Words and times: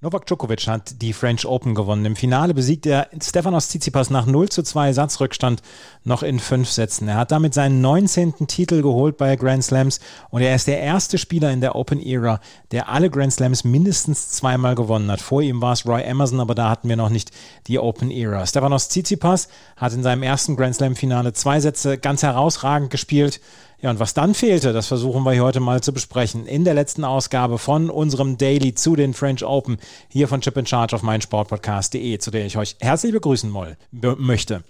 Novak 0.00 0.26
Djokovic 0.26 0.68
hat 0.68 1.02
die 1.02 1.12
French 1.12 1.44
Open 1.44 1.74
gewonnen. 1.74 2.04
Im 2.04 2.14
Finale 2.14 2.54
besiegt 2.54 2.86
er 2.86 3.08
Stefanos 3.20 3.66
Tsitsipas 3.66 4.10
nach 4.10 4.26
0 4.26 4.48
zu 4.48 4.62
2 4.62 4.92
Satzrückstand 4.92 5.60
noch 6.04 6.22
in 6.22 6.38
fünf 6.38 6.70
Sätzen. 6.70 7.08
Er 7.08 7.16
hat 7.16 7.32
damit 7.32 7.52
seinen 7.52 7.80
19. 7.80 8.46
Titel 8.46 8.80
geholt 8.80 9.16
bei 9.16 9.34
Grand 9.34 9.64
Slams 9.64 9.98
und 10.30 10.40
er 10.40 10.54
ist 10.54 10.68
der 10.68 10.78
erste 10.78 11.18
Spieler 11.18 11.50
in 11.50 11.60
der 11.60 11.74
Open 11.74 12.00
Era, 12.00 12.40
der 12.70 12.88
alle 12.88 13.10
Grand 13.10 13.32
Slams 13.32 13.64
mindestens 13.64 14.28
zweimal 14.28 14.76
gewonnen 14.76 15.10
hat. 15.10 15.20
Vor 15.20 15.42
ihm 15.42 15.60
war 15.60 15.72
es 15.72 15.84
Roy 15.84 16.02
Emerson, 16.02 16.38
aber 16.38 16.54
da 16.54 16.70
hatten 16.70 16.88
wir 16.88 16.96
noch 16.96 17.10
nicht 17.10 17.32
die 17.66 17.80
Open 17.80 18.12
Era. 18.12 18.46
Stefanos 18.46 18.90
Tsitsipas 18.90 19.48
hat 19.76 19.94
in 19.94 20.04
seinem 20.04 20.22
ersten 20.22 20.54
Grand 20.54 20.76
Slam 20.76 20.94
Finale 20.94 21.32
zwei 21.32 21.58
Sätze 21.58 21.98
ganz 21.98 22.22
herausragend 22.22 22.90
gespielt 22.90 23.40
ja, 23.80 23.90
und 23.90 24.00
was 24.00 24.12
dann 24.12 24.34
fehlte, 24.34 24.72
das 24.72 24.88
versuchen 24.88 25.22
wir 25.22 25.40
heute 25.40 25.60
mal 25.60 25.80
zu 25.80 25.92
besprechen. 25.92 26.46
In 26.46 26.64
der 26.64 26.74
letzten 26.74 27.04
Ausgabe 27.04 27.58
von 27.58 27.90
unserem 27.90 28.36
Daily 28.36 28.74
zu 28.74 28.96
den 28.96 29.14
French 29.14 29.44
Open 29.44 29.78
hier 30.08 30.26
von 30.26 30.40
Chip 30.40 30.56
in 30.56 30.66
Charge 30.66 30.96
auf 30.96 31.02
meinsportpodcast.de, 31.02 32.18
zu 32.18 32.30
der 32.32 32.44
ich 32.44 32.58
euch 32.58 32.76
herzlich 32.80 33.12
begrüßen 33.12 33.48
moll, 33.48 33.76
möchte. 33.92 34.64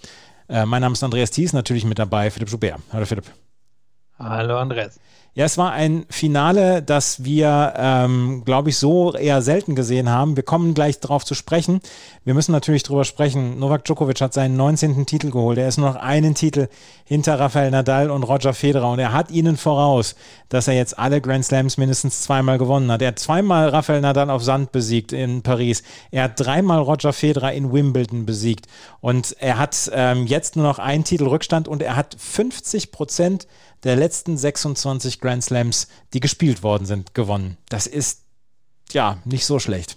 Äh, 0.48 0.66
mein 0.66 0.82
Name 0.82 0.92
ist 0.92 1.02
Andreas 1.02 1.30
Thies, 1.30 1.54
natürlich 1.54 1.86
mit 1.86 1.98
dabei 1.98 2.30
Philipp 2.30 2.50
Joubert. 2.50 2.80
Hallo 2.92 3.06
Philipp. 3.06 3.24
Hallo 4.18 4.58
Andreas. 4.58 5.00
Ja, 5.38 5.44
es 5.44 5.56
war 5.56 5.70
ein 5.70 6.04
Finale, 6.10 6.82
das 6.82 7.22
wir, 7.22 7.72
ähm, 7.76 8.42
glaube 8.44 8.70
ich, 8.70 8.76
so 8.76 9.14
eher 9.14 9.40
selten 9.40 9.76
gesehen 9.76 10.10
haben. 10.10 10.34
Wir 10.34 10.42
kommen 10.42 10.74
gleich 10.74 10.98
darauf 10.98 11.24
zu 11.24 11.36
sprechen. 11.36 11.80
Wir 12.24 12.34
müssen 12.34 12.50
natürlich 12.50 12.82
drüber 12.82 13.04
sprechen. 13.04 13.56
Novak 13.60 13.84
Djokovic 13.84 14.20
hat 14.20 14.34
seinen 14.34 14.56
19. 14.56 15.06
Titel 15.06 15.30
geholt. 15.30 15.56
Er 15.58 15.68
ist 15.68 15.78
nur 15.78 15.90
noch 15.90 15.94
einen 15.94 16.34
Titel 16.34 16.66
hinter 17.04 17.38
Rafael 17.38 17.70
Nadal 17.70 18.10
und 18.10 18.24
Roger 18.24 18.52
Federer. 18.52 18.90
Und 18.90 18.98
er 18.98 19.12
hat 19.12 19.30
ihnen 19.30 19.56
voraus, 19.56 20.16
dass 20.48 20.66
er 20.66 20.74
jetzt 20.74 20.98
alle 20.98 21.20
Grand 21.20 21.44
Slams 21.44 21.76
mindestens 21.76 22.22
zweimal 22.22 22.58
gewonnen 22.58 22.90
hat. 22.90 23.00
Er 23.00 23.08
hat 23.08 23.20
zweimal 23.20 23.68
Rafael 23.68 24.00
Nadal 24.00 24.30
auf 24.30 24.42
Sand 24.42 24.72
besiegt 24.72 25.12
in 25.12 25.42
Paris. 25.42 25.84
Er 26.10 26.24
hat 26.24 26.32
dreimal 26.40 26.80
Roger 26.80 27.12
Federer 27.12 27.52
in 27.52 27.72
Wimbledon 27.72 28.26
besiegt. 28.26 28.66
Und 29.00 29.36
er 29.38 29.56
hat 29.56 29.88
ähm, 29.94 30.26
jetzt 30.26 30.56
nur 30.56 30.64
noch 30.64 30.80
einen 30.80 31.04
Titel 31.04 31.28
Rückstand 31.28 31.68
und 31.68 31.80
er 31.80 31.94
hat 31.94 32.16
50 32.18 32.90
Prozent 32.90 33.46
der 33.84 33.96
letzten 33.96 34.36
26 34.36 35.20
Grand 35.20 35.27
Slams, 35.40 35.88
die 36.12 36.20
gespielt 36.20 36.62
worden 36.62 36.86
sind, 36.86 37.14
gewonnen. 37.14 37.56
Das 37.68 37.86
ist 37.86 38.24
ja 38.90 39.18
nicht 39.24 39.44
so 39.44 39.58
schlecht. 39.58 39.96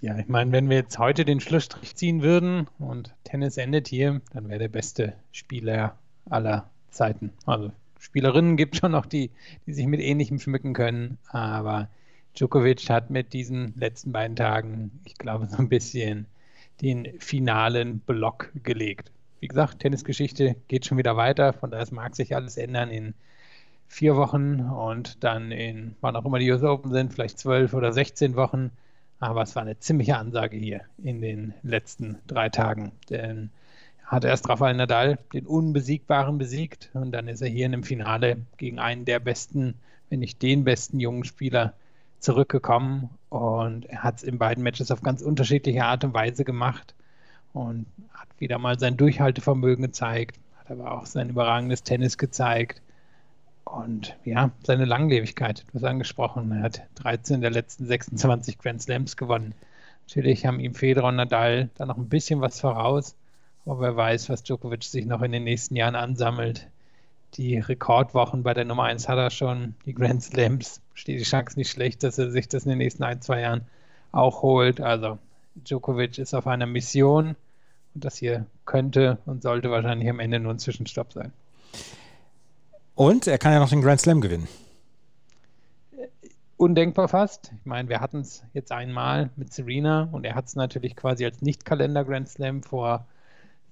Ja, 0.00 0.18
ich 0.18 0.28
meine, 0.28 0.52
wenn 0.52 0.68
wir 0.68 0.76
jetzt 0.76 0.98
heute 0.98 1.24
den 1.24 1.40
Schlussstrich 1.40 1.96
ziehen 1.96 2.22
würden 2.22 2.68
und 2.78 3.14
Tennis 3.24 3.56
endet 3.56 3.88
hier, 3.88 4.20
dann 4.32 4.48
wäre 4.48 4.58
der 4.58 4.68
beste 4.68 5.14
Spieler 5.32 5.98
aller 6.28 6.68
Zeiten. 6.90 7.32
Also 7.44 7.72
Spielerinnen 7.98 8.56
gibt 8.56 8.76
schon 8.76 8.92
noch 8.92 9.06
die, 9.06 9.30
die 9.66 9.72
sich 9.72 9.86
mit 9.86 10.00
ähnlichem 10.00 10.38
schmücken 10.38 10.74
können, 10.74 11.18
aber 11.28 11.88
Djokovic 12.38 12.88
hat 12.90 13.10
mit 13.10 13.32
diesen 13.32 13.74
letzten 13.76 14.12
beiden 14.12 14.36
Tagen, 14.36 15.00
ich 15.04 15.14
glaube, 15.14 15.46
so 15.46 15.56
ein 15.56 15.68
bisschen 15.68 16.26
den 16.82 17.18
finalen 17.18 18.00
Block 18.00 18.52
gelegt 18.62 19.10
wie 19.40 19.48
gesagt, 19.48 19.80
Tennisgeschichte 19.80 20.56
geht 20.68 20.86
schon 20.86 20.98
wieder 20.98 21.16
weiter. 21.16 21.52
Von 21.52 21.70
daher 21.70 21.86
mag 21.92 22.16
sich 22.16 22.34
alles 22.34 22.56
ändern 22.56 22.90
in 22.90 23.14
vier 23.88 24.16
Wochen 24.16 24.60
und 24.60 25.22
dann 25.24 25.52
in, 25.52 25.96
wann 26.00 26.16
auch 26.16 26.24
immer 26.24 26.38
die 26.38 26.50
US 26.50 26.62
Open 26.62 26.90
sind, 26.90 27.12
vielleicht 27.12 27.38
zwölf 27.38 27.74
oder 27.74 27.92
16 27.92 28.36
Wochen. 28.36 28.70
Aber 29.18 29.42
es 29.42 29.54
war 29.56 29.62
eine 29.62 29.78
ziemliche 29.78 30.16
Ansage 30.16 30.56
hier 30.56 30.82
in 31.02 31.20
den 31.20 31.54
letzten 31.62 32.18
drei 32.26 32.48
Tagen. 32.48 32.92
Denn 33.08 33.50
er 34.02 34.12
hat 34.12 34.24
erst 34.24 34.48
Rafael 34.48 34.74
Nadal, 34.74 35.18
den 35.32 35.46
Unbesiegbaren, 35.46 36.36
besiegt. 36.36 36.90
Und 36.92 37.12
dann 37.12 37.28
ist 37.28 37.40
er 37.40 37.48
hier 37.48 37.66
in 37.66 37.72
einem 37.72 37.82
Finale 37.82 38.38
gegen 38.58 38.78
einen 38.78 39.04
der 39.04 39.20
besten, 39.20 39.74
wenn 40.10 40.20
nicht 40.20 40.42
den 40.42 40.64
besten 40.64 41.00
jungen 41.00 41.24
Spieler 41.24 41.72
zurückgekommen. 42.18 43.08
Und 43.30 43.86
er 43.86 44.02
hat 44.02 44.16
es 44.16 44.22
in 44.22 44.38
beiden 44.38 44.62
Matches 44.62 44.90
auf 44.90 45.00
ganz 45.00 45.22
unterschiedliche 45.22 45.84
Art 45.84 46.04
und 46.04 46.12
Weise 46.12 46.44
gemacht 46.44 46.94
und 47.54 47.86
hat 48.12 48.28
wieder 48.38 48.58
mal 48.58 48.78
sein 48.78 48.98
Durchhaltevermögen 48.98 49.86
gezeigt, 49.86 50.38
hat 50.58 50.70
aber 50.70 50.92
auch 50.92 51.06
sein 51.06 51.30
überragendes 51.30 51.82
Tennis 51.82 52.18
gezeigt 52.18 52.82
und 53.66 54.16
ja, 54.24 54.50
seine 54.62 54.84
Langlebigkeit. 54.84 55.64
Hast 55.74 55.84
angesprochen, 55.84 56.50
er 56.52 56.62
hat 56.62 56.82
13 56.96 57.40
der 57.40 57.50
letzten 57.50 57.86
26 57.86 58.58
Grand 58.58 58.80
Slams 58.80 59.16
gewonnen. 59.16 59.54
Natürlich 60.08 60.46
haben 60.46 60.60
ihm 60.60 60.74
Federer 60.74 61.08
und 61.08 61.16
Nadal 61.16 61.68
da 61.74 61.84
noch 61.84 61.96
ein 61.96 62.08
bisschen 62.08 62.40
was 62.40 62.60
voraus, 62.60 63.16
aber 63.64 63.80
wer 63.80 63.96
weiß, 63.96 64.28
was 64.28 64.44
Djokovic 64.44 64.84
sich 64.84 65.04
noch 65.04 65.22
in 65.22 65.32
den 65.32 65.44
nächsten 65.44 65.74
Jahren 65.74 65.96
ansammelt. 65.96 66.68
Die 67.34 67.58
Rekordwochen 67.58 68.44
bei 68.44 68.54
der 68.54 68.64
Nummer 68.64 68.84
1 68.84 69.08
hat 69.08 69.18
er 69.18 69.30
schon, 69.30 69.74
die 69.84 69.94
Grand 69.94 70.22
Slams, 70.22 70.80
steht 70.94 71.18
die 71.18 71.24
Chance 71.24 71.58
nicht 71.58 71.70
schlecht, 71.70 72.04
dass 72.04 72.18
er 72.18 72.30
sich 72.30 72.48
das 72.48 72.64
in 72.64 72.70
den 72.70 72.78
nächsten 72.78 73.02
ein, 73.02 73.20
zwei 73.20 73.40
Jahren 73.40 73.62
auch 74.12 74.42
holt. 74.42 74.80
Also 74.80 75.18
Djokovic 75.56 76.18
ist 76.18 76.34
auf 76.34 76.46
einer 76.46 76.66
Mission 76.66 77.34
und 77.94 78.04
das 78.04 78.16
hier 78.16 78.46
könnte 78.64 79.18
und 79.26 79.42
sollte 79.42 79.70
wahrscheinlich 79.72 80.08
am 80.08 80.20
Ende 80.20 80.38
nur 80.38 80.54
ein 80.54 80.60
Zwischenstopp 80.60 81.12
sein. 81.12 81.32
Und 82.96 83.26
er 83.26 83.36
kann 83.36 83.52
ja 83.52 83.60
noch 83.60 83.68
den 83.68 83.82
Grand 83.82 84.00
Slam 84.00 84.22
gewinnen. 84.22 84.48
Undenkbar 86.56 87.08
fast. 87.08 87.52
Ich 87.60 87.66
meine, 87.66 87.90
wir 87.90 88.00
hatten 88.00 88.20
es 88.20 88.42
jetzt 88.54 88.72
einmal 88.72 89.28
mit 89.36 89.52
Serena 89.52 90.08
und 90.10 90.24
er 90.24 90.34
hat 90.34 90.46
es 90.46 90.56
natürlich 90.56 90.96
quasi 90.96 91.26
als 91.26 91.42
Nicht-Kalender-Grand 91.42 92.26
Slam 92.26 92.62
vor 92.62 93.06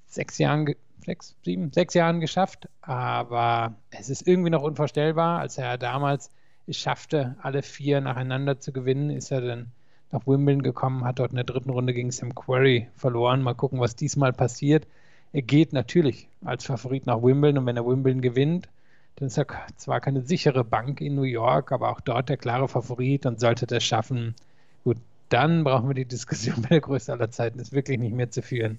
sechs 0.06 0.36
Jahren, 0.36 0.74
sechs, 1.06 1.34
sieben, 1.42 1.72
sechs 1.72 1.94
Jahren 1.94 2.20
geschafft. 2.20 2.68
Aber 2.82 3.74
es 3.90 4.10
ist 4.10 4.28
irgendwie 4.28 4.50
noch 4.50 4.62
unvorstellbar, 4.62 5.40
als 5.40 5.56
er 5.56 5.78
damals 5.78 6.30
es 6.66 6.76
schaffte, 6.76 7.36
alle 7.40 7.62
vier 7.62 8.02
nacheinander 8.02 8.60
zu 8.60 8.72
gewinnen, 8.72 9.08
ist 9.08 9.30
er 9.30 9.40
dann 9.40 9.72
nach 10.12 10.26
Wimbledon 10.26 10.62
gekommen, 10.62 11.04
hat 11.04 11.18
dort 11.18 11.30
in 11.30 11.36
der 11.36 11.44
dritten 11.44 11.70
Runde 11.70 11.94
gegen 11.94 12.10
Sam 12.10 12.34
Querrey 12.34 12.88
verloren. 12.94 13.40
Mal 13.40 13.54
gucken, 13.54 13.80
was 13.80 13.96
diesmal 13.96 14.34
passiert. 14.34 14.86
Er 15.32 15.42
geht 15.42 15.72
natürlich 15.72 16.28
als 16.44 16.66
Favorit 16.66 17.06
nach 17.06 17.22
Wimbledon 17.22 17.60
und 17.60 17.66
wenn 17.66 17.78
er 17.78 17.86
Wimbledon 17.86 18.20
gewinnt, 18.20 18.68
dann 19.16 19.28
ist 19.28 19.38
er 19.38 19.46
zwar 19.76 20.00
keine 20.00 20.22
sichere 20.22 20.64
Bank 20.64 21.00
in 21.00 21.14
New 21.14 21.22
York, 21.22 21.72
aber 21.72 21.90
auch 21.90 22.00
dort 22.00 22.28
der 22.28 22.36
klare 22.36 22.68
Favorit 22.68 23.26
und 23.26 23.40
sollte 23.40 23.66
das 23.66 23.84
schaffen. 23.84 24.34
Gut, 24.82 24.98
dann 25.28 25.64
brauchen 25.64 25.88
wir 25.88 25.94
die 25.94 26.04
Diskussion, 26.04 26.56
wer 26.62 26.68
der 26.70 26.80
größte 26.80 27.12
aller 27.12 27.30
Zeiten 27.30 27.58
ist, 27.58 27.72
wirklich 27.72 27.98
nicht 27.98 28.14
mehr 28.14 28.30
zu 28.30 28.42
führen. 28.42 28.78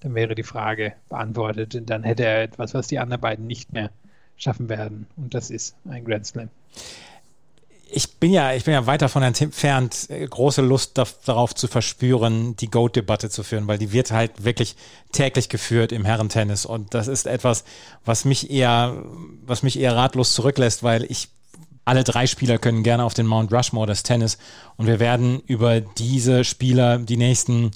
Dann 0.00 0.14
wäre 0.14 0.34
die 0.34 0.42
Frage 0.42 0.92
beantwortet 1.08 1.74
und 1.74 1.88
dann 1.88 2.02
hätte 2.02 2.24
er 2.24 2.42
etwas, 2.42 2.74
was 2.74 2.88
die 2.88 2.98
anderen 2.98 3.20
beiden 3.20 3.46
nicht 3.46 3.72
mehr 3.72 3.90
schaffen 4.36 4.68
werden. 4.68 5.06
Und 5.16 5.34
das 5.34 5.50
ist 5.50 5.76
ein 5.88 6.04
Grand 6.04 6.26
Slam 6.26 6.50
ich 7.88 8.16
bin 8.16 8.32
ja, 8.32 8.52
ich 8.52 8.64
bin 8.64 8.74
ja 8.74 8.86
weit 8.86 9.02
davon 9.02 9.22
entfernt, 9.22 10.08
große 10.08 10.60
Lust 10.62 10.98
darauf 11.24 11.54
zu 11.54 11.68
verspüren, 11.68 12.56
die 12.56 12.70
Goat-Debatte 12.70 13.30
zu 13.30 13.42
führen, 13.42 13.68
weil 13.68 13.78
die 13.78 13.92
wird 13.92 14.10
halt 14.10 14.44
wirklich 14.44 14.76
täglich 15.12 15.48
geführt 15.48 15.92
im 15.92 16.04
Herrentennis. 16.04 16.66
Und 16.66 16.94
das 16.94 17.06
ist 17.06 17.26
etwas, 17.26 17.64
was 18.04 18.24
mich 18.24 18.50
eher, 18.50 19.04
was 19.44 19.62
mich 19.62 19.78
eher 19.78 19.94
ratlos 19.94 20.34
zurücklässt, 20.34 20.82
weil 20.82 21.04
ich 21.04 21.28
alle 21.84 22.02
drei 22.02 22.26
Spieler 22.26 22.58
können 22.58 22.82
gerne 22.82 23.04
auf 23.04 23.14
den 23.14 23.26
Mount 23.26 23.52
Rushmore 23.52 23.86
des 23.86 24.02
Tennis. 24.02 24.38
Und 24.76 24.88
wir 24.88 24.98
werden 24.98 25.40
über 25.46 25.80
diese 25.80 26.42
Spieler 26.42 26.98
die 26.98 27.16
nächsten 27.16 27.70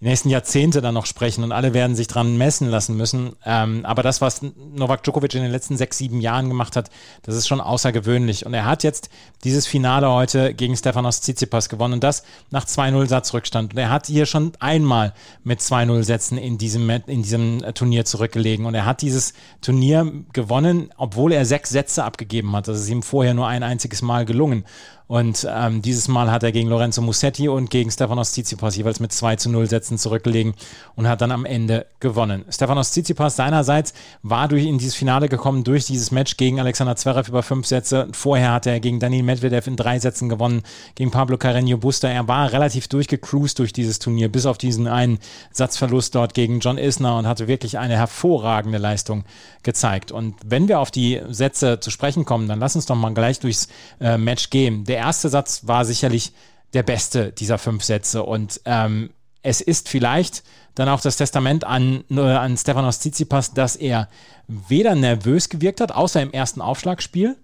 die 0.00 0.06
nächsten 0.06 0.30
Jahrzehnte 0.30 0.80
dann 0.80 0.94
noch 0.94 1.04
sprechen 1.04 1.44
und 1.44 1.52
alle 1.52 1.74
werden 1.74 1.94
sich 1.94 2.06
dran 2.06 2.38
messen 2.38 2.68
lassen 2.68 2.96
müssen. 2.96 3.36
Ähm, 3.44 3.84
aber 3.84 4.02
das, 4.02 4.22
was 4.22 4.40
Novak 4.42 5.02
Djokovic 5.02 5.34
in 5.34 5.42
den 5.42 5.52
letzten 5.52 5.76
sechs, 5.76 5.98
sieben 5.98 6.22
Jahren 6.22 6.48
gemacht 6.48 6.74
hat, 6.74 6.88
das 7.22 7.34
ist 7.34 7.46
schon 7.46 7.60
außergewöhnlich. 7.60 8.46
Und 8.46 8.54
er 8.54 8.64
hat 8.64 8.82
jetzt 8.82 9.10
dieses 9.44 9.66
Finale 9.66 10.10
heute 10.10 10.54
gegen 10.54 10.74
Stefanos 10.74 11.20
Tsitsipas 11.20 11.68
gewonnen 11.68 11.94
und 11.94 12.04
das 12.04 12.22
nach 12.50 12.64
2-0 12.64 13.08
Satzrückstand. 13.08 13.74
Und 13.74 13.78
er 13.78 13.90
hat 13.90 14.06
hier 14.06 14.24
schon 14.24 14.52
einmal 14.58 15.12
mit 15.44 15.60
2-0 15.60 16.02
Sätzen 16.02 16.38
in 16.38 16.56
diesem, 16.56 16.88
in 16.88 17.22
diesem 17.22 17.62
Turnier 17.74 18.06
zurückgelegen. 18.06 18.64
Und 18.64 18.74
er 18.74 18.86
hat 18.86 19.02
dieses 19.02 19.34
Turnier 19.60 20.10
gewonnen, 20.32 20.94
obwohl 20.96 21.32
er 21.32 21.44
sechs 21.44 21.68
Sätze 21.68 22.04
abgegeben 22.04 22.56
hat. 22.56 22.68
Das 22.68 22.80
ist 22.80 22.88
ihm 22.88 23.02
vorher 23.02 23.34
nur 23.34 23.48
ein 23.48 23.62
einziges 23.62 24.00
Mal 24.00 24.24
gelungen. 24.24 24.64
Und 25.10 25.44
ähm, 25.52 25.82
dieses 25.82 26.06
Mal 26.06 26.30
hat 26.30 26.44
er 26.44 26.52
gegen 26.52 26.68
Lorenzo 26.68 27.02
Musetti 27.02 27.48
und 27.48 27.68
gegen 27.68 27.90
Stefanos 27.90 28.30
Tsitsipas 28.30 28.76
jeweils 28.76 29.00
mit 29.00 29.10
2 29.10 29.34
zu 29.34 29.50
0 29.50 29.68
Sätzen 29.68 29.98
zurückgelegen 29.98 30.54
und 30.94 31.08
hat 31.08 31.20
dann 31.20 31.32
am 31.32 31.44
Ende 31.44 31.86
gewonnen. 31.98 32.44
Stefanos 32.48 32.92
Tsitsipas 32.92 33.34
seinerseits 33.34 33.92
war 34.22 34.46
durch 34.46 34.66
in 34.66 34.78
dieses 34.78 34.94
Finale 34.94 35.28
gekommen 35.28 35.64
durch 35.64 35.84
dieses 35.86 36.12
Match 36.12 36.36
gegen 36.36 36.60
Alexander 36.60 36.94
Zverev 36.94 37.28
über 37.28 37.42
fünf 37.42 37.66
Sätze. 37.66 38.06
Vorher 38.12 38.52
hat 38.52 38.66
er 38.66 38.78
gegen 38.78 39.00
Daniel 39.00 39.24
Medvedev 39.24 39.66
in 39.66 39.74
drei 39.74 39.98
Sätzen 39.98 40.28
gewonnen, 40.28 40.62
gegen 40.94 41.10
Pablo 41.10 41.38
Carreño 41.38 41.78
Busta. 41.78 42.06
Er 42.06 42.28
war 42.28 42.52
relativ 42.52 42.86
durchgecruised 42.86 43.58
durch 43.58 43.72
dieses 43.72 43.98
Turnier, 43.98 44.28
bis 44.28 44.46
auf 44.46 44.58
diesen 44.58 44.86
einen 44.86 45.18
Satzverlust 45.50 46.14
dort 46.14 46.34
gegen 46.34 46.60
John 46.60 46.78
Isner 46.78 47.18
und 47.18 47.26
hatte 47.26 47.48
wirklich 47.48 47.78
eine 47.78 47.96
hervorragende 47.96 48.78
Leistung 48.78 49.24
gezeigt. 49.64 50.12
Und 50.12 50.36
wenn 50.44 50.68
wir 50.68 50.78
auf 50.78 50.92
die 50.92 51.20
Sätze 51.30 51.80
zu 51.80 51.90
sprechen 51.90 52.24
kommen, 52.24 52.46
dann 52.46 52.60
lass 52.60 52.76
uns 52.76 52.86
doch 52.86 52.94
mal 52.94 53.12
gleich 53.12 53.40
durchs 53.40 53.66
äh, 54.00 54.16
Match 54.16 54.50
gehen. 54.50 54.84
Der 54.84 54.99
erste 55.00 55.28
Satz 55.28 55.66
war 55.66 55.84
sicherlich 55.84 56.32
der 56.72 56.82
beste 56.82 57.32
dieser 57.32 57.58
fünf 57.58 57.84
Sätze. 57.84 58.22
Und 58.22 58.60
ähm, 58.64 59.10
es 59.42 59.60
ist 59.60 59.88
vielleicht 59.88 60.42
dann 60.74 60.88
auch 60.88 61.00
das 61.00 61.16
Testament 61.16 61.64
an, 61.64 62.04
äh, 62.10 62.20
an 62.20 62.56
Stefanos 62.56 63.00
Tsitsipas, 63.00 63.54
dass 63.54 63.76
er 63.76 64.08
weder 64.46 64.94
nervös 64.94 65.48
gewirkt 65.48 65.80
hat, 65.80 65.92
außer 65.92 66.22
im 66.22 66.32
ersten 66.32 66.60
Aufschlagspiel, 66.60 67.36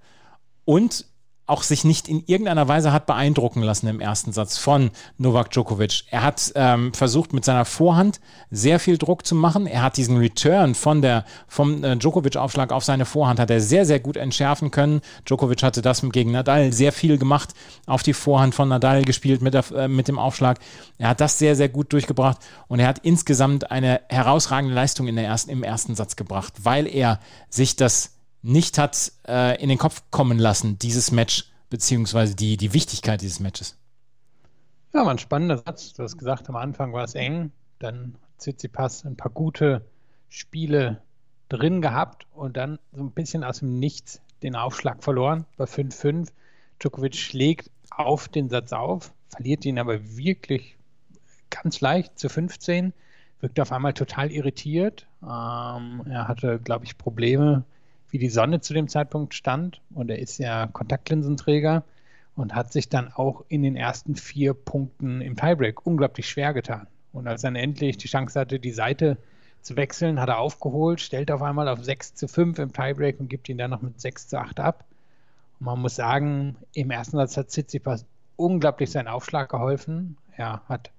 und 0.64 1.06
auch 1.46 1.62
sich 1.62 1.84
nicht 1.84 2.08
in 2.08 2.24
irgendeiner 2.26 2.66
Weise 2.66 2.92
hat 2.92 3.06
beeindrucken 3.06 3.62
lassen 3.62 3.86
im 3.86 4.00
ersten 4.00 4.32
Satz 4.32 4.58
von 4.58 4.90
Novak 5.16 5.50
Djokovic. 5.52 6.04
Er 6.10 6.22
hat 6.22 6.52
ähm, 6.56 6.92
versucht 6.92 7.32
mit 7.32 7.44
seiner 7.44 7.64
Vorhand 7.64 8.20
sehr 8.50 8.80
viel 8.80 8.98
Druck 8.98 9.24
zu 9.24 9.34
machen. 9.34 9.66
Er 9.66 9.82
hat 9.82 9.96
diesen 9.96 10.16
Return 10.16 10.74
von 10.74 11.02
der 11.02 11.24
vom 11.46 11.84
äh, 11.84 11.96
Djokovic-Aufschlag 11.96 12.72
auf 12.72 12.84
seine 12.84 13.04
Vorhand 13.04 13.38
hat 13.38 13.50
er 13.50 13.60
sehr 13.60 13.86
sehr 13.86 14.00
gut 14.00 14.16
entschärfen 14.16 14.70
können. 14.70 15.00
Djokovic 15.24 15.62
hatte 15.62 15.82
das 15.82 16.02
gegen 16.12 16.32
Nadal 16.32 16.72
sehr 16.72 16.92
viel 16.92 17.16
gemacht, 17.18 17.54
auf 17.86 18.02
die 18.02 18.12
Vorhand 18.12 18.54
von 18.54 18.68
Nadal 18.68 19.04
gespielt 19.04 19.40
mit, 19.40 19.54
der, 19.54 19.64
äh, 19.72 19.88
mit 19.88 20.08
dem 20.08 20.18
Aufschlag. 20.18 20.58
Er 20.98 21.10
hat 21.10 21.20
das 21.20 21.38
sehr 21.38 21.54
sehr 21.54 21.68
gut 21.68 21.92
durchgebracht 21.92 22.38
und 22.66 22.80
er 22.80 22.88
hat 22.88 22.98
insgesamt 23.00 23.70
eine 23.70 24.00
herausragende 24.08 24.74
Leistung 24.74 25.06
in 25.06 25.16
der 25.16 25.26
ersten, 25.26 25.50
im 25.50 25.62
ersten 25.62 25.94
Satz 25.94 26.16
gebracht, 26.16 26.54
weil 26.64 26.86
er 26.86 27.20
sich 27.50 27.76
das 27.76 28.15
nicht 28.42 28.78
hat 28.78 29.12
äh, 29.26 29.60
in 29.62 29.68
den 29.68 29.78
Kopf 29.78 30.02
kommen 30.10 30.38
lassen, 30.38 30.78
dieses 30.78 31.10
Match, 31.10 31.50
beziehungsweise 31.70 32.34
die, 32.34 32.56
die 32.56 32.72
Wichtigkeit 32.72 33.20
dieses 33.20 33.40
Matches. 33.40 33.76
Ja, 34.94 35.04
war 35.04 35.10
ein 35.10 35.18
spannender 35.18 35.58
Satz. 35.58 35.92
Du 35.92 36.02
hast 36.02 36.16
gesagt, 36.16 36.48
am 36.48 36.56
Anfang 36.56 36.92
war 36.92 37.04
es 37.04 37.14
eng, 37.14 37.52
dann 37.78 38.16
Tsitsipas 38.38 39.04
ein 39.04 39.16
paar 39.16 39.30
gute 39.30 39.84
Spiele 40.28 41.02
drin 41.48 41.80
gehabt 41.80 42.26
und 42.32 42.56
dann 42.56 42.78
so 42.92 43.02
ein 43.02 43.10
bisschen 43.10 43.44
aus 43.44 43.60
dem 43.60 43.78
Nichts 43.78 44.20
den 44.42 44.56
Aufschlag 44.56 45.02
verloren 45.02 45.44
bei 45.56 45.64
5-5. 45.64 46.28
Djokovic 46.78 47.16
schlägt 47.16 47.70
auf 47.90 48.28
den 48.28 48.48
Satz 48.48 48.72
auf, 48.72 49.12
verliert 49.28 49.64
ihn 49.64 49.78
aber 49.78 50.16
wirklich 50.16 50.76
ganz 51.50 51.80
leicht 51.80 52.18
zu 52.18 52.28
15, 52.28 52.92
wirkt 53.40 53.60
auf 53.60 53.72
einmal 53.72 53.94
total 53.94 54.30
irritiert. 54.30 55.06
Ähm, 55.22 56.02
er 56.08 56.28
hatte, 56.28 56.58
glaube 56.58 56.84
ich, 56.84 56.98
Probleme 56.98 57.64
wie 58.10 58.18
die 58.18 58.28
Sonne 58.28 58.60
zu 58.60 58.74
dem 58.74 58.88
Zeitpunkt 58.88 59.34
stand. 59.34 59.80
Und 59.94 60.10
er 60.10 60.18
ist 60.18 60.38
ja 60.38 60.66
Kontaktlinsenträger 60.66 61.84
und 62.34 62.54
hat 62.54 62.72
sich 62.72 62.88
dann 62.88 63.12
auch 63.12 63.44
in 63.48 63.62
den 63.62 63.76
ersten 63.76 64.14
vier 64.14 64.54
Punkten 64.54 65.20
im 65.20 65.36
Tiebreak 65.36 65.86
unglaublich 65.86 66.28
schwer 66.28 66.52
getan. 66.54 66.86
Und 67.12 67.26
als 67.26 67.42
dann 67.42 67.56
endlich 67.56 67.96
die 67.96 68.08
Chance 68.08 68.38
hatte, 68.38 68.60
die 68.60 68.72
Seite 68.72 69.16
zu 69.62 69.76
wechseln, 69.76 70.20
hat 70.20 70.28
er 70.28 70.38
aufgeholt, 70.38 71.00
stellt 71.00 71.30
auf 71.30 71.42
einmal 71.42 71.68
auf 71.68 71.82
6 71.82 72.14
zu 72.14 72.28
5 72.28 72.58
im 72.58 72.72
Tiebreak 72.72 73.18
und 73.18 73.28
gibt 73.28 73.48
ihn 73.48 73.58
dann 73.58 73.70
noch 73.70 73.82
mit 73.82 74.00
6 74.00 74.28
zu 74.28 74.38
8 74.38 74.60
ab. 74.60 74.84
Und 75.58 75.66
man 75.66 75.80
muss 75.80 75.96
sagen, 75.96 76.56
im 76.74 76.90
ersten 76.90 77.16
Satz 77.16 77.36
hat 77.36 77.48
Tsitsipas 77.48 78.04
unglaublich 78.36 78.90
seinen 78.90 79.08
Aufschlag 79.08 79.48
geholfen. 79.48 80.18
Er 80.36 80.62
hat 80.68 80.90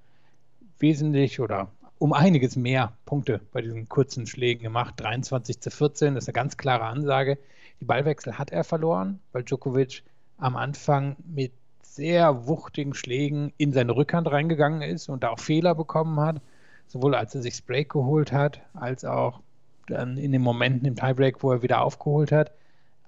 wesentlich 0.80 1.39
oder 1.39 1.71
um 2.00 2.14
einiges 2.14 2.56
mehr 2.56 2.94
Punkte 3.06 3.42
bei 3.52 3.62
diesen 3.62 3.90
kurzen 3.90 4.28
Schlägen 4.28 4.64
gemacht. 4.64 4.96
23 4.98 5.60
zu 5.60 5.72
14, 5.72 6.16
das 6.16 6.26
ist 6.26 6.30
eine 6.30 6.34
ganz 6.34 6.58
klare 6.58 6.86
Ansage. 6.86 7.38
Die 7.80 7.86
Ballwechsel 7.86 8.38
hat 8.38 8.52
er 8.52 8.64
verloren, 8.64 9.20
weil 9.32 9.44
Djokovic 9.44 10.04
am 10.38 10.56
Anfang 10.56 11.16
mit 11.26 11.52
sehr 11.82 12.48
wuchtigen 12.48 12.94
Schlägen 12.94 13.54
in 13.58 13.74
seine 13.74 13.96
Rückhand 13.96 14.30
reingegangen 14.32 14.82
ist 14.82 15.10
und 15.10 15.24
da 15.24 15.30
auch 15.30 15.40
Fehler 15.40 15.74
bekommen 15.74 16.20
hat, 16.20 16.42
sowohl 16.88 17.16
als 17.16 17.34
er 17.34 17.42
sich 17.42 17.56
das 17.56 17.62
Break 17.62 17.90
geholt 17.90 18.32
hat, 18.32 18.62
als 18.74 19.04
auch 19.04 19.42
dann 19.88 20.18
in 20.18 20.32
den 20.32 20.42
Momenten 20.42 20.88
im 20.88 20.96
Tiebreak, 20.96 21.42
wo 21.44 21.52
er 21.52 21.62
wieder 21.64 21.82
aufgeholt 21.82 22.32
hat. 22.32 22.52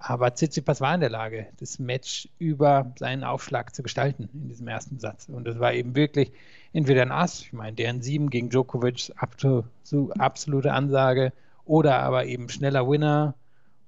Aber 0.02 0.34
Tsitsipas 0.34 0.80
war 0.80 0.94
in 0.94 1.00
der 1.00 1.10
Lage, 1.10 1.48
das 1.58 1.78
Match 1.78 2.26
über 2.38 2.90
seinen 2.98 3.22
Aufschlag 3.22 3.74
zu 3.74 3.82
gestalten 3.82 4.30
in 4.32 4.48
diesem 4.48 4.66
ersten 4.66 4.98
Satz. 4.98 5.28
Und 5.28 5.44
das 5.44 5.60
war 5.60 5.74
eben 5.74 5.94
wirklich 5.94 6.32
entweder 6.72 7.02
ein 7.02 7.12
Ass, 7.12 7.42
ich 7.42 7.52
meine, 7.52 7.76
deren 7.76 8.00
sieben 8.00 8.30
gegen 8.30 8.48
Djokovic, 8.48 9.12
absolute 9.16 10.72
Ansage, 10.72 11.34
oder 11.66 11.98
aber 11.98 12.24
eben 12.24 12.48
schneller 12.48 12.88
Winner, 12.88 13.34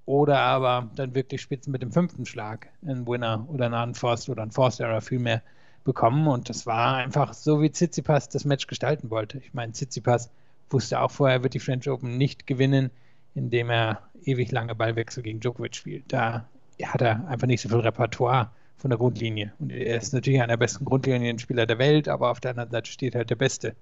oder 0.04 0.40
aber 0.40 0.90
dann 0.96 1.14
wirklich 1.14 1.40
Spitzen 1.40 1.72
mit 1.72 1.80
dem 1.80 1.92
fünften 1.92 2.26
Schlag, 2.26 2.68
ein 2.84 3.06
Winner 3.06 3.46
oder 3.48 3.66
ein 3.66 3.88
Unforced 3.88 4.28
oder 4.28 4.42
ein 4.42 4.50
Forced 4.50 4.80
Error 4.80 5.00
vielmehr 5.00 5.40
bekommen. 5.82 6.28
Und 6.28 6.50
das 6.50 6.66
war 6.66 6.96
einfach 6.96 7.32
so, 7.32 7.62
wie 7.62 7.70
Tsitsipas 7.70 8.28
das 8.28 8.44
Match 8.44 8.66
gestalten 8.66 9.08
wollte. 9.08 9.38
Ich 9.38 9.54
meine, 9.54 9.72
Tsitsipas 9.72 10.30
wusste 10.68 11.00
auch 11.00 11.10
vorher, 11.10 11.38
er 11.38 11.42
wird 11.42 11.54
die 11.54 11.60
French 11.60 11.88
Open 11.88 12.18
nicht 12.18 12.46
gewinnen 12.46 12.90
indem 13.34 13.70
er 13.70 14.02
ewig 14.24 14.50
lange 14.52 14.74
Ballwechsel 14.74 15.22
gegen 15.22 15.40
Djokovic 15.40 15.74
spielt. 15.74 16.04
Da 16.12 16.46
hat 16.82 17.02
er 17.02 17.26
einfach 17.28 17.46
nicht 17.46 17.60
so 17.60 17.68
viel 17.68 17.78
Repertoire 17.78 18.50
von 18.76 18.90
der 18.90 18.98
Grundlinie. 18.98 19.52
Und 19.58 19.70
er 19.70 19.96
ist 19.96 20.12
natürlich 20.12 20.40
einer 20.40 20.48
der 20.48 20.56
besten 20.56 20.84
Grundlinienspieler 20.84 21.66
der 21.66 21.78
Welt, 21.78 22.08
aber 22.08 22.30
auf 22.30 22.40
der 22.40 22.52
anderen 22.52 22.70
Seite 22.70 22.90
steht 22.90 23.14
halt 23.14 23.30
der 23.30 23.36
beste 23.36 23.74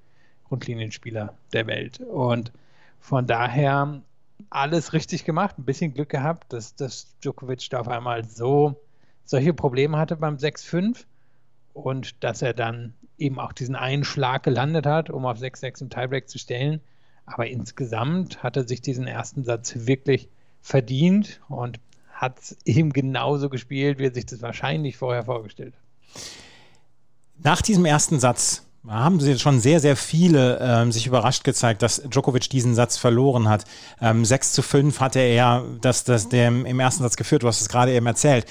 Grundlinienspieler 0.48 1.34
der 1.52 1.66
Welt. 1.66 2.00
Und 2.00 2.52
von 3.00 3.26
daher 3.26 4.02
alles 4.50 4.92
richtig 4.92 5.24
gemacht, 5.24 5.58
ein 5.58 5.64
bisschen 5.64 5.94
Glück 5.94 6.08
gehabt, 6.08 6.52
dass, 6.52 6.74
dass 6.74 7.06
Djokovic 7.20 7.68
da 7.70 7.80
auf 7.80 7.88
einmal 7.88 8.24
so 8.24 8.76
solche 9.24 9.54
Probleme 9.54 9.96
hatte 9.96 10.16
beim 10.16 10.36
6-5 10.36 11.04
und 11.72 12.22
dass 12.24 12.42
er 12.42 12.54
dann 12.54 12.94
eben 13.16 13.38
auch 13.38 13.52
diesen 13.52 13.76
einen 13.76 14.04
Schlag 14.04 14.42
gelandet 14.42 14.86
hat, 14.86 15.10
um 15.10 15.26
auf 15.26 15.38
6-6 15.38 15.82
im 15.82 15.90
Tiebreak 15.90 16.28
zu 16.28 16.38
stellen. 16.38 16.80
Aber 17.32 17.46
insgesamt 17.46 18.42
hat 18.42 18.56
er 18.56 18.66
sich 18.66 18.80
diesen 18.82 19.06
ersten 19.06 19.44
Satz 19.44 19.72
wirklich 19.86 20.28
verdient 20.60 21.40
und 21.48 21.78
hat 22.12 22.34
eben 22.64 22.92
genauso 22.92 23.48
gespielt, 23.48 23.98
wie 23.98 24.06
er 24.06 24.14
sich 24.14 24.26
das 24.26 24.42
wahrscheinlich 24.42 24.96
vorher 24.96 25.24
vorgestellt 25.24 25.74
hat. 25.74 26.22
Nach 27.42 27.62
diesem 27.62 27.86
ersten 27.86 28.18
Satz 28.20 28.66
haben 28.86 29.20
sie 29.20 29.38
schon 29.38 29.60
sehr, 29.60 29.78
sehr 29.78 29.96
viele 29.96 30.58
ähm, 30.60 30.90
sich 30.90 31.06
überrascht 31.06 31.44
gezeigt, 31.44 31.82
dass 31.82 32.02
Djokovic 32.02 32.48
diesen 32.50 32.74
Satz 32.74 32.96
verloren 32.96 33.48
hat. 33.48 33.64
Ähm, 34.00 34.24
6 34.24 34.52
zu 34.52 34.62
5 34.62 35.00
hatte 35.00 35.20
er 35.20 35.64
das, 35.80 36.04
das, 36.04 36.28
der 36.28 36.48
im 36.48 36.80
ersten 36.80 37.02
Satz 37.02 37.16
geführt, 37.16 37.42
du 37.42 37.46
hast 37.46 37.60
es 37.60 37.68
gerade 37.68 37.92
eben 37.92 38.06
erzählt. 38.06 38.46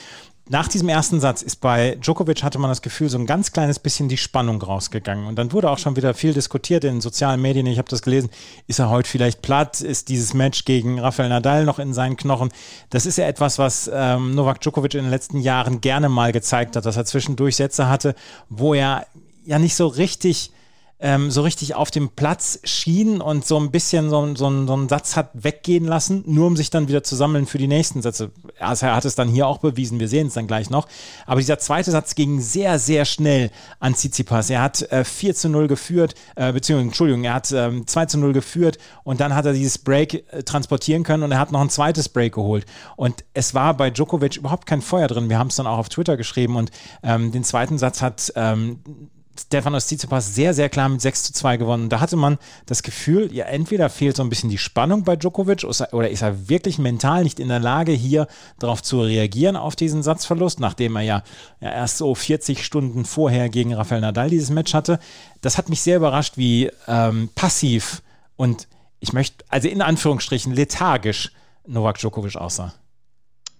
Nach 0.51 0.68
diesem 0.68 0.90
ersten 0.90 1.19
Satz 1.19 1.44
ist 1.44 1.57
bei 1.57 1.96
Djokovic, 2.01 2.42
hatte 2.42 2.57
man 2.57 2.72
das 2.72 2.81
Gefühl, 2.81 3.08
so 3.08 3.20
ein 3.20 3.27
ganz 3.27 3.51
kleines 3.51 3.77
bisschen 3.77 4.10
die 4.10 4.18
Spannung 4.18 4.60
rausgegangen. 4.60 5.27
Und 5.27 5.36
dann 5.36 5.51
wurde 5.51 5.70
auch 5.70 5.77
schon 5.77 5.96
wieder 5.96 6.15
viel 6.15 6.34
diskutiert 6.34 6.84
in 6.84 7.01
sozialen 7.01 7.39
Medien. 7.39 7.68
Ich 7.68 7.77
habe 7.77 7.88
das 7.88 8.01
gelesen. 8.01 8.32
Ist 8.65 8.79
er 8.79 8.89
heute 8.89 9.08
vielleicht 9.08 9.44
platt? 9.44 9.82
Ist 9.82 10.10
dieses 10.10 10.34
Match 10.34 10.65
gegen 10.65 11.00
Rafael 11.00 11.29
Nadal 11.29 11.65
noch 11.65 11.77
in 11.77 11.94
seinen 11.94 12.18
Knochen? 12.18 12.50
Das 12.89 13.06
ist 13.06 13.20
ja 13.20 13.27
etwas, 13.27 13.60
was 13.60 13.91
ähm, 13.94 14.34
Novak 14.34 14.60
Djokovic 14.62 14.96
in 14.96 15.03
den 15.03 15.12
letzten 15.12 15.39
Jahren 15.39 15.82
gerne 15.82 16.10
mal 16.10 16.32
gezeigt 16.32 16.75
hat, 16.75 16.84
dass 16.84 16.98
er 16.98 17.06
zwischendurch 17.06 17.56
Sätze 17.56 17.88
hatte, 17.88 18.15
wo 18.50 18.74
er 18.74 19.06
ja 19.46 19.60
nicht 19.60 19.75
so 19.75 19.86
richtig 19.86 20.51
ähm, 21.00 21.32
so 21.32 21.41
richtig 21.41 21.75
auf 21.75 21.91
dem 21.91 22.10
Platz 22.10 22.60
schien 22.63 23.22
und 23.22 23.46
so 23.46 23.58
ein 23.58 23.72
bisschen 23.72 24.10
so, 24.10 24.36
so, 24.36 24.65
so 24.68 24.74
einen 24.74 24.89
Satz 24.89 25.15
hat 25.15 25.32
weggehen 25.34 25.86
lassen, 25.86 26.24
nur 26.27 26.48
um 26.48 26.58
sich 26.58 26.70
dann 26.70 26.89
wieder 26.89 27.03
zu 27.03 27.15
sammeln 27.15 27.46
für 27.46 27.58
die 27.58 27.68
nächsten 27.68 28.01
Sätze. 28.01 28.32
Also 28.60 28.86
er 28.86 28.96
hat 28.96 29.06
es 29.06 29.15
dann 29.15 29.29
hier 29.29 29.48
auch 29.48 29.60
bewiesen, 29.60 30.00
wir 30.00 30.10
sehen 30.10 30.27
es 30.27 30.34
dann 30.34 30.48
gleich 30.48 30.70
noch. 30.70 30.88
Aber 31.25 31.39
dieser 31.39 31.58
zweite 31.60 31.91
Satz 31.91 32.15
ging 32.15 32.41
sehr, 32.41 32.79
sehr 32.79 33.06
schnell 33.06 33.50
an 33.79 33.94
Tsitsipas. 33.94 34.50
Er 34.50 34.62
hat 34.62 34.82
äh, 34.91 35.06
4 35.06 35.36
zu 35.36 35.50
0 35.50 35.68
geführt, 35.68 36.15
äh, 36.36 36.51
beziehungsweise, 36.51 36.88
Entschuldigung, 36.88 37.24
er 37.24 37.34
hat 37.34 37.51
ähm, 37.53 37.88
2 37.88 38.06
zu 38.08 38.18
0 38.18 38.34
geführt 38.34 38.77
und 39.03 39.22
dann 39.22 39.34
hat 39.34 39.46
er 39.46 39.53
dieses 39.53 39.77
Break 39.77 40.25
äh, 40.34 40.44
transportieren 40.44 41.03
können 41.03 41.24
und 41.24 41.32
er 41.32 41.39
hat 41.39 41.53
noch 41.53 41.62
ein 41.62 41.70
zweites 41.70 42.10
Break 42.10 42.34
geholt. 42.34 42.65
Und 42.98 43.24
es 43.34 43.53
war 43.53 43.74
bei 43.74 43.89
Djokovic 43.89 44.36
überhaupt 44.36 44.65
kein 44.65 44.82
Feuer 44.82 45.08
drin. 45.08 45.29
Wir 45.29 45.39
haben 45.39 45.48
es 45.48 45.56
dann 45.56 45.68
auch 45.68 45.77
auf 45.77 45.88
Twitter 45.88 46.18
geschrieben 46.18 46.58
und 46.58 46.72
ähm, 47.03 47.32
den 47.32 47.46
zweiten 47.46 47.77
Satz 47.77 48.01
hat 48.01 48.34
ähm, 48.36 48.79
Stefanos 49.39 49.88
Tsitsipas 49.88 50.36
sehr, 50.36 50.53
sehr 50.53 50.69
klar 50.69 50.89
mit 50.89 51.01
6 51.01 51.24
zu 51.24 51.34
2 51.34 51.58
gewonnen. 51.58 51.89
Da 51.89 52.00
hatte 52.00 52.15
man 52.15 52.38
das 52.65 52.84
Gefühl, 52.84 53.34
ja, 53.34 53.46
entweder 53.46 53.89
fehlt 53.89 54.15
so 54.15 54.24
ein 54.24 54.29
bisschen 54.29 54.50
die 54.50 54.58
Spannung 54.58 55.03
bei 55.03 55.15
Djokovic 55.15 55.63
oder 55.91 56.10
ist 56.10 56.22
er 56.22 56.50
wirklich 56.50 56.77
mental 56.77 57.24
nicht 57.24 57.39
in 57.39 57.48
der 57.48 57.60
Lage, 57.60 57.91
hier 57.91 58.27
darauf 58.60 58.81
zu 58.81 59.01
reagieren, 59.01 59.55
auf 59.55 59.75
diesen 59.75 60.03
Satzverlust, 60.03 60.60
nachdem 60.60 60.96
er 60.96 61.01
ja, 61.03 61.24
ja 61.62 61.72
erst 61.72 61.98
so 61.98 62.13
40 62.13 62.65
Stunden 62.65 63.05
vorher 63.05 63.50
gegen 63.50 63.74
Rafael 63.74 64.01
Nadal 64.01 64.29
dieses 64.29 64.50
Match 64.50 64.74
hatte. 64.74 65.00
Das 65.41 65.58
hat 65.58 65.69
mich 65.69 65.81
sehr 65.81 65.98
überrascht, 65.98 66.38
wie 66.38 66.69
ähm, 66.88 67.29
passiv 67.36 68.01
und 68.36 68.67
ich 69.00 69.13
möchte, 69.13 69.46
also 69.50 69.67
in 69.67 69.81
Anführungsstrichen 69.81 70.53
lethargisch 70.53 71.31
Novak 71.65 71.98
Djokovic 71.98 72.36
aussah. 72.36 72.74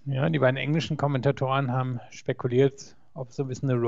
Ja, 0.06 0.28
die 0.28 0.38
beiden 0.38 0.56
englischen 0.56 0.96
Kommentatoren 0.96 1.70
haben 1.72 2.00
spekuliert, 2.10 2.96
ob 3.14 3.32
so 3.32 3.42
ein 3.44 3.48
bisschen 3.48 3.70
eine 3.70 3.78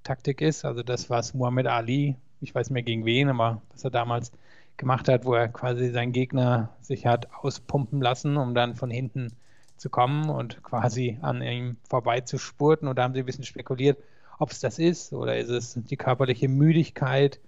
Rope-a-Dope-Taktik 0.00 0.40
ist. 0.40 0.64
Also 0.64 0.82
das, 0.82 1.10
was 1.10 1.34
Muhammad 1.34 1.66
Ali, 1.66 2.16
ich 2.40 2.54
weiß 2.54 2.68
nicht 2.68 2.74
mehr 2.74 2.82
gegen 2.82 3.04
wen, 3.04 3.28
aber 3.28 3.62
was 3.72 3.84
er 3.84 3.90
damals 3.90 4.32
gemacht 4.76 5.08
hat, 5.08 5.24
wo 5.24 5.34
er 5.34 5.48
quasi 5.48 5.90
seinen 5.90 6.12
Gegner 6.12 6.70
sich 6.80 7.06
hat 7.06 7.28
auspumpen 7.34 8.00
lassen, 8.00 8.36
um 8.36 8.54
dann 8.54 8.74
von 8.74 8.90
hinten 8.90 9.32
zu 9.76 9.90
kommen 9.90 10.30
und 10.30 10.62
quasi 10.62 11.18
an 11.22 11.42
ihm 11.42 11.76
vorbei 11.88 12.20
zu 12.20 12.38
spurten. 12.38 12.88
Und 12.88 12.96
da 12.96 13.04
haben 13.04 13.14
sie 13.14 13.20
ein 13.20 13.26
bisschen 13.26 13.44
spekuliert, 13.44 13.98
ob 14.38 14.50
es 14.50 14.60
das 14.60 14.78
ist 14.78 15.12
oder 15.12 15.36
ist 15.36 15.50
es 15.50 15.74
die 15.74 15.96
körperliche 15.96 16.48
Müdigkeit 16.48 17.40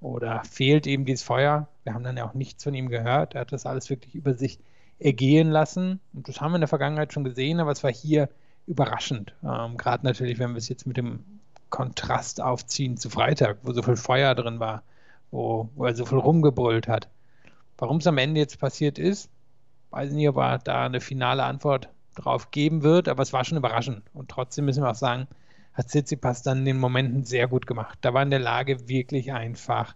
oder 0.00 0.42
fehlt 0.44 0.86
ihm 0.86 1.04
dieses 1.04 1.22
Feuer. 1.22 1.68
Wir 1.84 1.94
haben 1.94 2.04
dann 2.04 2.16
ja 2.16 2.28
auch 2.28 2.34
nichts 2.34 2.64
von 2.64 2.74
ihm 2.74 2.88
gehört. 2.88 3.34
Er 3.34 3.42
hat 3.42 3.52
das 3.52 3.66
alles 3.66 3.90
wirklich 3.90 4.14
über 4.14 4.34
sich 4.34 4.58
ergehen 4.98 5.50
lassen. 5.50 6.00
Und 6.12 6.28
das 6.28 6.40
haben 6.40 6.52
wir 6.52 6.56
in 6.56 6.62
der 6.62 6.68
Vergangenheit 6.68 7.12
schon 7.12 7.24
gesehen, 7.24 7.60
aber 7.60 7.70
es 7.70 7.84
war 7.84 7.92
hier 7.92 8.28
überraschend. 8.66 9.34
Ähm, 9.42 9.76
Gerade 9.76 10.04
natürlich, 10.04 10.38
wenn 10.38 10.50
wir 10.50 10.58
es 10.58 10.68
jetzt 10.68 10.86
mit 10.86 10.96
dem 10.96 11.39
Kontrast 11.70 12.40
aufziehen 12.40 12.96
zu 12.96 13.10
Freitag, 13.10 13.58
wo 13.62 13.72
so 13.72 13.82
viel 13.82 13.96
Feuer 13.96 14.34
drin 14.34 14.60
war, 14.60 14.82
wo, 15.30 15.68
wo 15.74 15.86
er 15.86 15.94
so 15.94 16.04
viel 16.04 16.18
rumgebrüllt 16.18 16.88
hat. 16.88 17.08
Warum 17.78 17.98
es 17.98 18.06
am 18.06 18.18
Ende 18.18 18.40
jetzt 18.40 18.58
passiert 18.58 18.98
ist, 18.98 19.30
weiß 19.90 20.12
nicht, 20.12 20.28
ob 20.28 20.36
er 20.36 20.58
da 20.58 20.84
eine 20.84 21.00
finale 21.00 21.44
Antwort 21.44 21.88
drauf 22.14 22.50
geben 22.50 22.82
wird, 22.82 23.08
aber 23.08 23.22
es 23.22 23.32
war 23.32 23.44
schon 23.44 23.58
überraschend. 23.58 24.02
Und 24.12 24.30
trotzdem 24.30 24.66
müssen 24.66 24.82
wir 24.82 24.90
auch 24.90 24.94
sagen, 24.94 25.26
hat 25.74 25.88
Tsitsipas 25.88 26.42
dann 26.42 26.58
in 26.58 26.64
den 26.64 26.78
Momenten 26.78 27.24
sehr 27.24 27.48
gut 27.48 27.66
gemacht. 27.66 27.98
Da 28.02 28.12
war 28.12 28.22
in 28.22 28.30
der 28.30 28.40
Lage, 28.40 28.88
wirklich 28.88 29.32
einfach 29.32 29.94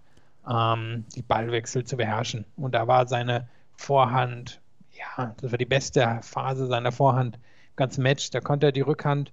ähm, 0.48 1.04
die 1.14 1.22
Ballwechsel 1.22 1.84
zu 1.84 1.96
beherrschen. 1.96 2.44
Und 2.56 2.74
da 2.74 2.86
war 2.86 3.06
seine 3.08 3.48
Vorhand, 3.76 4.60
ja, 4.92 5.34
das 5.40 5.50
war 5.50 5.58
die 5.58 5.64
beste 5.64 6.20
Phase 6.22 6.66
seiner 6.66 6.92
Vorhand 6.92 7.36
im 7.36 7.76
ganzen 7.76 8.02
Match. 8.02 8.30
Da 8.30 8.40
konnte 8.40 8.66
er 8.66 8.72
die 8.72 8.80
Rückhand 8.80 9.32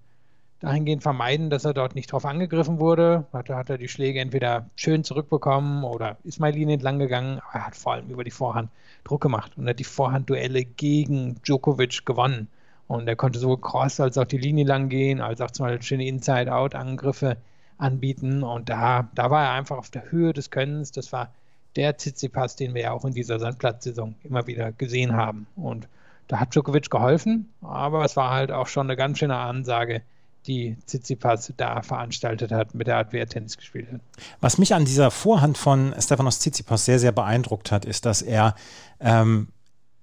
dahingehend 0.61 1.03
vermeiden, 1.03 1.49
dass 1.49 1.65
er 1.65 1.73
dort 1.73 1.95
nicht 1.95 2.11
drauf 2.11 2.25
angegriffen 2.25 2.79
wurde. 2.79 3.25
Hat, 3.33 3.49
hat 3.49 3.69
er 3.69 3.77
die 3.77 3.87
Schläge 3.87 4.19
entweder 4.19 4.69
schön 4.75 5.03
zurückbekommen 5.03 5.83
oder 5.83 6.17
ist 6.23 6.39
mal 6.39 6.51
Linie 6.51 6.75
entlang 6.75 6.99
gegangen, 6.99 7.39
aber 7.39 7.59
er 7.59 7.67
hat 7.67 7.75
vor 7.75 7.93
allem 7.93 8.09
über 8.09 8.23
die 8.23 8.31
Vorhand 8.31 8.69
Druck 9.03 9.21
gemacht 9.21 9.53
und 9.57 9.67
hat 9.67 9.79
die 9.79 9.83
Vorhandduelle 9.83 10.63
gegen 10.63 11.41
Djokovic 11.41 12.05
gewonnen. 12.05 12.47
Und 12.87 13.07
er 13.07 13.15
konnte 13.15 13.39
sowohl 13.39 13.59
Cross 13.59 13.99
als 13.99 14.17
auch 14.17 14.25
die 14.25 14.37
Linie 14.37 14.65
lang 14.65 14.89
gehen, 14.89 15.21
als 15.21 15.41
auch 15.41 15.51
zum 15.51 15.65
Beispiel 15.65 15.81
schöne 15.81 16.07
Inside-Out-Angriffe 16.07 17.37
anbieten. 17.77 18.43
Und 18.43 18.69
da, 18.69 19.09
da 19.15 19.31
war 19.31 19.45
er 19.45 19.51
einfach 19.53 19.77
auf 19.77 19.89
der 19.89 20.11
Höhe 20.11 20.33
des 20.33 20.51
Könnens. 20.51 20.91
Das 20.91 21.11
war 21.11 21.33
der 21.75 21.97
Tsitsipas, 21.97 22.55
den 22.55 22.73
wir 22.73 22.81
ja 22.81 22.91
auch 22.91 23.05
in 23.05 23.13
dieser 23.13 23.39
Sandplatzsaison 23.39 24.15
immer 24.23 24.45
wieder 24.45 24.71
gesehen 24.73 25.15
haben. 25.15 25.47
Und 25.55 25.87
da 26.27 26.39
hat 26.39 26.53
Djokovic 26.53 26.89
geholfen, 26.89 27.51
aber 27.61 28.05
es 28.05 28.15
war 28.15 28.31
halt 28.31 28.51
auch 28.51 28.67
schon 28.67 28.87
eine 28.87 28.95
ganz 28.95 29.19
schöne 29.19 29.37
Ansage, 29.37 30.01
die 30.47 30.77
Tsitsipas 30.85 31.53
da 31.57 31.81
veranstaltet 31.81 32.51
hat, 32.51 32.73
mit 32.73 32.87
der 32.87 32.97
Art, 32.97 33.13
wie 33.13 33.17
er 33.17 33.27
Tennis 33.27 33.57
gespielt 33.57 33.91
hat. 33.91 34.01
Was 34.39 34.57
mich 34.57 34.73
an 34.73 34.85
dieser 34.85 35.11
Vorhand 35.11 35.57
von 35.57 35.93
Stefanos 35.99 36.39
Tsitsipas 36.39 36.85
sehr, 36.85 36.99
sehr 36.99 37.11
beeindruckt 37.11 37.71
hat, 37.71 37.85
ist, 37.85 38.05
dass 38.05 38.21
er 38.21 38.55
ähm, 38.99 39.49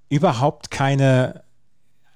überhaupt 0.09 0.71
keine 0.71 1.42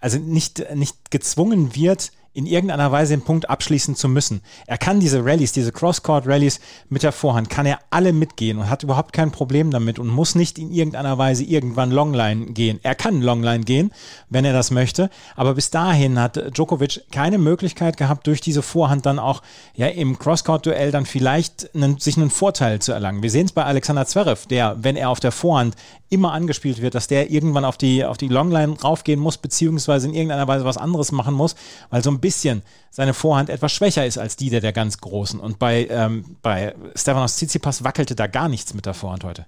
also 0.02 0.18
nicht, 0.18 0.74
nicht 0.74 1.10
gezwungen 1.10 1.76
wird, 1.76 2.10
in 2.34 2.46
irgendeiner 2.46 2.90
Weise 2.90 3.14
den 3.14 3.22
Punkt 3.22 3.50
abschließen 3.50 3.94
zu 3.94 4.08
müssen. 4.08 4.40
Er 4.66 4.78
kann 4.78 5.00
diese 5.00 5.24
Rallyes, 5.24 5.52
diese 5.52 5.70
Cross-Court-Rallies 5.70 6.60
mit 6.88 7.02
der 7.02 7.12
Vorhand, 7.12 7.50
kann 7.50 7.66
er 7.66 7.78
alle 7.90 8.12
mitgehen 8.12 8.58
und 8.58 8.70
hat 8.70 8.82
überhaupt 8.82 9.12
kein 9.12 9.30
Problem 9.30 9.70
damit 9.70 9.98
und 9.98 10.08
muss 10.08 10.34
nicht 10.34 10.58
in 10.58 10.72
irgendeiner 10.72 11.18
Weise 11.18 11.44
irgendwann 11.44 11.90
Longline 11.90 12.46
gehen. 12.46 12.80
Er 12.82 12.94
kann 12.94 13.20
Longline 13.20 13.64
gehen, 13.64 13.92
wenn 14.30 14.44
er 14.44 14.52
das 14.52 14.70
möchte, 14.70 15.10
aber 15.36 15.54
bis 15.54 15.70
dahin 15.70 16.18
hat 16.18 16.56
Djokovic 16.56 17.04
keine 17.12 17.38
Möglichkeit 17.38 17.96
gehabt, 17.98 18.26
durch 18.26 18.40
diese 18.40 18.62
Vorhand 18.62 19.04
dann 19.04 19.18
auch 19.18 19.42
ja 19.74 19.88
im 19.88 20.18
Cross-Court-Duell 20.18 20.90
dann 20.90 21.04
vielleicht 21.04 21.74
einen, 21.74 21.98
sich 21.98 22.16
einen 22.16 22.30
Vorteil 22.30 22.80
zu 22.80 22.92
erlangen. 22.92 23.22
Wir 23.22 23.30
sehen 23.30 23.46
es 23.46 23.52
bei 23.52 23.64
Alexander 23.64 24.06
Zverev, 24.06 24.46
der, 24.46 24.76
wenn 24.80 24.96
er 24.96 25.10
auf 25.10 25.20
der 25.20 25.32
Vorhand 25.32 25.76
immer 26.12 26.32
angespielt 26.32 26.82
wird, 26.82 26.94
dass 26.94 27.06
der 27.06 27.30
irgendwann 27.30 27.64
auf 27.64 27.78
die, 27.78 28.04
auf 28.04 28.18
die 28.18 28.28
Longline 28.28 28.78
raufgehen 28.78 29.18
muss, 29.18 29.38
beziehungsweise 29.38 30.06
in 30.08 30.14
irgendeiner 30.14 30.46
Weise 30.46 30.66
was 30.66 30.76
anderes 30.76 31.10
machen 31.10 31.34
muss, 31.34 31.56
weil 31.88 32.04
so 32.04 32.10
ein 32.10 32.20
bisschen 32.22 32.62
seine 32.90 33.12
Vorhand 33.12 33.50
etwas 33.50 33.72
schwächer 33.72 34.06
ist 34.06 34.16
als 34.16 34.36
die 34.36 34.48
der, 34.48 34.62
der 34.62 34.72
ganz 34.72 34.98
Großen. 34.98 35.38
Und 35.38 35.58
bei, 35.58 35.86
ähm, 35.90 36.36
bei 36.40 36.74
Stefanos 36.96 37.36
Tsitsipas 37.36 37.84
wackelte 37.84 38.14
da 38.14 38.26
gar 38.26 38.48
nichts 38.48 38.72
mit 38.72 38.86
der 38.86 38.94
Vorhand 38.94 39.24
heute. 39.24 39.44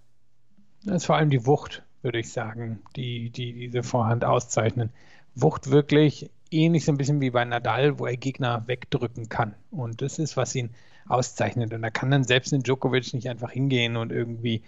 Das 0.85 0.97
ist 0.97 1.07
vor 1.07 1.17
allem 1.17 1.31
die 1.31 1.47
Wucht, 1.47 1.83
würde 2.03 2.19
ich 2.19 2.31
sagen, 2.31 2.81
die, 2.97 3.31
die 3.31 3.55
diese 3.55 3.83
Vorhand 3.83 4.27
auszeichnen. 4.27 4.91
Wucht 5.35 5.71
wirklich 5.71 6.31
ähnlich 6.51 6.85
so 6.85 6.93
ein 6.93 6.99
bisschen 6.99 7.23
wie 7.23 7.31
bei 7.31 7.45
Nadal, 7.47 7.99
wo 7.99 8.07
er 8.07 8.19
Gegner 8.19 8.65
wegdrücken 8.67 9.31
kann. 9.31 9.55
Und 9.71 10.03
das 10.03 10.19
ist, 10.19 10.37
was 10.37 10.55
ihn 10.55 10.71
auszeichnet. 11.09 11.73
Und 11.73 11.83
da 11.83 11.91
kann 11.91 12.11
dann 12.11 12.25
selbst 12.25 12.53
ein 12.53 12.63
Djokovic 12.63 13.15
nicht 13.15 13.29
einfach 13.29 13.51
hingehen 13.51 13.97
und 13.97 14.13
irgendwie 14.13 14.63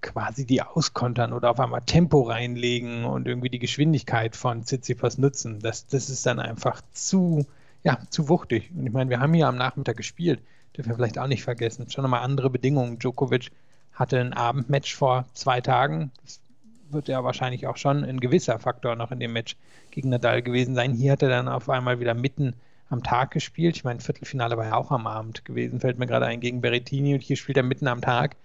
quasi 0.00 0.46
die 0.46 0.62
auskontern 0.62 1.32
oder 1.32 1.50
auf 1.50 1.60
einmal 1.60 1.82
Tempo 1.82 2.22
reinlegen 2.22 3.04
und 3.04 3.26
irgendwie 3.26 3.48
die 3.48 3.58
Geschwindigkeit 3.58 4.36
von 4.36 4.64
Tsitsipas 4.64 5.18
nutzen. 5.18 5.60
Das, 5.60 5.86
das 5.86 6.10
ist 6.10 6.26
dann 6.26 6.38
einfach 6.38 6.80
zu, 6.92 7.46
ja, 7.82 7.98
zu 8.10 8.28
wuchtig. 8.28 8.70
Und 8.76 8.86
ich 8.86 8.92
meine, 8.92 9.10
wir 9.10 9.20
haben 9.20 9.34
hier 9.34 9.48
am 9.48 9.56
Nachmittag 9.56 9.96
gespielt, 9.96 10.40
dürfen 10.76 10.90
wir 10.90 10.96
vielleicht 10.96 11.18
auch 11.18 11.26
nicht 11.26 11.42
vergessen. 11.42 11.90
Schon 11.90 12.02
nochmal 12.02 12.22
andere 12.22 12.50
Bedingungen. 12.50 12.98
Djokovic 12.98 13.50
hatte 13.92 14.20
ein 14.20 14.32
Abendmatch 14.32 14.94
vor 14.94 15.26
zwei 15.34 15.60
Tagen. 15.60 16.12
Das 16.24 16.40
wird 16.90 17.08
ja 17.08 17.22
wahrscheinlich 17.24 17.66
auch 17.66 17.76
schon 17.76 18.04
ein 18.04 18.20
gewisser 18.20 18.58
Faktor 18.58 18.96
noch 18.96 19.10
in 19.10 19.20
dem 19.20 19.32
Match 19.32 19.56
gegen 19.90 20.10
Nadal 20.10 20.42
gewesen 20.42 20.74
sein. 20.74 20.94
Hier 20.94 21.12
hat 21.12 21.22
er 21.22 21.28
dann 21.28 21.48
auf 21.48 21.68
einmal 21.68 22.00
wieder 22.00 22.14
mitten 22.14 22.54
am 22.88 23.02
Tag 23.02 23.32
gespielt. 23.32 23.76
Ich 23.76 23.84
meine, 23.84 24.00
Viertelfinale 24.00 24.56
war 24.56 24.66
ja 24.66 24.76
auch 24.76 24.90
am 24.90 25.06
Abend 25.06 25.44
gewesen, 25.44 25.80
fällt 25.80 25.98
mir 25.98 26.06
gerade 26.06 26.26
ein 26.26 26.40
gegen 26.40 26.60
Berrettini 26.60 27.14
und 27.14 27.20
hier 27.20 27.36
spielt 27.36 27.56
er 27.56 27.62
mitten 27.62 27.88
am 27.88 28.00
Tag 28.00 28.36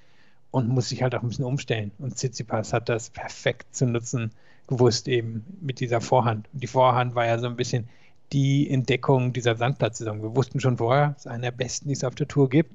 und 0.54 0.70
muss 0.70 0.90
sich 0.90 1.02
halt 1.02 1.16
auch 1.16 1.24
ein 1.24 1.30
bisschen 1.30 1.46
umstellen. 1.46 1.92
Und 1.98 2.16
Tsitsipas 2.16 2.74
hat 2.74 2.88
das 2.88 3.10
perfekt 3.10 3.76
zu 3.76 3.88
nutzen 3.88 4.32
gewusst, 4.68 5.08
eben 5.08 5.44
mit 5.62 5.80
dieser 5.80 6.00
Vorhand. 6.00 6.48
Und 6.54 6.62
die 6.62 6.68
Vorhand 6.68 7.16
war 7.16 7.26
ja 7.26 7.40
so 7.40 7.48
ein 7.48 7.56
bisschen 7.56 7.90
die 8.32 8.70
Entdeckung 8.70 9.34
dieser 9.34 9.56
Sandplatzsaison. 9.56 10.22
Wir 10.22 10.36
wussten 10.36 10.60
schon 10.60 10.78
vorher, 10.78 11.16
es 11.18 11.26
ist 11.26 11.32
einer 11.32 11.50
der 11.50 11.58
besten, 11.58 11.88
die 11.88 11.96
es 11.96 12.04
auf 12.04 12.14
der 12.14 12.28
Tour 12.28 12.52
gibt. 12.52 12.72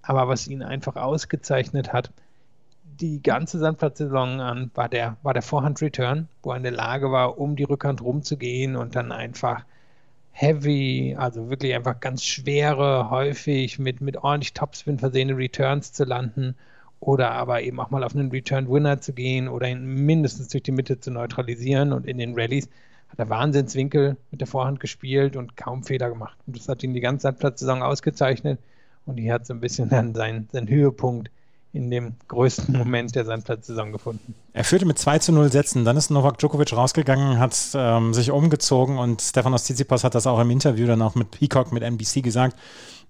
Aber 0.00 0.26
was 0.26 0.48
ihn 0.48 0.62
einfach 0.62 0.96
ausgezeichnet 0.96 1.92
hat, 1.92 2.10
die 2.98 3.22
ganze 3.22 3.58
Sandplatzsaison 3.58 4.40
an, 4.40 4.70
war 4.74 4.88
der, 4.88 5.18
war 5.22 5.34
der 5.34 5.42
Vorhand-Return, 5.42 6.28
wo 6.42 6.52
er 6.52 6.56
in 6.56 6.62
der 6.62 6.72
Lage 6.72 7.12
war, 7.12 7.38
um 7.38 7.56
die 7.56 7.64
Rückhand 7.64 8.00
rumzugehen 8.00 8.74
und 8.74 8.96
dann 8.96 9.12
einfach 9.12 9.66
heavy, 10.30 11.14
also 11.18 11.50
wirklich 11.50 11.74
einfach 11.74 12.00
ganz 12.00 12.24
schwere, 12.24 13.10
häufig 13.10 13.78
mit, 13.78 14.00
mit 14.00 14.16
ordentlich 14.16 14.54
Topspin 14.54 14.98
versehene 14.98 15.36
Returns 15.36 15.92
zu 15.92 16.04
landen 16.04 16.56
oder 17.00 17.30
aber 17.32 17.62
eben 17.62 17.80
auch 17.80 17.90
mal 17.90 18.04
auf 18.04 18.14
einen 18.14 18.30
Return 18.30 18.68
Winner 18.68 19.00
zu 19.00 19.12
gehen 19.12 19.48
oder 19.48 19.68
ihn 19.68 19.84
mindestens 19.84 20.48
durch 20.48 20.62
die 20.62 20.72
Mitte 20.72 20.98
zu 20.98 21.10
neutralisieren. 21.10 21.92
Und 21.92 22.06
in 22.06 22.18
den 22.18 22.34
Rallyes 22.34 22.68
hat 23.08 23.18
er 23.18 23.28
Wahnsinnswinkel 23.28 24.16
mit 24.30 24.40
der 24.40 24.48
Vorhand 24.48 24.80
gespielt 24.80 25.36
und 25.36 25.56
kaum 25.56 25.84
Fehler 25.84 26.08
gemacht. 26.08 26.36
Und 26.46 26.56
das 26.56 26.68
hat 26.68 26.82
ihn 26.82 26.94
die 26.94 27.00
ganze 27.00 27.32
Platzsaison 27.32 27.82
ausgezeichnet. 27.82 28.58
Und 29.06 29.16
hier 29.16 29.34
hat 29.34 29.46
so 29.46 29.54
ein 29.54 29.60
bisschen 29.60 29.88
dann 29.88 30.14
seinen, 30.14 30.48
seinen 30.52 30.68
Höhepunkt 30.68 31.30
in 31.72 31.90
dem 31.90 32.14
größten 32.28 32.76
Moment 32.76 33.14
der 33.14 33.24
Sandplatzsaison 33.24 33.92
gefunden. 33.92 34.34
Er 34.52 34.64
führte 34.64 34.86
mit 34.86 34.98
2 34.98 35.18
zu 35.18 35.32
0 35.32 35.52
Sätzen, 35.52 35.84
dann 35.84 35.96
ist 35.96 36.10
Novak 36.10 36.38
Djokovic 36.38 36.72
rausgegangen, 36.72 37.38
hat 37.38 37.56
ähm, 37.74 38.14
sich 38.14 38.30
umgezogen. 38.30 38.98
Und 38.98 39.22
Stefanos 39.22 39.64
Tsitsipas 39.64 40.02
hat 40.02 40.14
das 40.14 40.26
auch 40.26 40.40
im 40.40 40.50
Interview 40.50 40.86
dann 40.86 41.02
auch 41.02 41.14
mit 41.14 41.30
Peacock, 41.30 41.72
mit 41.72 41.82
NBC 41.82 42.22
gesagt, 42.22 42.56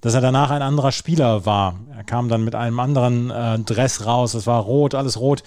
dass 0.00 0.14
er 0.14 0.20
danach 0.20 0.50
ein 0.50 0.62
anderer 0.62 0.92
Spieler 0.92 1.44
war. 1.46 1.74
Er 1.96 2.04
kam 2.04 2.28
dann 2.28 2.44
mit 2.44 2.54
einem 2.54 2.80
anderen 2.80 3.30
äh, 3.30 3.58
Dress 3.58 4.06
raus, 4.06 4.34
es 4.34 4.46
war 4.46 4.62
rot, 4.62 4.94
alles 4.94 5.18
rot, 5.18 5.42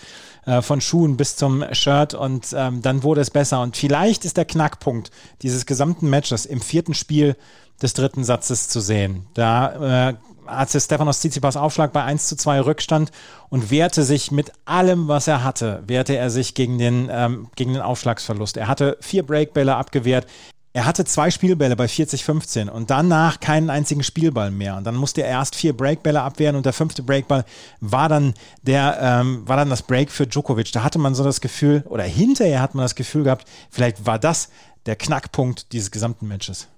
äh, 0.45 0.61
von 0.61 0.81
Schuhen 0.81 1.17
bis 1.17 1.35
zum 1.35 1.63
Shirt 1.71 2.13
und 2.13 2.53
ähm, 2.55 2.81
dann 2.81 3.03
wurde 3.03 3.21
es 3.21 3.29
besser. 3.29 3.61
Und 3.61 3.77
vielleicht 3.77 4.25
ist 4.25 4.37
der 4.37 4.45
Knackpunkt 4.45 5.11
dieses 5.41 5.65
gesamten 5.65 6.09
Matches 6.09 6.45
im 6.45 6.61
vierten 6.61 6.93
Spiel 6.93 7.35
des 7.81 7.93
dritten 7.93 8.23
Satzes 8.23 8.67
zu 8.67 8.79
sehen. 8.79 9.27
Da 9.33 10.09
äh, 10.09 10.13
hatte 10.47 10.79
Stefanos 10.79 11.19
Tsitsipas 11.19 11.57
Aufschlag 11.57 11.93
bei 11.93 12.03
1 12.03 12.27
zu 12.27 12.35
2 12.35 12.61
Rückstand 12.61 13.11
und 13.49 13.71
wehrte 13.71 14.03
sich 14.03 14.31
mit 14.31 14.51
allem, 14.65 15.07
was 15.07 15.27
er 15.27 15.43
hatte, 15.43 15.83
wehrte 15.87 16.15
er 16.15 16.29
sich 16.29 16.53
gegen 16.53 16.77
den, 16.77 17.09
ähm, 17.11 17.47
gegen 17.55 17.73
den 17.73 17.81
Aufschlagsverlust. 17.81 18.57
Er 18.57 18.67
hatte 18.67 18.97
vier 18.99 19.23
Breakbälle 19.23 19.75
abgewehrt. 19.75 20.27
Er 20.73 20.85
hatte 20.85 21.03
zwei 21.03 21.29
Spielbälle 21.31 21.75
bei 21.75 21.85
40-15 21.85 22.69
und 22.69 22.89
danach 22.89 23.41
keinen 23.41 23.69
einzigen 23.69 24.03
Spielball 24.03 24.51
mehr. 24.51 24.77
Und 24.77 24.85
dann 24.85 24.95
musste 24.95 25.21
er 25.21 25.27
erst 25.27 25.55
vier 25.55 25.75
Breakbälle 25.75 26.21
abwehren 26.21 26.55
und 26.55 26.65
der 26.65 26.71
fünfte 26.71 27.03
Breakball 27.03 27.43
war 27.81 28.07
dann 28.07 28.33
der, 28.61 28.97
ähm, 29.01 29.45
war 29.47 29.57
dann 29.57 29.69
das 29.69 29.83
Break 29.83 30.09
für 30.09 30.27
Djokovic. 30.27 30.71
Da 30.71 30.83
hatte 30.83 30.97
man 30.97 31.13
so 31.13 31.25
das 31.25 31.41
Gefühl, 31.41 31.83
oder 31.87 32.03
hinterher 32.03 32.61
hat 32.61 32.73
man 32.73 32.85
das 32.85 32.95
Gefühl 32.95 33.25
gehabt, 33.25 33.45
vielleicht 33.69 34.05
war 34.05 34.17
das 34.17 34.49
der 34.85 34.95
Knackpunkt 34.95 35.73
dieses 35.73 35.91
gesamten 35.91 36.27
Matches. 36.27 36.69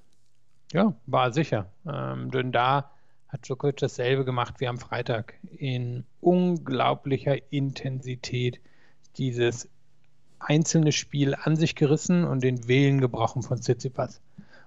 Ja, 0.72 0.94
war 1.06 1.32
sicher. 1.32 1.68
Ähm, 1.86 2.32
denn 2.32 2.52
da 2.52 2.90
hat 3.28 3.48
Djokovic 3.48 3.78
dasselbe 3.78 4.26
gemacht 4.26 4.56
wie 4.58 4.68
am 4.68 4.80
Freitag. 4.80 5.36
In 5.56 6.04
unglaublicher 6.20 7.38
Intensität 7.52 8.60
dieses 9.18 9.70
einzelne 10.44 10.92
Spiel 10.92 11.36
an 11.36 11.56
sich 11.56 11.76
gerissen 11.76 12.24
und 12.24 12.44
den 12.44 12.68
Willen 12.68 13.02
gebrochen 13.02 13.44
von 13.44 13.62
Tsitsipas. 13.62 14.22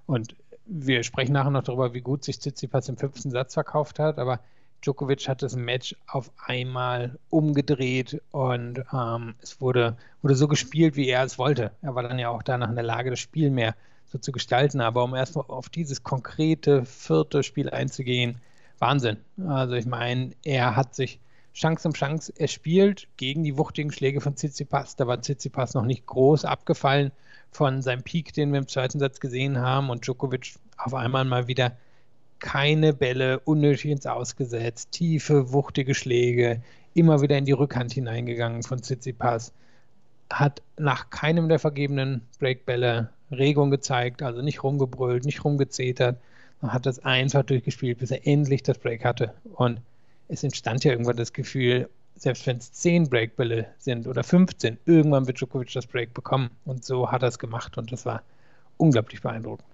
Und 0.06 0.34
wir 0.66 1.02
sprechen 1.02 1.32
nachher 1.32 1.50
noch 1.50 1.62
darüber, 1.62 1.94
wie 1.94 2.00
gut 2.00 2.24
sich 2.24 2.40
Tsitsipas 2.40 2.88
im 2.88 2.96
fünften 2.96 3.30
Satz 3.30 3.54
verkauft 3.54 3.98
hat, 3.98 4.18
aber 4.18 4.40
Djokovic 4.82 5.28
hat 5.28 5.42
das 5.42 5.56
Match 5.56 5.96
auf 6.06 6.30
einmal 6.44 7.18
umgedreht 7.30 8.22
und 8.30 8.84
ähm, 8.92 9.34
es 9.40 9.60
wurde, 9.60 9.96
wurde 10.22 10.34
so 10.34 10.48
gespielt, 10.48 10.96
wie 10.96 11.08
er 11.08 11.24
es 11.24 11.38
wollte. 11.38 11.72
Er 11.82 11.94
war 11.94 12.02
dann 12.02 12.18
ja 12.18 12.28
auch 12.28 12.42
danach 12.42 12.68
in 12.68 12.74
der 12.74 12.84
Lage, 12.84 13.10
das 13.10 13.18
Spiel 13.18 13.50
mehr 13.50 13.74
so 14.06 14.18
zu 14.18 14.32
gestalten. 14.32 14.80
Aber 14.80 15.04
um 15.04 15.14
erstmal 15.14 15.46
auf 15.48 15.68
dieses 15.68 16.02
konkrete 16.02 16.84
vierte 16.84 17.42
Spiel 17.42 17.70
einzugehen, 17.70 18.40
Wahnsinn. 18.78 19.16
Also 19.46 19.74
ich 19.74 19.86
meine, 19.86 20.32
er 20.44 20.76
hat 20.76 20.94
sich 20.94 21.18
Chance 21.56 21.88
um 21.88 21.94
Chance 21.94 22.34
erspielt 22.36 23.08
gegen 23.16 23.42
die 23.42 23.56
wuchtigen 23.56 23.90
Schläge 23.90 24.20
von 24.20 24.36
Tsitsipas. 24.36 24.94
Da 24.96 25.06
war 25.06 25.22
Tsitsipas 25.22 25.72
noch 25.72 25.86
nicht 25.86 26.04
groß 26.04 26.44
abgefallen 26.44 27.12
von 27.50 27.80
seinem 27.80 28.02
Peak, 28.02 28.34
den 28.34 28.52
wir 28.52 28.58
im 28.58 28.68
zweiten 28.68 28.98
Satz 28.98 29.20
gesehen 29.20 29.58
haben. 29.58 29.88
Und 29.88 30.04
Djokovic 30.04 30.56
auf 30.76 30.92
einmal 30.92 31.24
mal 31.24 31.48
wieder 31.48 31.72
keine 32.40 32.92
Bälle 32.92 33.40
unnötig 33.40 33.90
ins 33.90 34.06
Ausgesetzt, 34.06 34.92
tiefe, 34.92 35.50
wuchtige 35.54 35.94
Schläge, 35.94 36.60
immer 36.92 37.22
wieder 37.22 37.38
in 37.38 37.46
die 37.46 37.52
Rückhand 37.52 37.90
hineingegangen 37.94 38.62
von 38.62 38.82
Tsitsipas. 38.82 39.54
Hat 40.28 40.60
nach 40.76 41.08
keinem 41.08 41.48
der 41.48 41.58
vergebenen 41.58 42.20
Breakbälle 42.38 43.08
Regung 43.30 43.70
gezeigt, 43.70 44.22
also 44.22 44.42
nicht 44.42 44.62
rumgebrüllt, 44.62 45.24
nicht 45.24 45.42
rumgezetert. 45.42 46.18
Hat 46.60 46.84
das 46.84 46.98
einfach 46.98 47.44
durchgespielt, 47.44 47.96
bis 47.96 48.10
er 48.10 48.26
endlich 48.26 48.62
das 48.62 48.76
Break 48.76 49.06
hatte. 49.06 49.32
Und 49.54 49.80
es 50.28 50.42
entstand 50.42 50.84
ja 50.84 50.92
irgendwann 50.92 51.16
das 51.16 51.32
Gefühl, 51.32 51.88
selbst 52.16 52.46
wenn 52.46 52.56
es 52.56 52.72
10 52.72 53.08
Breakbälle 53.10 53.68
sind 53.78 54.06
oder 54.06 54.24
15, 54.24 54.78
irgendwann 54.86 55.26
wird 55.26 55.38
Djokovic 55.38 55.72
das 55.72 55.86
Break 55.86 56.14
bekommen. 56.14 56.50
Und 56.64 56.84
so 56.84 57.10
hat 57.10 57.22
er 57.22 57.28
es 57.28 57.38
gemacht 57.38 57.76
und 57.78 57.92
das 57.92 58.06
war 58.06 58.22
unglaublich 58.76 59.20
beeindruckend. 59.22 59.68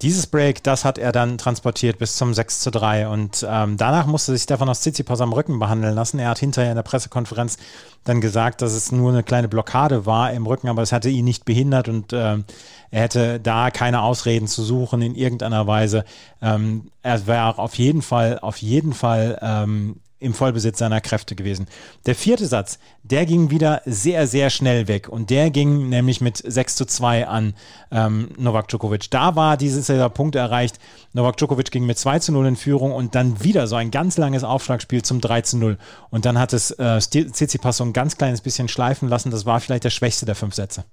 Dieses 0.00 0.28
Break, 0.28 0.62
das 0.62 0.84
hat 0.84 0.96
er 0.96 1.10
dann 1.10 1.38
transportiert 1.38 1.98
bis 1.98 2.14
zum 2.14 2.32
6 2.32 2.60
zu 2.60 2.70
3 2.70 3.08
und 3.08 3.44
ähm, 3.48 3.76
danach 3.76 4.06
musste 4.06 4.30
sich 4.30 4.42
Stefanos 4.42 4.80
Tsitsipas 4.80 5.20
am 5.20 5.32
Rücken 5.32 5.58
behandeln 5.58 5.92
lassen. 5.92 6.20
Er 6.20 6.28
hat 6.28 6.38
hinterher 6.38 6.70
in 6.70 6.76
der 6.76 6.84
Pressekonferenz 6.84 7.58
dann 8.04 8.20
gesagt, 8.20 8.62
dass 8.62 8.74
es 8.74 8.92
nur 8.92 9.10
eine 9.10 9.24
kleine 9.24 9.48
Blockade 9.48 10.06
war 10.06 10.32
im 10.32 10.46
Rücken, 10.46 10.68
aber 10.68 10.82
es 10.82 10.92
hatte 10.92 11.08
ihn 11.08 11.24
nicht 11.24 11.44
behindert 11.44 11.88
und 11.88 12.12
ähm, 12.12 12.44
er 12.92 13.02
hätte 13.02 13.40
da 13.40 13.72
keine 13.72 14.02
Ausreden 14.02 14.46
zu 14.46 14.62
suchen 14.62 15.02
in 15.02 15.16
irgendeiner 15.16 15.66
Weise. 15.66 16.04
Ähm, 16.40 16.92
er 17.02 17.26
wäre 17.26 17.58
auf 17.58 17.74
jeden 17.74 18.02
Fall, 18.02 18.38
auf 18.38 18.58
jeden 18.58 18.92
Fall 18.92 19.36
ähm, 19.42 19.96
im 20.20 20.34
Vollbesitz 20.34 20.78
seiner 20.78 21.00
Kräfte 21.00 21.34
gewesen. 21.34 21.66
Der 22.06 22.14
vierte 22.14 22.46
Satz, 22.46 22.78
der 23.02 23.26
ging 23.26 23.50
wieder 23.50 23.82
sehr, 23.84 24.26
sehr 24.26 24.50
schnell 24.50 24.88
weg 24.88 25.08
und 25.08 25.30
der 25.30 25.50
ging 25.50 25.88
nämlich 25.88 26.20
mit 26.20 26.36
6 26.36 26.76
zu 26.76 26.84
2 26.84 27.28
an 27.28 27.54
ähm, 27.90 28.30
Novak 28.36 28.68
Djokovic. 28.68 29.10
Da 29.10 29.36
war 29.36 29.56
dieser 29.56 30.08
Punkt 30.10 30.34
erreicht. 30.34 30.78
Novak 31.12 31.36
Djokovic 31.36 31.70
ging 31.70 31.86
mit 31.86 31.98
2 31.98 32.18
zu 32.18 32.32
0 32.32 32.46
in 32.46 32.56
Führung 32.56 32.92
und 32.92 33.14
dann 33.14 33.42
wieder 33.42 33.66
so 33.66 33.76
ein 33.76 33.90
ganz 33.90 34.16
langes 34.16 34.44
Aufschlagspiel 34.44 35.02
zum 35.02 35.20
3 35.20 35.42
zu 35.42 35.58
0. 35.58 35.78
Und 36.10 36.24
dann 36.24 36.38
hat 36.38 36.52
es 36.52 36.70
äh, 36.72 37.00
so 37.00 37.84
ein 37.84 37.92
ganz 37.92 38.16
kleines 38.16 38.40
bisschen 38.40 38.68
schleifen 38.68 39.08
lassen. 39.08 39.30
Das 39.30 39.46
war 39.46 39.60
vielleicht 39.60 39.84
der 39.84 39.90
schwächste 39.90 40.26
der 40.26 40.34
fünf 40.34 40.54
Sätze. 40.54 40.84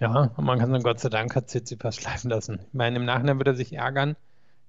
Ja, 0.00 0.32
man 0.36 0.58
kann 0.58 0.70
sagen, 0.70 0.82
Gott 0.82 0.98
sei 0.98 1.10
Dank 1.10 1.36
hat 1.36 1.46
Tsitsipas 1.46 1.96
schleifen 2.00 2.30
lassen. 2.30 2.60
Ich 2.66 2.74
meine, 2.74 2.96
im 2.96 3.04
Nachhinein 3.04 3.38
wird 3.38 3.48
er 3.48 3.54
sich 3.54 3.74
ärgern, 3.74 4.16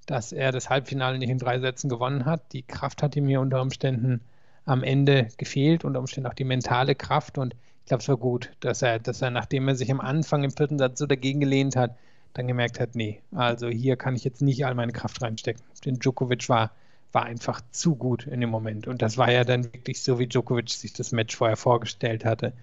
dass 0.06 0.32
er 0.32 0.52
das 0.52 0.70
Halbfinale 0.70 1.18
nicht 1.18 1.30
in 1.30 1.38
drei 1.38 1.60
Sätzen 1.60 1.90
gewonnen 1.90 2.26
hat. 2.26 2.54
Die 2.54 2.64
Kraft 2.64 3.04
hat 3.04 3.16
ihm 3.16 3.28
hier 3.28 3.42
unter 3.42 3.62
Umständen 3.62 4.22
am 4.66 4.84
Ende 4.84 5.28
gefehlt, 5.38 5.84
unter 5.84 6.00
Umständen 6.00 6.30
auch 6.30 6.34
die 6.34 6.44
mentale 6.44 6.96
Kraft. 6.96 7.38
Und 7.38 7.54
ich 7.82 7.88
glaube, 7.88 8.02
es 8.02 8.10
war 8.10 8.18
gut, 8.18 8.52
dass 8.60 8.82
er, 8.82 9.00
dass 9.00 9.22
er, 9.22 9.30
nachdem 9.30 9.68
er 9.68 9.76
sich 9.76 9.92
am 9.92 10.02
Anfang 10.02 10.44
im 10.44 10.52
vierten 10.52 10.78
Satz 10.78 11.00
so 11.00 11.06
dagegen 11.06 11.40
gelehnt 11.40 11.76
hat, 11.76 11.96
dann 12.34 12.48
gemerkt 12.48 12.80
hat, 12.80 12.96
nee, 12.96 13.22
also 13.32 13.68
hier 13.68 13.96
kann 13.96 14.16
ich 14.16 14.24
jetzt 14.24 14.42
nicht 14.42 14.66
all 14.66 14.74
meine 14.74 14.92
Kraft 14.92 15.22
reinstecken. 15.22 15.62
Denn 15.86 16.00
Djokovic 16.00 16.50
war, 16.50 16.72
war 17.12 17.26
einfach 17.26 17.62
zu 17.72 17.96
gut 17.96 18.26
in 18.26 18.42
dem 18.42 18.50
Moment. 18.50 18.88
Und 18.88 19.02
das 19.02 19.18
war 19.18 19.32
ja 19.32 19.44
dann 19.44 19.66
wirklich 19.66 20.02
so, 20.02 20.18
wie 20.18 20.28
Djokovic 20.28 20.70
sich 20.70 20.94
das 20.94 21.12
Match 21.12 21.36
vorher 21.36 21.58
vorgestellt 21.58 22.26
hatte. 22.26 22.54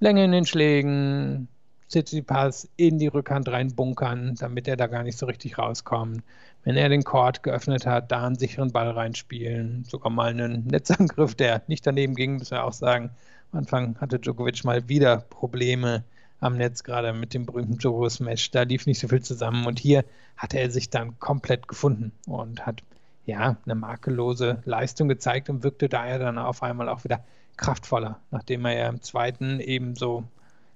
Länge 0.00 0.24
in 0.24 0.32
den 0.32 0.46
Schlägen, 0.46 1.48
Tsitsipas 1.88 2.68
in 2.76 2.98
die 2.98 3.06
Rückhand 3.06 3.48
reinbunkern, 3.48 4.34
damit 4.34 4.66
er 4.66 4.76
da 4.76 4.88
gar 4.88 5.04
nicht 5.04 5.16
so 5.16 5.26
richtig 5.26 5.58
rauskommt. 5.58 6.24
Wenn 6.64 6.76
er 6.76 6.88
den 6.88 7.04
Court 7.04 7.42
geöffnet 7.42 7.86
hat, 7.86 8.10
da 8.10 8.26
einen 8.26 8.36
sicheren 8.36 8.72
Ball 8.72 8.90
reinspielen, 8.90 9.84
sogar 9.84 10.10
mal 10.10 10.30
einen 10.30 10.66
Netzangriff, 10.66 11.34
der 11.34 11.62
nicht 11.66 11.86
daneben 11.86 12.14
ging, 12.14 12.38
muss 12.38 12.50
wir 12.50 12.64
auch 12.64 12.72
sagen. 12.72 13.10
Am 13.52 13.58
Anfang 13.58 14.00
hatte 14.00 14.18
Djokovic 14.18 14.64
mal 14.64 14.88
wieder 14.88 15.18
Probleme 15.18 16.04
am 16.40 16.56
Netz, 16.56 16.82
gerade 16.82 17.12
mit 17.12 17.34
dem 17.34 17.44
berühmten 17.44 17.76
Djoko 17.76 18.08
Smash. 18.08 18.50
Da 18.50 18.62
lief 18.62 18.86
nicht 18.86 18.98
so 18.98 19.08
viel 19.08 19.20
zusammen 19.20 19.66
und 19.66 19.78
hier 19.78 20.04
hatte 20.38 20.58
er 20.58 20.70
sich 20.70 20.88
dann 20.88 21.18
komplett 21.18 21.68
gefunden 21.68 22.12
und 22.26 22.64
hat 22.64 22.82
ja 23.26 23.56
eine 23.64 23.74
makellose 23.74 24.62
Leistung 24.64 25.08
gezeigt 25.08 25.50
und 25.50 25.64
wirkte 25.64 25.90
daher 25.90 26.18
dann 26.18 26.38
auf 26.38 26.62
einmal 26.62 26.88
auch 26.88 27.04
wieder 27.04 27.22
kraftvoller, 27.56 28.20
nachdem 28.30 28.64
er 28.64 28.76
ja 28.76 28.88
im 28.88 29.02
zweiten 29.02 29.60
eben 29.60 29.96
so 29.96 30.24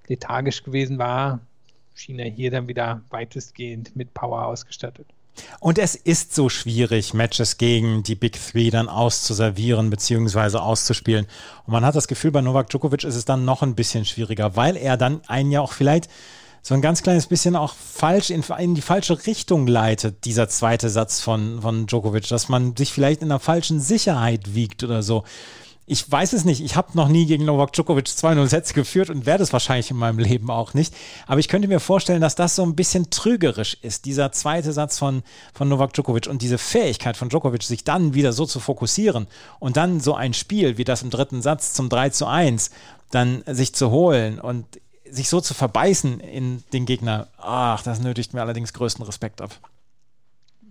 lethargisch 0.07 0.63
gewesen 0.63 0.99
war, 0.99 1.39
schien 1.95 2.19
er 2.19 2.29
hier 2.29 2.51
dann 2.51 2.67
wieder 2.67 3.01
weitestgehend 3.09 3.95
mit 3.95 4.13
Power 4.13 4.45
ausgestattet. 4.45 5.07
Und 5.59 5.77
es 5.77 5.95
ist 5.95 6.35
so 6.35 6.49
schwierig, 6.49 7.13
Matches 7.13 7.57
gegen 7.57 8.03
die 8.03 8.15
Big 8.15 8.39
Three 8.39 8.69
dann 8.69 8.87
auszuservieren 8.89 9.89
bzw. 9.89 10.57
auszuspielen. 10.57 11.27
Und 11.65 11.73
man 11.73 11.85
hat 11.85 11.95
das 11.95 12.07
Gefühl, 12.07 12.31
bei 12.31 12.41
Novak 12.41 12.69
Djokovic 12.69 13.03
ist 13.03 13.15
es 13.15 13.25
dann 13.25 13.45
noch 13.45 13.61
ein 13.61 13.75
bisschen 13.75 14.05
schwieriger, 14.05 14.55
weil 14.55 14.77
er 14.77 14.97
dann 14.97 15.21
einen 15.27 15.51
ja 15.51 15.61
auch 15.61 15.73
vielleicht 15.73 16.09
so 16.61 16.73
ein 16.73 16.81
ganz 16.81 17.03
kleines 17.03 17.27
bisschen 17.27 17.55
auch 17.55 17.73
falsch 17.73 18.29
in, 18.29 18.43
in, 18.57 18.75
die 18.75 18.81
falsche 18.81 19.25
Richtung 19.25 19.67
leitet, 19.67 20.25
dieser 20.25 20.49
zweite 20.49 20.89
Satz 20.89 21.21
von, 21.21 21.61
von 21.61 21.87
Djokovic, 21.87 22.27
dass 22.27 22.49
man 22.49 22.75
sich 22.75 22.91
vielleicht 22.91 23.21
in 23.21 23.31
einer 23.31 23.39
falschen 23.39 23.79
Sicherheit 23.79 24.53
wiegt 24.55 24.83
oder 24.83 25.01
so 25.01 25.23
ich 25.89 26.09
weiß 26.09 26.33
es 26.33 26.45
nicht. 26.45 26.63
Ich 26.63 26.75
habe 26.75 26.89
noch 26.93 27.07
nie 27.07 27.25
gegen 27.25 27.45
Novak 27.45 27.73
Djokovic 27.73 28.05
2-0 28.05 28.45
Sätze 28.45 28.73
geführt 28.75 29.09
und 29.09 29.25
werde 29.25 29.41
es 29.41 29.51
wahrscheinlich 29.51 29.89
in 29.89 29.97
meinem 29.97 30.19
Leben 30.19 30.51
auch 30.51 30.75
nicht. 30.75 30.93
Aber 31.25 31.39
ich 31.39 31.47
könnte 31.47 31.67
mir 31.67 31.79
vorstellen, 31.79 32.21
dass 32.21 32.35
das 32.35 32.55
so 32.55 32.61
ein 32.61 32.75
bisschen 32.75 33.09
trügerisch 33.09 33.75
ist, 33.81 34.05
dieser 34.05 34.31
zweite 34.31 34.71
Satz 34.71 34.99
von, 34.99 35.23
von 35.51 35.67
Novak 35.67 35.93
Djokovic 35.93 36.27
und 36.27 36.43
diese 36.43 36.59
Fähigkeit 36.59 37.17
von 37.17 37.29
Djokovic, 37.29 37.63
sich 37.63 37.83
dann 37.83 38.13
wieder 38.13 38.33
so 38.33 38.45
zu 38.45 38.59
fokussieren 38.59 39.25
und 39.57 39.77
dann 39.77 39.99
so 39.99 40.13
ein 40.13 40.35
Spiel 40.35 40.77
wie 40.77 40.83
das 40.83 41.01
im 41.01 41.09
dritten 41.09 41.41
Satz 41.41 41.73
zum 41.73 41.89
3 41.89 42.11
zu 42.11 42.27
1 42.27 42.69
dann 43.09 43.43
sich 43.47 43.73
zu 43.73 43.89
holen 43.89 44.39
und 44.39 44.65
sich 45.09 45.27
so 45.27 45.41
zu 45.41 45.55
verbeißen 45.55 46.19
in 46.19 46.63
den 46.71 46.85
Gegner. 46.85 47.29
Ach, 47.39 47.81
das 47.81 47.99
nötigt 47.99 48.35
mir 48.35 48.41
allerdings 48.41 48.73
größten 48.73 49.03
Respekt 49.05 49.41
ab. 49.41 49.51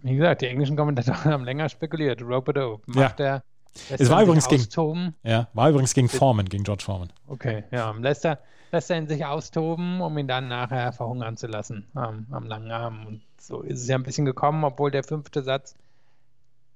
Wie 0.03 0.15
gesagt, 0.15 0.43
die 0.43 0.47
englischen 0.47 0.77
Kommentatoren 0.77 1.25
haben 1.33 1.45
länger 1.45 1.69
spekuliert. 1.69 2.23
Rope 2.23 2.79
macht 2.87 3.19
ja. 3.19 3.27
er 3.27 3.43
es 3.91 4.11
war 4.11 4.23
übrigens, 4.23 4.49
gegen, 4.49 5.15
ja, 5.23 5.49
war 5.55 5.71
übrigens 5.71 5.95
gegen 5.95 6.09
Foreman, 6.09 6.47
gegen 6.47 6.65
George 6.65 6.85
Foreman. 6.85 7.13
Okay, 7.27 7.65
ja. 7.71 7.91
Lässt 7.93 8.25
er, 8.25 8.39
lässt 8.73 8.91
er 8.91 8.99
ihn 8.99 9.09
sich 9.09 9.25
austoben, 9.25 10.01
um 10.01 10.17
ihn 10.19 10.29
dann 10.29 10.49
nachher 10.49 10.93
verhungern 10.93 11.37
zu 11.37 11.47
lassen 11.47 11.87
ähm, 11.97 12.27
am 12.31 12.47
langen 12.47 12.71
Arm. 12.71 13.07
Und 13.07 13.23
so 13.39 13.63
ist 13.63 13.81
es 13.83 13.89
ja 13.89 13.97
ein 13.97 14.03
bisschen 14.03 14.25
gekommen, 14.25 14.65
obwohl 14.65 14.91
der 14.91 15.05
fünfte 15.05 15.43
Satz 15.43 15.75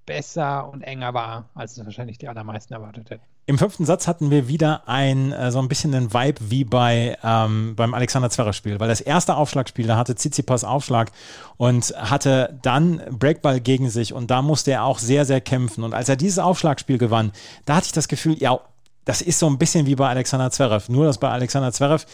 besser 0.06 0.68
und 0.70 0.82
enger 0.82 1.14
war, 1.14 1.48
als 1.54 1.76
es 1.76 1.84
wahrscheinlich 1.84 2.18
die 2.18 2.28
allermeisten 2.28 2.74
erwartet 2.74 3.10
hätten. 3.10 3.22
Im 3.46 3.58
fünften 3.58 3.84
Satz 3.84 4.06
hatten 4.06 4.30
wir 4.30 4.46
wieder 4.46 4.88
ein 4.88 5.32
äh, 5.32 5.50
so 5.50 5.58
ein 5.58 5.68
bisschen 5.68 5.90
den 5.90 6.14
Vibe 6.14 6.40
wie 6.50 6.64
bei 6.64 7.18
ähm, 7.24 7.74
beim 7.74 7.92
Alexander 7.92 8.30
Zverev-Spiel, 8.30 8.78
weil 8.78 8.88
das 8.88 9.00
erste 9.00 9.36
Aufschlagspiel, 9.36 9.86
da 9.86 9.96
hatte 9.96 10.14
Tsitsipas 10.14 10.62
Aufschlag 10.62 11.10
und 11.56 11.92
hatte 11.96 12.58
dann 12.62 13.02
Breakball 13.10 13.60
gegen 13.60 13.90
sich 13.90 14.12
und 14.12 14.30
da 14.30 14.42
musste 14.42 14.70
er 14.70 14.84
auch 14.84 15.00
sehr, 15.00 15.24
sehr 15.24 15.40
kämpfen. 15.40 15.82
Und 15.82 15.92
als 15.92 16.08
er 16.08 16.14
dieses 16.14 16.38
Aufschlagspiel 16.38 16.98
gewann, 16.98 17.32
da 17.64 17.76
hatte 17.76 17.86
ich 17.86 17.92
das 17.92 18.06
Gefühl, 18.06 18.36
ja, 18.38 18.60
das 19.04 19.22
ist 19.22 19.40
so 19.40 19.48
ein 19.48 19.58
bisschen 19.58 19.86
wie 19.86 19.96
bei 19.96 20.08
Alexander 20.08 20.52
Zverev, 20.52 20.90
nur 20.90 21.06
dass 21.06 21.18
bei 21.18 21.28
Alexander 21.28 21.72
Zverev 21.72 22.06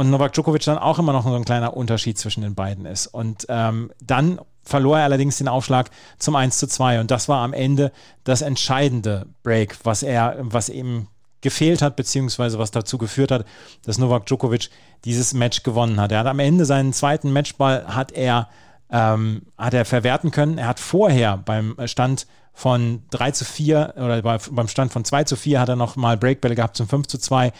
und 0.00 0.08
Novak 0.08 0.32
Djokovic 0.32 0.64
dann 0.64 0.78
auch 0.78 0.98
immer 0.98 1.12
noch 1.12 1.24
so 1.24 1.34
ein 1.34 1.44
kleiner 1.44 1.76
Unterschied 1.76 2.18
zwischen 2.18 2.40
den 2.40 2.54
beiden 2.54 2.86
ist. 2.86 3.06
Und 3.06 3.44
ähm, 3.50 3.92
dann 4.02 4.40
verlor 4.62 4.98
er 4.98 5.04
allerdings 5.04 5.36
den 5.36 5.46
Aufschlag 5.46 5.90
zum 6.18 6.36
1 6.36 6.58
zu 6.58 6.66
2 6.66 7.00
und 7.00 7.10
das 7.10 7.28
war 7.28 7.42
am 7.42 7.52
Ende 7.52 7.92
das 8.24 8.40
entscheidende 8.40 9.26
Break, 9.42 9.76
was 9.84 10.02
er, 10.02 10.36
was 10.40 10.70
eben 10.70 11.08
gefehlt 11.42 11.82
hat, 11.82 11.96
beziehungsweise 11.96 12.58
was 12.58 12.70
dazu 12.70 12.96
geführt 12.96 13.30
hat, 13.30 13.44
dass 13.84 13.98
Novak 13.98 14.24
Djokovic 14.24 14.70
dieses 15.04 15.34
Match 15.34 15.62
gewonnen 15.62 16.00
hat. 16.00 16.12
Er 16.12 16.20
hat 16.20 16.26
am 16.26 16.38
Ende 16.38 16.64
seinen 16.64 16.94
zweiten 16.94 17.30
Matchball 17.30 17.84
hat 17.94 18.12
er, 18.12 18.48
ähm, 18.90 19.42
hat 19.58 19.74
er 19.74 19.84
verwerten 19.84 20.30
können. 20.30 20.56
Er 20.56 20.68
hat 20.68 20.80
vorher 20.80 21.36
beim 21.36 21.76
Stand 21.84 22.26
von 22.54 23.02
3 23.10 23.32
zu 23.32 23.44
4 23.44 23.94
oder 23.96 24.22
beim 24.22 24.68
Stand 24.68 24.92
von 24.92 25.04
2 25.04 25.24
zu 25.24 25.36
4 25.36 25.60
hat 25.60 25.68
er 25.68 25.76
nochmal 25.76 26.16
Breakbälle 26.16 26.54
gehabt 26.54 26.76
zum 26.76 26.88
5 26.88 27.06
zu 27.06 27.18
2 27.18 27.52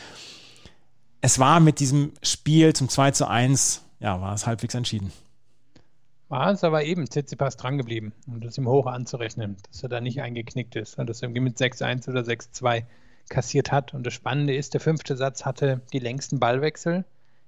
es 1.21 1.39
war 1.39 1.61
mit 1.61 1.81
diesem 1.81 2.13
Spiel 2.23 2.73
zum 2.73 2.89
2 2.89 3.11
zu 3.13 3.29
1, 3.29 3.85
ja, 4.01 4.21
war 4.21 4.35
es 4.35 4.47
halbwegs 4.47 4.75
entschieden. 4.75 5.13
War 6.29 6.51
es 6.53 6.63
aber 6.63 6.85
eben 6.85 7.09
Tsitsipas 7.09 7.57
dran 7.57 7.77
geblieben, 7.77 8.13
um 8.27 8.41
das 8.41 8.57
ihm 8.57 8.69
hoch 8.69 8.87
anzurechnen, 8.87 9.57
dass 9.67 9.83
er 9.83 9.89
da 9.89 10.01
nicht 10.01 10.23
eingeknickt 10.23 10.77
ist 10.77 10.99
und 10.99 11.09
dass 11.11 11.23
er 11.23 11.29
mit 11.29 11.59
6-1 11.59 12.09
oder 12.09 12.21
6-2 12.21 12.85
kassiert 13.29 13.73
hat. 13.73 13.95
Und 13.95 14.07
das 14.07 14.15
Spannende 14.15 14.55
ist, 14.55 14.75
der 14.75 14.81
fünfte 14.81 15.17
Satz 15.17 15.45
hatte 15.45 15.81
die 15.93 15.99
längsten 15.99 16.39
Ballwechsel. 16.39 17.05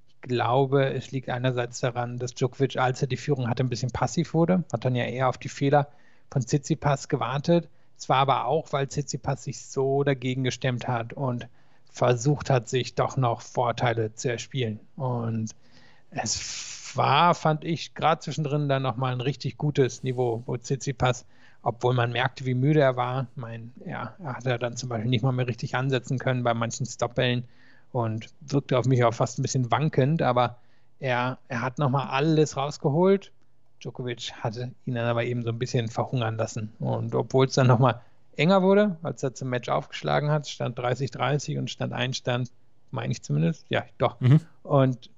Ich 0.08 0.20
glaube, 0.22 0.92
es 0.92 1.12
liegt 1.12 1.28
einerseits 1.28 1.80
daran, 1.80 2.18
dass 2.18 2.34
Djokovic, 2.34 2.76
als 2.76 3.02
er 3.02 3.08
die 3.08 3.16
Führung 3.16 3.48
hatte, 3.48 3.62
ein 3.62 3.68
bisschen 3.68 3.92
passiv 3.92 4.34
wurde, 4.34 4.64
hat 4.72 4.84
dann 4.84 4.96
ja 4.96 5.04
eher 5.04 5.28
auf 5.28 5.38
die 5.38 5.48
Fehler 5.48 5.88
von 6.30 6.42
Tsitsipas 6.42 7.08
gewartet. 7.08 7.68
Es 7.96 8.08
war 8.08 8.18
aber 8.18 8.46
auch, 8.46 8.72
weil 8.72 8.88
Tsitsipas 8.88 9.44
sich 9.44 9.64
so 9.64 10.02
dagegen 10.02 10.42
gestemmt 10.42 10.88
hat 10.88 11.12
und 11.12 11.46
versucht 11.92 12.50
hat, 12.50 12.68
sich 12.68 12.94
doch 12.94 13.16
noch 13.16 13.42
Vorteile 13.42 14.14
zu 14.14 14.30
erspielen. 14.30 14.80
Und 14.96 15.50
es 16.10 16.96
war, 16.96 17.34
fand 17.34 17.64
ich, 17.64 17.94
gerade 17.94 18.20
zwischendrin 18.20 18.68
dann 18.68 18.82
nochmal 18.82 19.12
ein 19.12 19.20
richtig 19.20 19.58
gutes 19.58 20.02
Niveau, 20.02 20.42
wo 20.46 20.56
Tsitsipas, 20.56 21.26
obwohl 21.62 21.94
man 21.94 22.10
merkte, 22.10 22.44
wie 22.44 22.54
müde 22.54 22.80
er 22.80 22.96
war, 22.96 23.26
mein, 23.36 23.72
ja, 23.86 24.14
er 24.18 24.36
hat 24.36 24.44
ja 24.44 24.58
dann 24.58 24.76
zum 24.76 24.88
Beispiel 24.88 25.10
nicht 25.10 25.22
mal 25.22 25.32
mehr 25.32 25.46
richtig 25.46 25.76
ansetzen 25.76 26.18
können 26.18 26.42
bei 26.42 26.54
manchen 26.54 26.86
Stopbällen 26.86 27.44
und 27.92 28.30
wirkte 28.40 28.78
auf 28.78 28.86
mich 28.86 29.04
auch 29.04 29.14
fast 29.14 29.38
ein 29.38 29.42
bisschen 29.42 29.70
wankend, 29.70 30.22
aber 30.22 30.58
er, 30.98 31.38
er 31.48 31.60
hat 31.60 31.78
nochmal 31.78 32.08
alles 32.08 32.56
rausgeholt. 32.56 33.32
Djokovic 33.80 34.32
hatte 34.32 34.72
ihn 34.86 34.94
dann 34.94 35.06
aber 35.06 35.24
eben 35.24 35.42
so 35.42 35.50
ein 35.50 35.58
bisschen 35.58 35.88
verhungern 35.88 36.36
lassen. 36.36 36.72
Und 36.78 37.14
obwohl 37.14 37.46
es 37.46 37.54
dann 37.54 37.66
nochmal 37.66 38.00
enger 38.36 38.62
wurde, 38.62 38.96
als 39.02 39.22
er 39.22 39.34
zum 39.34 39.48
Match 39.48 39.68
aufgeschlagen 39.68 40.30
hat, 40.30 40.48
stand 40.48 40.78
30-30 40.78 41.58
und 41.58 41.70
stand 41.70 41.92
ein 41.92 42.14
Stand, 42.14 42.50
meine 42.90 43.12
ich 43.12 43.22
zumindest, 43.22 43.66
ja, 43.68 43.84
doch. 43.98 44.20
Mhm. 44.20 44.40
Und 44.62 45.10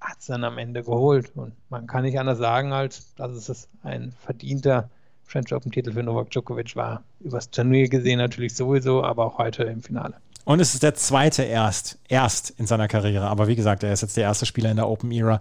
hat 0.00 0.18
es 0.20 0.26
dann 0.26 0.44
am 0.44 0.58
Ende 0.58 0.82
geholt. 0.82 1.32
Und 1.34 1.52
man 1.70 1.86
kann 1.86 2.02
nicht 2.02 2.18
anders 2.18 2.38
sagen, 2.38 2.72
als 2.72 3.14
dass 3.14 3.48
es 3.48 3.68
ein 3.82 4.12
verdienter 4.20 4.90
French 5.24 5.52
Open-Titel 5.52 5.92
für 5.92 6.02
Novak 6.02 6.30
Djokovic 6.30 6.76
war. 6.76 7.02
Übers 7.20 7.50
Turnier 7.50 7.88
gesehen 7.88 8.18
natürlich 8.18 8.54
sowieso, 8.54 9.04
aber 9.04 9.26
auch 9.26 9.38
heute 9.38 9.64
im 9.64 9.82
Finale. 9.82 10.14
Und 10.44 10.60
es 10.60 10.72
ist 10.72 10.82
der 10.82 10.94
zweite 10.94 11.42
erst, 11.42 11.98
erst 12.08 12.50
in 12.50 12.66
seiner 12.66 12.88
Karriere. 12.88 13.26
Aber 13.26 13.48
wie 13.48 13.56
gesagt, 13.56 13.82
er 13.82 13.92
ist 13.92 14.00
jetzt 14.00 14.16
der 14.16 14.24
erste 14.24 14.46
Spieler 14.46 14.70
in 14.70 14.76
der 14.76 14.88
Open 14.88 15.10
Era, 15.12 15.40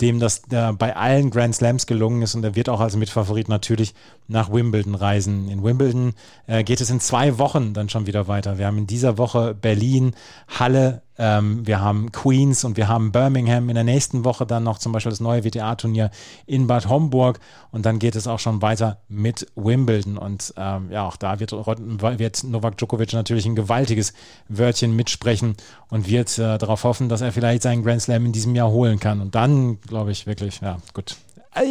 dem 0.00 0.18
das 0.18 0.42
äh, 0.50 0.72
bei 0.72 0.96
allen 0.96 1.30
Grand 1.30 1.54
Slams 1.54 1.86
gelungen 1.86 2.22
ist 2.22 2.34
und 2.34 2.44
er 2.44 2.56
wird 2.56 2.68
auch 2.68 2.80
als 2.80 2.96
Mitfavorit 2.96 3.48
natürlich 3.48 3.94
nach 4.26 4.52
Wimbledon 4.52 4.94
reisen. 4.94 5.48
In 5.48 5.62
Wimbledon 5.62 6.14
äh, 6.46 6.64
geht 6.64 6.80
es 6.80 6.90
in 6.90 7.00
zwei 7.00 7.38
Wochen 7.38 7.74
dann 7.74 7.88
schon 7.88 8.06
wieder 8.06 8.26
weiter. 8.26 8.58
Wir 8.58 8.66
haben 8.66 8.78
in 8.78 8.86
dieser 8.86 9.18
Woche 9.18 9.54
Berlin, 9.54 10.14
Halle, 10.48 11.02
ähm, 11.16 11.66
wir 11.66 11.80
haben 11.80 12.10
Queens 12.12 12.64
und 12.64 12.76
wir 12.76 12.88
haben 12.88 13.12
Birmingham. 13.12 13.68
In 13.68 13.74
der 13.74 13.84
nächsten 13.84 14.24
Woche 14.24 14.46
dann 14.46 14.64
noch 14.64 14.78
zum 14.78 14.92
Beispiel 14.92 15.10
das 15.10 15.20
neue 15.20 15.44
WTA-Turnier 15.44 16.10
in 16.46 16.66
Bad 16.66 16.88
Homburg 16.88 17.38
und 17.70 17.86
dann 17.86 17.98
geht 17.98 18.16
es 18.16 18.26
auch 18.26 18.38
schon 18.38 18.62
weiter 18.62 18.98
mit 19.08 19.46
Wimbledon. 19.54 20.18
Und 20.18 20.52
ähm, 20.56 20.90
ja, 20.90 21.06
auch 21.06 21.16
da 21.16 21.38
wird, 21.40 21.52
wird, 21.52 22.44
Novak 22.44 22.76
Djokovic 22.78 23.12
natürlich 23.12 23.46
ein 23.46 23.54
gewaltiges 23.54 24.12
Wörtchen 24.48 24.96
mitsprechen 24.96 25.56
und 25.88 26.08
wird 26.08 26.36
äh, 26.38 26.58
darauf 26.58 26.84
hoffen, 26.84 27.08
dass 27.08 27.20
er 27.20 27.32
vielleicht 27.32 27.62
seinen 27.62 27.84
Grand 27.84 28.02
Slam 28.02 28.26
in 28.26 28.32
diesem 28.32 28.54
Jahr 28.54 28.70
holen 28.70 28.98
kann. 28.98 29.20
Und 29.20 29.34
dann 29.34 29.80
glaube 29.80 30.10
ich 30.10 30.26
wirklich, 30.26 30.60
ja, 30.60 30.78
gut. 30.92 31.16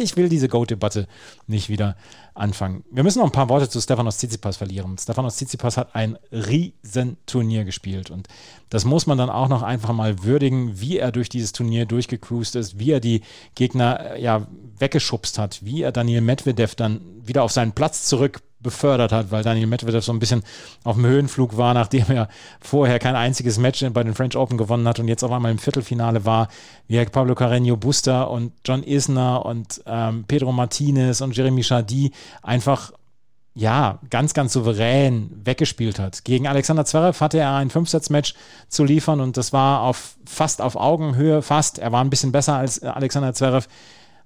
Ich 0.00 0.16
will 0.16 0.30
diese 0.30 0.48
Goat-Debatte 0.48 1.06
nicht 1.46 1.68
wieder 1.68 1.94
anfangen. 2.34 2.84
Wir 2.90 3.04
müssen 3.04 3.20
noch 3.20 3.26
ein 3.26 3.32
paar 3.32 3.48
Worte 3.48 3.68
zu 3.68 3.80
Stefanos 3.80 4.18
Tsitsipas 4.18 4.56
verlieren. 4.56 4.98
Stefanos 4.98 5.36
Tsitsipas 5.36 5.76
hat 5.76 5.94
ein 5.94 6.18
Riesenturnier 6.32 7.64
gespielt 7.64 8.10
und 8.10 8.28
das 8.70 8.84
muss 8.84 9.06
man 9.06 9.18
dann 9.18 9.30
auch 9.30 9.48
noch 9.48 9.62
einfach 9.62 9.92
mal 9.92 10.24
würdigen, 10.24 10.80
wie 10.80 10.98
er 10.98 11.12
durch 11.12 11.28
dieses 11.28 11.52
Turnier 11.52 11.86
durchgecruised 11.86 12.56
ist, 12.56 12.78
wie 12.78 12.90
er 12.90 13.00
die 13.00 13.22
Gegner 13.54 14.14
äh, 14.14 14.22
ja 14.22 14.46
weggeschubst 14.78 15.38
hat, 15.38 15.64
wie 15.64 15.82
er 15.82 15.92
Daniel 15.92 16.20
Medvedev 16.20 16.74
dann 16.74 17.00
wieder 17.22 17.44
auf 17.44 17.52
seinen 17.52 17.72
Platz 17.72 18.06
zurück 18.06 18.42
befördert 18.64 19.12
hat, 19.12 19.30
weil 19.30 19.44
Daniel 19.44 19.68
Medvedev 19.68 20.04
so 20.04 20.12
ein 20.12 20.18
bisschen 20.18 20.42
auf 20.82 20.96
dem 20.96 21.06
Höhenflug 21.06 21.56
war, 21.56 21.72
nachdem 21.72 22.06
er 22.08 22.28
vorher 22.60 22.98
kein 22.98 23.14
einziges 23.14 23.58
Match 23.58 23.84
bei 23.92 24.02
den 24.02 24.14
French 24.14 24.36
Open 24.36 24.58
gewonnen 24.58 24.88
hat 24.88 24.98
und 24.98 25.06
jetzt 25.06 25.22
auf 25.22 25.30
einmal 25.30 25.52
im 25.52 25.58
Viertelfinale 25.58 26.24
war, 26.24 26.48
wie 26.88 27.04
Pablo 27.04 27.34
Carreño 27.34 27.76
Busta 27.76 28.24
und 28.24 28.52
John 28.64 28.82
Isner 28.82 29.46
und 29.46 29.82
ähm, 29.86 30.24
Pedro 30.26 30.50
Martinez 30.50 31.20
und 31.20 31.36
Jeremy 31.36 31.62
Chardy 31.62 32.10
einfach 32.42 32.90
ja, 33.56 34.00
ganz, 34.10 34.34
ganz 34.34 34.52
souverän 34.52 35.30
weggespielt 35.44 36.00
hat. 36.00 36.24
Gegen 36.24 36.48
Alexander 36.48 36.84
Zverev 36.84 37.20
hatte 37.20 37.38
er 37.38 37.54
ein 37.54 37.70
Fünfsatz-Match 37.70 38.34
zu 38.68 38.82
liefern 38.82 39.20
und 39.20 39.36
das 39.36 39.52
war 39.52 39.82
auf 39.82 40.16
fast 40.26 40.60
auf 40.60 40.74
Augenhöhe, 40.74 41.40
fast. 41.40 41.78
Er 41.78 41.92
war 41.92 42.02
ein 42.02 42.10
bisschen 42.10 42.32
besser 42.32 42.56
als 42.56 42.82
Alexander 42.82 43.32
Zverev. 43.32 43.68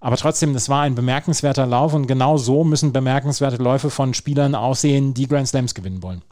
Aber 0.01 0.17
trotzdem, 0.17 0.53
das 0.55 0.69
war 0.69 0.83
ein 0.83 0.95
bemerkenswerter 0.95 1.67
Lauf 1.67 1.93
und 1.93 2.07
genau 2.07 2.37
so 2.37 2.63
müssen 2.63 2.93
bemerkenswerte 2.93 3.61
Läufe 3.63 3.91
von 3.91 4.15
Spielern 4.15 4.55
aussehen, 4.55 5.13
die 5.15 5.27
Grand 5.27 5.49
Slams 5.49 5.75
gewinnen 5.75 6.03
wollen. 6.03 6.23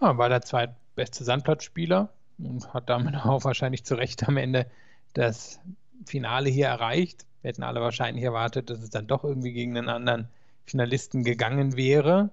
Ja, 0.00 0.18
war 0.18 0.28
der 0.28 0.42
zweitbeste 0.42 1.24
Sandplatzspieler 1.24 2.08
und 2.38 2.74
hat 2.74 2.90
damit 2.90 3.14
auch 3.24 3.44
wahrscheinlich 3.44 3.84
zu 3.84 3.94
Recht 3.94 4.26
am 4.26 4.36
Ende 4.36 4.66
das 5.14 5.60
Finale 6.04 6.50
hier 6.50 6.66
erreicht. 6.66 7.24
Wir 7.42 7.50
hätten 7.50 7.62
alle 7.62 7.80
wahrscheinlich 7.80 8.24
erwartet, 8.24 8.70
dass 8.70 8.80
es 8.80 8.90
dann 8.90 9.06
doch 9.06 9.22
irgendwie 9.22 9.52
gegen 9.52 9.76
einen 9.76 9.88
anderen 9.88 10.28
Finalisten 10.64 11.22
gegangen 11.22 11.76
wäre. 11.76 12.30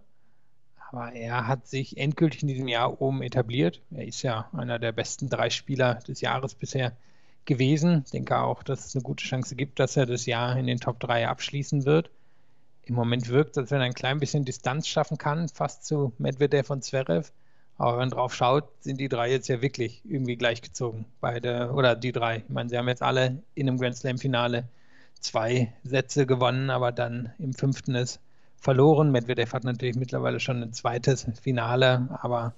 Aber 0.90 1.14
er 1.14 1.48
hat 1.48 1.68
sich 1.68 1.98
endgültig 1.98 2.42
in 2.42 2.48
diesem 2.48 2.68
Jahr 2.68 3.02
oben 3.02 3.22
etabliert. 3.22 3.82
Er 3.92 4.06
ist 4.06 4.24
ja 4.24 4.50
einer 4.54 4.80
der 4.80 4.92
besten 4.92 5.30
drei 5.30 5.50
Spieler 5.50 5.96
des 5.96 6.22
Jahres 6.22 6.56
bisher 6.56 6.94
gewesen. 7.46 8.04
Ich 8.06 8.12
denke 8.12 8.40
auch, 8.40 8.64
dass 8.64 8.86
es 8.86 8.96
eine 8.96 9.04
gute 9.04 9.24
Chance 9.24 9.56
gibt, 9.56 9.80
dass 9.80 9.98
er 9.98 10.06
das 10.06 10.26
Jahr 10.26 10.58
in 10.58 10.68
den 10.68 10.80
Top 10.80 11.00
3 11.00 11.28
abschließen 11.28 11.86
wird. 11.86 12.10
Im 12.86 12.96
Moment 12.96 13.30
wirkt 13.30 13.52
es, 13.52 13.58
als 13.58 13.72
wenn 13.72 13.80
er 13.80 13.86
ein 13.86 13.94
klein 13.94 14.20
bisschen 14.20 14.46
Distanz 14.46 14.88
schaffen 14.88 15.18
kann, 15.18 15.48
fast 15.50 15.86
zu 15.86 16.14
Medvedev 16.18 16.70
und 16.70 16.84
Zverev. 16.84 17.32
Aber 17.78 17.94
wenn 17.94 18.00
man 18.00 18.10
drauf 18.12 18.36
schaut, 18.36 18.66
sind 18.82 19.00
die 19.00 19.10
drei 19.10 19.32
jetzt 19.32 19.48
ja 19.48 19.62
wirklich 19.62 20.02
irgendwie 20.06 20.36
gleichgezogen. 20.36 21.06
Beide, 21.22 21.72
oder 21.74 21.96
die 21.96 22.12
drei. 22.12 22.38
Ich 22.38 22.50
meine, 22.50 22.70
sie 22.70 22.78
haben 22.78 22.88
jetzt 22.88 23.02
alle 23.02 23.42
in 23.56 23.68
einem 23.68 23.80
Grand 23.80 23.98
Slam-Finale 23.98 24.68
zwei 25.20 25.74
Sätze 25.84 26.26
gewonnen, 26.26 26.70
aber 26.70 26.92
dann 26.92 27.34
im 27.40 27.54
fünften 27.54 27.96
ist 27.96 28.20
verloren. 28.58 29.12
Medvedev 29.12 29.54
hat 29.54 29.64
natürlich 29.64 29.96
mittlerweile 29.96 30.40
schon 30.40 30.62
ein 30.62 30.74
zweites 30.74 31.28
Finale, 31.42 32.08
aber 32.22 32.54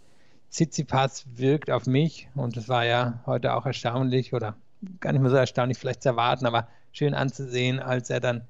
Tsitsipas 0.51 1.25
wirkt 1.35 1.71
auf 1.71 1.85
mich, 1.85 2.29
und 2.35 2.55
das 2.57 2.69
war 2.69 2.85
ja 2.85 3.21
heute 3.25 3.55
auch 3.55 3.65
erstaunlich, 3.65 4.33
oder 4.33 4.55
gar 4.99 5.11
nicht 5.11 5.21
mehr 5.21 5.31
so 5.31 5.37
erstaunlich 5.37 5.77
vielleicht 5.77 6.03
zu 6.03 6.09
erwarten, 6.09 6.45
aber 6.45 6.67
schön 6.91 7.13
anzusehen, 7.13 7.79
als 7.79 8.09
er 8.09 8.19
dann 8.19 8.43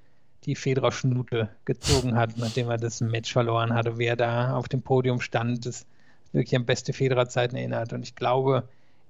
die 0.46 0.56
Federer-Schnute 0.56 1.50
gezogen 1.66 2.16
hat, 2.16 2.32
nachdem 2.38 2.70
er 2.70 2.78
das 2.78 3.02
Match 3.02 3.34
verloren 3.34 3.74
hatte, 3.74 3.98
wer 3.98 4.16
da 4.16 4.56
auf 4.56 4.68
dem 4.68 4.82
Podium 4.82 5.22
stand, 5.22 5.66
das 5.66 5.86
wirklich 6.32 6.56
an 6.56 6.66
beste 6.66 6.94
Federer-Zeiten 6.94 7.56
erinnert. 7.56 7.94
Und 7.94 8.04
ich 8.04 8.16
glaube, 8.16 8.68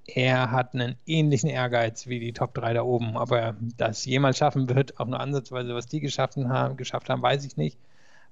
er 0.07 0.51
hat 0.51 0.73
einen 0.73 0.95
ähnlichen 1.05 1.49
Ehrgeiz 1.49 2.07
wie 2.07 2.19
die 2.19 2.33
Top 2.33 2.53
3 2.53 2.73
da 2.73 2.83
oben. 2.83 3.17
Ob 3.17 3.31
er 3.31 3.55
das 3.77 4.05
jemals 4.05 4.37
schaffen 4.37 4.69
wird, 4.69 4.99
auch 4.99 5.07
nur 5.07 5.19
ansatzweise, 5.19 5.73
was 5.73 5.87
die 5.87 5.99
geschafft 5.99 6.37
haben, 6.37 6.77
geschafft 6.77 7.09
haben, 7.09 7.21
weiß 7.21 7.43
ich 7.45 7.57
nicht. 7.57 7.77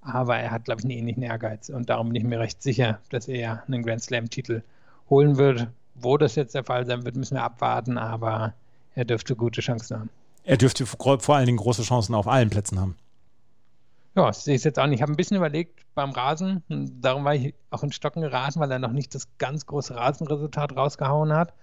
Aber 0.02 0.38
er 0.38 0.52
hat, 0.52 0.66
glaube 0.66 0.82
ich, 0.82 0.86
einen 0.86 0.98
ähnlichen 0.98 1.24
Ehrgeiz. 1.24 1.70
Und 1.70 1.90
darum 1.90 2.10
bin 2.10 2.18
ich 2.18 2.24
mir 2.24 2.40
recht 2.40 2.62
sicher, 2.62 3.00
dass 3.10 3.28
er 3.28 3.64
einen 3.68 3.84
Grand 3.84 4.04
Slam-Titel 4.04 4.62
holen 5.10 5.38
wird. 5.38 5.68
Wo 5.96 6.18
das 6.18 6.36
jetzt 6.36 6.56
der 6.56 6.64
Fall 6.64 6.86
sein 6.86 7.06
wird, 7.06 7.16
müssen 7.16 7.36
wir 7.36 7.44
abwarten. 7.44 7.98
Aber 7.98 8.54
er 8.96 9.06
dürfte 9.06 9.36
gute 9.36 9.62
Chancen 9.62 10.00
haben. 10.00 10.10
Er 10.44 10.58
dürfte 10.58 10.86
vor 10.86 11.30
allen 11.30 11.46
Dingen 11.46 11.58
große 11.58 11.84
Chancen 11.84 12.16
auf 12.16 12.28
allen 12.28 12.50
Plätzen 12.50 12.80
haben. 12.80 12.98
Ja, 14.16 14.28
das 14.28 14.44
sehe 14.44 14.56
ich 14.56 14.64
jetzt 14.64 14.78
auch 14.78 14.86
nicht. 14.86 14.98
Ich 14.98 15.02
habe 15.02 15.12
ein 15.12 15.16
bisschen 15.18 15.38
überlegt 15.38 15.82
beim 15.96 16.12
Rasen. 16.12 16.64
darum 17.02 17.24
war 17.24 17.34
ich 17.34 17.56
auch 17.72 17.84
in 17.84 17.92
Stocken 17.92 18.22
geraten, 18.22 18.60
weil 18.60 18.72
er 18.72 18.80
noch 18.80 18.92
nicht 18.92 19.16
das 19.16 19.28
ganz 19.38 19.66
große 19.66 19.96
Rasenresultat 19.96 20.76
rausgehauen 20.76 21.34
hat. 21.34 21.54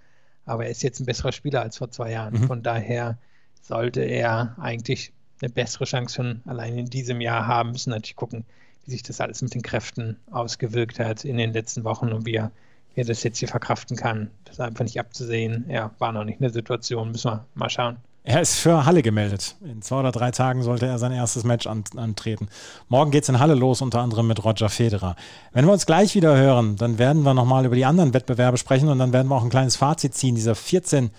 Aber 0.47 0.64
er 0.64 0.71
ist 0.71 0.83
jetzt 0.83 1.01
ein 1.01 1.07
besserer 1.07 1.33
Spieler 1.33 1.62
als 1.62 1.79
vor 1.79 1.90
zwei 1.90 2.11
Jahren. 2.11 2.35
Mhm. 2.35 2.47
Von 2.47 2.62
daher 2.62 3.19
sollte 3.62 4.01
er 4.01 4.57
eigentlich 4.59 5.12
eine 5.40 5.51
bessere 5.51 5.85
Chance 5.85 6.14
schon 6.16 6.43
allein 6.47 6.77
in 6.77 6.87
diesem 6.87 7.21
Jahr 7.21 7.47
haben. 7.47 7.71
Müssen 7.71 7.90
natürlich 7.90 8.16
gucken, 8.16 8.45
wie 8.85 8.90
sich 8.90 9.03
das 9.03 9.21
alles 9.21 9.43
mit 9.43 9.55
den 9.55 9.62
Kräften 9.62 10.16
ausgewirkt 10.31 10.99
hat 10.99 11.25
in 11.25 11.37
den 11.37 11.53
letzten 11.53 11.85
Wochen 11.85 12.12
und 12.12 12.27
wie 12.27 12.35
er 12.35 12.51
wie 12.94 13.03
er 13.03 13.07
das 13.07 13.22
jetzt 13.22 13.38
hier 13.38 13.48
verkraften 13.48 13.96
kann. 13.96 14.31
Das 14.44 14.55
ist 14.55 14.61
einfach 14.61 14.85
nicht 14.85 14.98
abzusehen. 14.98 15.64
Er 15.68 15.90
war 15.98 16.12
noch 16.12 16.24
nicht 16.24 16.40
in 16.40 16.42
der 16.42 16.53
Situation. 16.53 17.12
Müssen 17.12 17.31
wir 17.31 17.46
mal 17.55 17.70
schauen. 17.70 17.98
Er 18.22 18.42
ist 18.42 18.59
für 18.59 18.85
Halle 18.85 19.03
gemeldet. 19.03 19.57
In 19.64 19.81
zwei 19.81 20.00
oder 20.00 20.12
drei 20.12 20.31
Tagen 20.31 20.62
sollte 20.62 20.87
er 20.87 20.98
sein 20.98 21.12
erstes 21.12 21.42
Match 21.42 21.66
an, 21.66 21.85
antreten. 21.96 22.48
Morgen 22.88 23.11
geht 23.11 23.22
es 23.22 23.29
in 23.31 23.38
Halle 23.38 23.55
los, 23.55 23.81
unter 23.81 24.00
anderem 24.00 24.26
mit 24.26 24.44
Roger 24.44 24.68
Federer. 24.68 25.16
Wenn 25.53 25.64
wir 25.64 25.72
uns 25.72 25.87
gleich 25.87 26.14
wieder 26.14 26.37
hören, 26.37 26.76
dann 26.76 26.98
werden 26.98 27.22
wir 27.22 27.33
nochmal 27.33 27.64
über 27.64 27.76
die 27.76 27.87
anderen 27.87 28.12
Wettbewerbe 28.12 28.59
sprechen 28.59 28.88
und 28.88 28.98
dann 28.98 29.14
werden 29.14 29.29
wir 29.29 29.37
auch 29.37 29.42
ein 29.42 29.50
kleines 29.50 29.76
Fazit 29.76 30.14
ziehen 30.14 30.35
dieser 30.35 30.55
14 30.55 31.11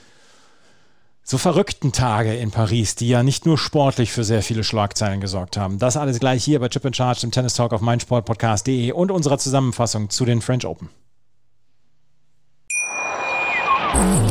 so 1.23 1.37
verrückten 1.37 1.91
Tage 1.91 2.35
in 2.35 2.51
Paris, 2.51 2.95
die 2.95 3.07
ja 3.07 3.23
nicht 3.23 3.45
nur 3.45 3.57
sportlich 3.57 4.11
für 4.11 4.23
sehr 4.23 4.41
viele 4.41 4.63
Schlagzeilen 4.63 5.21
gesorgt 5.21 5.55
haben. 5.55 5.79
Das 5.79 5.97
alles 5.97 6.19
gleich 6.19 6.43
hier 6.43 6.59
bei 6.59 6.67
Chip 6.67 6.85
in 6.85 6.93
Charge, 6.93 7.21
dem 7.21 7.31
Tennis 7.31 7.53
Talk 7.53 7.73
auf 7.73 7.81
meinsportpodcast.de 7.81 8.91
und 8.91 9.11
unserer 9.11 9.37
Zusammenfassung 9.37 10.09
zu 10.09 10.25
den 10.25 10.41
French 10.41 10.65
Open. 10.65 10.89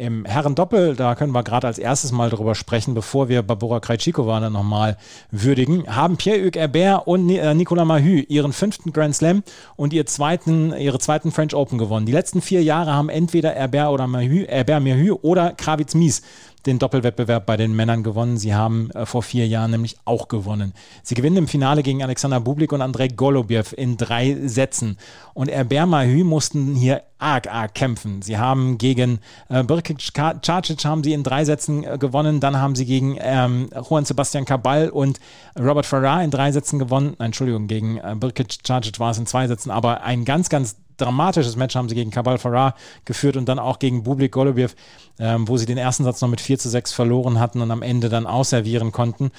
Im 0.00 0.24
Herren-Doppel, 0.24 0.96
da 0.96 1.14
können 1.14 1.32
wir 1.32 1.42
gerade 1.42 1.66
als 1.66 1.76
erstes 1.78 2.10
mal 2.10 2.30
drüber 2.30 2.54
sprechen, 2.54 2.94
bevor 2.94 3.28
wir 3.28 3.42
Barbora 3.42 3.80
Krejcikova 3.80 4.40
dann 4.40 4.54
nochmal 4.54 4.96
würdigen, 5.30 5.94
haben 5.94 6.16
Pierre-Hugues 6.16 6.58
Herbert 6.58 7.06
und 7.06 7.28
äh, 7.28 7.52
Nicolas 7.52 7.86
Mahü 7.86 8.20
ihren 8.26 8.54
fünften 8.54 8.94
Grand 8.94 9.14
Slam 9.14 9.42
und 9.76 9.92
ihr 9.92 10.06
zweiten, 10.06 10.72
ihre 10.72 10.98
zweiten 10.98 11.32
French 11.32 11.54
Open 11.54 11.76
gewonnen. 11.76 12.06
Die 12.06 12.12
letzten 12.12 12.40
vier 12.40 12.62
Jahre 12.62 12.94
haben 12.94 13.10
entweder 13.10 13.50
Herbert 13.50 13.90
oder 13.90 14.06
Mahü, 14.06 14.46
Herbert 14.46 14.82
Mahü 14.82 15.12
oder 15.12 15.52
Kravitz 15.52 15.94
Mies 15.94 16.22
den 16.66 16.78
Doppelwettbewerb 16.78 17.46
bei 17.46 17.56
den 17.56 17.74
Männern 17.74 18.02
gewonnen. 18.02 18.36
Sie 18.36 18.54
haben 18.54 18.90
äh, 18.90 19.06
vor 19.06 19.22
vier 19.22 19.46
Jahren 19.46 19.70
nämlich 19.70 19.96
auch 20.04 20.28
gewonnen. 20.28 20.72
Sie 21.02 21.14
gewinnen 21.14 21.36
im 21.36 21.48
Finale 21.48 21.82
gegen 21.82 22.02
Alexander 22.02 22.40
Bublik 22.40 22.72
und 22.72 22.82
Andrei 22.82 23.08
Golubjew 23.08 23.74
in 23.76 23.96
drei 23.96 24.36
Sätzen. 24.46 24.98
Und 25.34 25.50
Herbert 25.50 25.88
Mahü 25.88 26.24
mussten 26.24 26.74
hier 26.74 27.02
arg, 27.18 27.52
arg 27.52 27.74
kämpfen. 27.74 28.22
Sie 28.22 28.38
haben 28.38 28.78
gegen 28.78 29.20
äh, 29.48 29.62
Birkic 29.62 30.12
Cacic 30.14 30.84
haben 30.84 31.04
sie 31.04 31.12
in 31.12 31.22
drei 31.22 31.44
Sätzen 31.44 31.84
äh, 31.84 31.98
gewonnen. 31.98 32.40
Dann 32.40 32.56
haben 32.56 32.74
sie 32.74 32.86
gegen 32.86 33.16
ähm, 33.20 33.68
Juan 33.88 34.04
Sebastian 34.04 34.44
Cabal 34.44 34.90
und 34.90 35.20
Robert 35.58 35.86
Farrar 35.86 36.22
in 36.24 36.30
drei 36.30 36.52
Sätzen 36.52 36.78
gewonnen. 36.78 37.14
Nein, 37.18 37.26
Entschuldigung, 37.26 37.66
gegen 37.66 37.98
äh, 37.98 38.14
Birkic 38.16 38.64
Cacic 38.64 38.98
war 38.98 39.10
es 39.10 39.18
in 39.18 39.26
zwei 39.26 39.46
Sätzen. 39.46 39.70
Aber 39.70 40.02
ein 40.02 40.24
ganz, 40.24 40.48
ganz 40.48 40.76
dramatisches 41.00 41.56
Match 41.56 41.74
haben 41.76 41.88
sie 41.88 41.94
gegen 41.94 42.10
Cabal 42.10 42.38
Farrar 42.38 42.74
geführt 43.04 43.36
und 43.36 43.48
dann 43.48 43.58
auch 43.58 43.78
gegen 43.78 44.02
Bublik 44.02 44.32
Golubjew, 44.32 44.70
ähm, 45.18 45.48
wo 45.48 45.56
sie 45.56 45.66
den 45.66 45.78
ersten 45.78 46.04
Satz 46.04 46.20
noch 46.20 46.28
mit 46.28 46.40
4 46.40 46.58
zu 46.58 46.68
6 46.68 46.92
verloren 46.92 47.40
hatten 47.40 47.60
und 47.60 47.70
am 47.70 47.82
Ende 47.82 48.08
dann 48.08 48.26
ausservieren 48.26 48.92
konnten. 48.92 49.30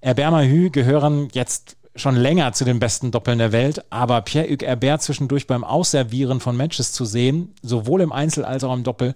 Herbert 0.00 0.44
Hü 0.44 0.70
gehören 0.70 1.28
jetzt 1.32 1.76
schon 1.94 2.16
länger 2.16 2.52
zu 2.52 2.64
den 2.64 2.78
besten 2.78 3.10
Doppeln 3.10 3.38
der 3.38 3.52
Welt, 3.52 3.84
aber 3.90 4.22
Pierre-Hugues 4.22 4.66
Herbert 4.66 5.02
zwischendurch 5.02 5.46
beim 5.46 5.62
Ausservieren 5.62 6.40
von 6.40 6.56
Matches 6.56 6.92
zu 6.92 7.04
sehen, 7.04 7.54
sowohl 7.62 8.00
im 8.00 8.12
Einzel 8.12 8.44
als 8.44 8.64
auch 8.64 8.72
im 8.72 8.82
Doppel, 8.82 9.12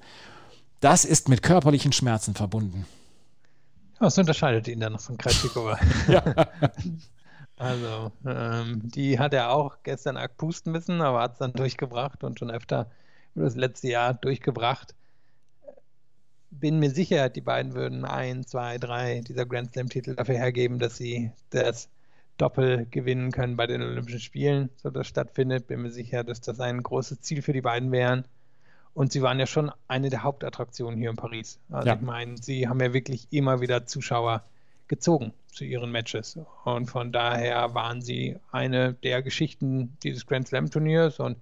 das 0.80 1.04
ist 1.04 1.28
mit 1.28 1.42
körperlichen 1.42 1.92
Schmerzen 1.92 2.34
verbunden. 2.34 2.86
Was 3.98 4.18
unterscheidet 4.18 4.68
ihn 4.68 4.80
dann 4.80 4.92
noch 4.92 5.00
von 5.00 5.16
Krejcikova? 5.16 5.78
ja. 6.08 6.22
Also, 7.58 8.12
ähm, 8.26 8.82
die 8.84 9.18
hat 9.18 9.32
er 9.32 9.50
auch 9.50 9.78
gestern 9.82 10.16
arg 10.16 10.36
pusten 10.36 10.72
müssen, 10.72 11.00
aber 11.00 11.22
hat 11.22 11.32
es 11.34 11.38
dann 11.38 11.54
durchgebracht 11.54 12.22
und 12.22 12.38
schon 12.38 12.50
öfter 12.50 12.90
über 13.34 13.46
das 13.46 13.56
letzte 13.56 13.88
Jahr 13.88 14.14
durchgebracht. 14.14 14.94
Bin 16.50 16.78
mir 16.78 16.90
sicher, 16.90 17.28
die 17.28 17.40
beiden 17.40 17.74
würden 17.74 18.04
ein, 18.04 18.46
zwei, 18.46 18.78
drei 18.78 19.20
dieser 19.20 19.46
Grand 19.46 19.72
Slam-Titel 19.72 20.14
dafür 20.14 20.36
hergeben, 20.36 20.78
dass 20.78 20.96
sie 20.96 21.30
das 21.50 21.88
Doppel 22.36 22.86
gewinnen 22.90 23.32
können 23.32 23.56
bei 23.56 23.66
den 23.66 23.82
Olympischen 23.82 24.20
Spielen, 24.20 24.70
so 24.76 24.90
das 24.90 25.06
stattfindet. 25.06 25.66
Bin 25.66 25.82
mir 25.82 25.90
sicher, 25.90 26.24
dass 26.24 26.42
das 26.42 26.60
ein 26.60 26.82
großes 26.82 27.22
Ziel 27.22 27.40
für 27.40 27.54
die 27.54 27.62
beiden 27.62 27.90
wären. 27.90 28.26
Und 28.92 29.12
sie 29.12 29.22
waren 29.22 29.38
ja 29.38 29.46
schon 29.46 29.70
eine 29.88 30.10
der 30.10 30.22
Hauptattraktionen 30.22 30.98
hier 30.98 31.10
in 31.10 31.16
Paris. 31.16 31.58
Also 31.70 31.88
ja. 31.88 31.94
ich 31.94 32.00
meine, 32.00 32.36
sie 32.38 32.68
haben 32.68 32.80
ja 32.80 32.92
wirklich 32.92 33.28
immer 33.30 33.60
wieder 33.60 33.86
Zuschauer 33.86 34.42
gezogen 34.88 35.32
zu 35.56 35.64
ihren 35.64 35.90
Matches. 35.90 36.38
Und 36.64 36.86
von 36.86 37.12
daher 37.12 37.74
waren 37.74 38.02
sie 38.02 38.36
eine 38.52 38.94
der 38.94 39.22
Geschichten 39.22 39.96
dieses 40.02 40.26
Grand 40.26 40.46
Slam 40.46 40.70
Turniers 40.70 41.18
und 41.18 41.38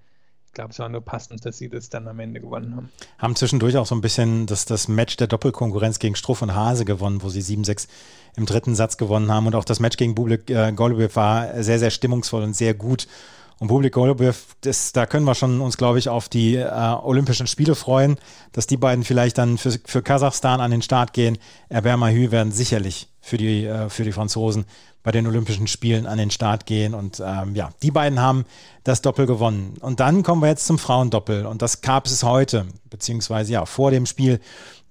ich 0.46 0.56
glaube, 0.56 0.70
es 0.70 0.78
war 0.78 0.88
nur 0.88 1.00
passend, 1.00 1.44
dass 1.44 1.58
sie 1.58 1.68
das 1.68 1.88
dann 1.88 2.06
am 2.06 2.20
Ende 2.20 2.40
gewonnen 2.40 2.76
haben. 2.76 2.88
Haben 3.18 3.34
zwischendurch 3.34 3.76
auch 3.76 3.86
so 3.86 3.94
ein 3.96 4.00
bisschen 4.00 4.46
das, 4.46 4.66
das 4.66 4.86
Match 4.86 5.16
der 5.16 5.26
Doppelkonkurrenz 5.26 5.98
gegen 5.98 6.14
Struff 6.14 6.42
und 6.42 6.54
Hase 6.54 6.84
gewonnen, 6.84 7.24
wo 7.24 7.28
sie 7.28 7.40
7-6 7.40 7.88
im 8.36 8.46
dritten 8.46 8.76
Satz 8.76 8.96
gewonnen 8.96 9.32
haben. 9.32 9.48
Und 9.48 9.56
auch 9.56 9.64
das 9.64 9.80
Match 9.80 9.96
gegen 9.96 10.14
Bublik 10.14 10.48
äh, 10.50 10.70
Golubev 10.70 11.16
war 11.16 11.60
sehr, 11.64 11.80
sehr 11.80 11.90
stimmungsvoll 11.90 12.44
und 12.44 12.54
sehr 12.54 12.72
gut. 12.72 13.08
Und 13.58 13.68
Bublik 13.68 13.94
Golubev, 13.94 14.56
das, 14.62 14.92
da 14.92 15.06
können 15.06 15.24
wir 15.24 15.34
schon 15.34 15.60
uns, 15.60 15.76
glaube 15.76 15.98
ich, 15.98 16.08
auf 16.08 16.28
die 16.28 16.56
äh, 16.56 16.68
Olympischen 17.02 17.46
Spiele 17.46 17.74
freuen, 17.74 18.16
dass 18.52 18.66
die 18.66 18.76
beiden 18.76 19.04
vielleicht 19.04 19.38
dann 19.38 19.58
für, 19.58 19.78
für 19.84 20.02
Kasachstan 20.02 20.60
an 20.60 20.70
den 20.70 20.82
Start 20.82 21.12
gehen. 21.12 21.38
Herbert 21.70 21.98
Mahü 21.98 22.30
werden 22.30 22.52
sicherlich 22.52 23.08
für 23.20 23.36
die, 23.36 23.64
äh, 23.64 23.88
für 23.88 24.04
die 24.04 24.12
Franzosen 24.12 24.64
bei 25.04 25.12
den 25.12 25.26
Olympischen 25.26 25.66
Spielen 25.66 26.06
an 26.06 26.18
den 26.18 26.30
Start 26.30 26.66
gehen. 26.66 26.94
Und 26.94 27.22
ähm, 27.24 27.54
ja, 27.54 27.70
die 27.82 27.90
beiden 27.90 28.20
haben 28.20 28.44
das 28.82 29.02
Doppel 29.02 29.26
gewonnen. 29.26 29.76
Und 29.80 30.00
dann 30.00 30.22
kommen 30.22 30.42
wir 30.42 30.48
jetzt 30.48 30.66
zum 30.66 30.78
Frauendoppel. 30.78 31.46
Und 31.46 31.62
das 31.62 31.82
gab 31.82 32.06
es 32.06 32.24
heute, 32.24 32.66
beziehungsweise 32.90 33.52
ja, 33.52 33.66
vor 33.66 33.90
dem 33.90 34.06
Spiel 34.06 34.40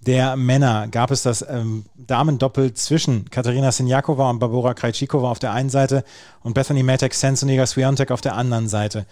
der 0.04 0.36
Männer 0.36 0.88
gab 0.88 1.12
es 1.12 1.24
das 1.24 1.46
ähm, 1.48 1.86
Damendoppel 1.96 2.74
zwischen 2.74 3.30
Katharina 3.30 3.72
Sinjakova 3.72 4.30
und 4.30 4.40
Barbora 4.40 4.74
Krejcikova 4.74 5.30
auf 5.30 5.40
der 5.40 5.54
einen 5.54 5.70
Seite 5.70 6.04
und 6.42 6.54
Bethany 6.54 6.84
Matek 6.84 7.14
Sens 7.14 7.44
und 7.44 7.50
Iga 7.50 7.66
Swiatek 7.66 8.12
auf 8.12 8.22
der 8.22 8.36
anderen 8.36 8.68
Seite. 8.68 9.06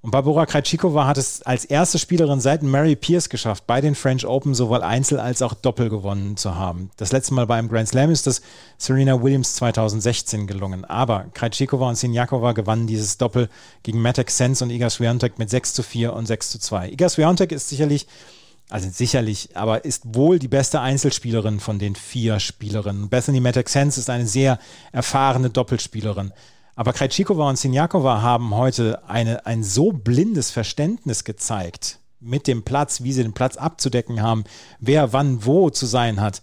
Und 0.00 0.12
Barbara 0.12 0.46
Krejcikova 0.46 1.08
hat 1.08 1.18
es 1.18 1.42
als 1.42 1.64
erste 1.64 1.98
Spielerin 1.98 2.40
seit 2.40 2.62
Mary 2.62 2.94
Pierce 2.94 3.28
geschafft, 3.28 3.66
bei 3.66 3.80
den 3.80 3.96
French 3.96 4.24
Open 4.24 4.54
sowohl 4.54 4.82
Einzel 4.82 5.18
als 5.18 5.42
auch 5.42 5.54
Doppel 5.54 5.90
gewonnen 5.90 6.36
zu 6.36 6.54
haben. 6.54 6.90
Das 6.96 7.10
letzte 7.10 7.34
Mal 7.34 7.48
beim 7.48 7.68
Grand 7.68 7.88
Slam 7.88 8.08
ist 8.10 8.28
das 8.28 8.40
Serena 8.76 9.20
Williams 9.20 9.56
2016 9.56 10.46
gelungen. 10.46 10.84
Aber 10.84 11.24
Krejcikova 11.34 11.88
und 11.88 11.96
Sinjakova 11.96 12.52
gewannen 12.52 12.86
dieses 12.86 13.18
Doppel 13.18 13.48
gegen 13.82 14.00
Matek 14.00 14.30
Sens 14.30 14.62
und 14.62 14.70
Iga 14.70 14.88
Swiatek 14.88 15.40
mit 15.40 15.50
6 15.50 15.74
zu 15.74 15.82
4 15.82 16.12
und 16.12 16.26
6 16.26 16.50
zu 16.50 16.60
2. 16.60 16.90
Iga 16.90 17.08
Swiatek 17.08 17.50
ist 17.50 17.68
sicherlich 17.68 18.06
also 18.68 18.88
sicherlich, 18.90 19.56
aber 19.56 19.84
ist 19.84 20.14
wohl 20.14 20.38
die 20.38 20.48
beste 20.48 20.80
Einzelspielerin 20.80 21.58
von 21.58 21.78
den 21.78 21.94
vier 21.94 22.38
Spielerinnen. 22.38 23.08
Bethany 23.08 23.40
Matek 23.40 23.68
Sens 23.68 23.96
ist 23.96 24.10
eine 24.10 24.26
sehr 24.26 24.58
erfahrene 24.92 25.48
Doppelspielerin. 25.50 26.32
Aber 26.76 26.92
Krejcikova 26.92 27.48
und 27.48 27.58
Sinjakova 27.58 28.22
haben 28.22 28.54
heute 28.54 29.02
eine, 29.08 29.46
ein 29.46 29.64
so 29.64 29.90
blindes 29.92 30.50
Verständnis 30.50 31.24
gezeigt 31.24 31.98
mit 32.20 32.46
dem 32.46 32.62
Platz, 32.62 33.02
wie 33.02 33.12
sie 33.12 33.22
den 33.22 33.32
Platz 33.32 33.56
abzudecken 33.56 34.22
haben, 34.22 34.44
wer 34.78 35.12
wann 35.12 35.44
wo 35.44 35.70
zu 35.70 35.86
sein 35.86 36.20
hat. 36.20 36.42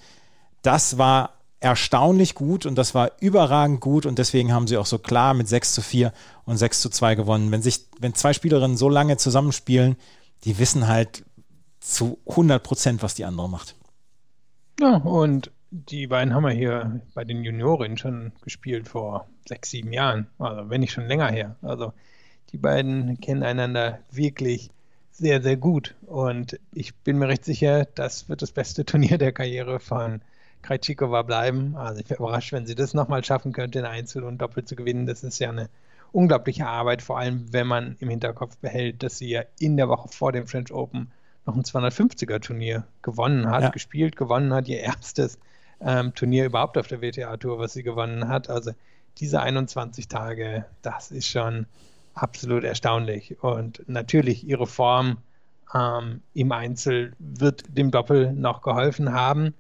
Das 0.62 0.98
war 0.98 1.36
erstaunlich 1.60 2.36
gut 2.36 2.66
und 2.66 2.76
das 2.76 2.94
war 2.94 3.12
überragend 3.20 3.82
gut 3.82 4.06
und 4.06 4.20
deswegen 4.20 4.52
haben 4.52 4.68
sie 4.68 4.78
auch 4.78 4.86
so 4.86 4.98
klar 4.98 5.34
mit 5.34 5.48
6 5.48 5.74
zu 5.74 5.82
4 5.82 6.12
und 6.46 6.58
6 6.58 6.82
zu 6.82 6.90
2 6.90 7.16
gewonnen. 7.16 7.52
Wenn 7.52 7.62
sich, 7.62 7.86
wenn 8.00 8.14
zwei 8.14 8.34
Spielerinnen 8.34 8.78
so 8.78 8.90
lange 8.90 9.18
zusammenspielen, 9.18 9.96
die 10.44 10.60
wissen 10.60 10.88
halt 10.88 11.24
zu 11.86 12.20
100 12.28 12.64
Prozent, 12.64 13.04
was 13.04 13.14
die 13.14 13.26
andere 13.26 13.50
macht. 13.50 13.76
Ja, 14.80 14.98
und 14.98 15.52
die 15.70 16.08
beiden 16.08 16.34
haben 16.34 16.44
wir 16.44 16.52
hier 16.52 17.02
bei 17.14 17.24
den 17.24 17.44
Junioren 17.44 17.98
schon 17.98 18.32
gespielt 18.42 18.88
vor 18.88 19.28
sechs, 19.48 19.70
sieben 19.70 19.94
Jahren. 19.94 20.28
Also 20.40 20.70
wenn 20.70 20.82
nicht 20.82 20.94
schon 20.94 21.08
länger 21.08 21.28
her. 21.28 21.56
Also 21.62 21.94
die 22.52 22.58
beiden 22.58 23.20
kennen 23.20 23.44
einander 23.44 24.00
wirklich 24.12 24.70
sehr, 25.12 25.42
sehr 25.42 25.58
gut. 25.58 25.96
Und 26.06 26.60
ich 26.74 26.96
bin 26.96 27.18
mir 27.18 27.28
recht 27.28 27.46
sicher, 27.46 27.86
das 27.86 28.30
wird 28.30 28.42
das 28.42 28.52
beste 28.52 28.86
Turnier 28.86 29.18
der 29.18 29.32
Karriere 29.32 29.80
von 29.80 30.22
Krajcikova 30.62 31.22
bleiben. 31.22 31.76
Also 31.76 32.02
ich 32.02 32.10
wäre 32.10 32.20
überrascht, 32.20 32.52
wenn 32.52 32.66
sie 32.66 32.76
das 32.76 32.94
nochmal 32.94 33.24
schaffen 33.24 33.54
könnte, 33.54 33.80
in 33.80 33.86
Einzel 33.86 34.24
und 34.24 34.40
Doppel 34.40 34.66
zu 34.66 34.76
gewinnen. 34.76 35.06
Das 35.06 35.24
ist 35.24 35.40
ja 35.40 35.50
eine 35.50 35.70
unglaubliche 36.12 36.66
Arbeit, 36.66 37.02
vor 37.02 37.20
allem 37.20 37.54
wenn 37.54 37.68
man 37.68 37.96
im 38.00 38.10
Hinterkopf 38.10 38.58
behält, 38.58 39.04
dass 39.04 39.18
sie 39.20 39.30
ja 39.30 39.44
in 39.60 39.78
der 39.78 39.90
Woche 39.90 40.10
vor 40.10 40.32
dem 40.32 40.48
French 40.48 40.72
Open 40.74 41.12
noch 41.46 41.56
ein 41.56 41.64
250er 41.64 42.40
Turnier 42.42 42.86
gewonnen 43.02 43.50
hat, 43.50 43.64
ja. 43.64 43.70
gespielt, 43.70 44.16
gewonnen 44.16 44.54
hat, 44.54 44.68
ihr 44.68 44.80
erstes 44.80 45.40
ähm, 45.82 46.14
Turnier 46.14 46.46
überhaupt 46.46 46.78
auf 46.78 46.88
der 46.88 47.02
WTA-Tour, 47.02 47.60
was 47.60 47.74
sie 47.74 47.84
gewonnen 47.84 48.28
hat. 48.28 48.50
Also 48.50 48.72
diese 49.18 49.42
21 49.42 50.08
Tage, 50.08 50.66
das 50.82 51.12
ist 51.12 51.28
schon 51.28 51.68
absolut 52.14 52.64
erstaunlich. 52.64 53.42
Und 53.44 53.84
natürlich 53.88 54.48
ihre 54.48 54.68
Form 54.68 55.18
ähm, 55.74 56.22
im 56.34 56.52
Einzel 56.52 57.14
wird 57.20 57.64
dem 57.78 57.92
Doppel 57.92 58.34
noch 58.34 58.62
geholfen 58.62 59.14
haben. 59.14 59.54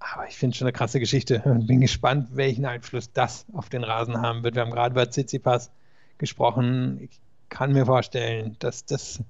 Aber 0.00 0.28
ich 0.28 0.36
finde 0.36 0.52
es 0.52 0.58
schon 0.58 0.66
eine 0.66 0.72
krasse 0.72 1.00
Geschichte 1.00 1.42
und 1.44 1.66
bin 1.66 1.80
gespannt, 1.80 2.28
welchen 2.32 2.66
Einfluss 2.66 3.12
das 3.12 3.46
auf 3.52 3.68
den 3.68 3.82
Rasen 3.82 4.20
haben 4.20 4.42
wird. 4.44 4.54
Wir 4.54 4.62
haben 4.62 4.70
gerade 4.70 4.92
über 4.92 5.10
Tsitsipas 5.10 5.70
gesprochen. 6.18 7.00
Ich 7.02 7.18
kann 7.48 7.72
mir 7.72 7.86
vorstellen, 7.86 8.56
dass 8.60 8.84
das 8.84 9.20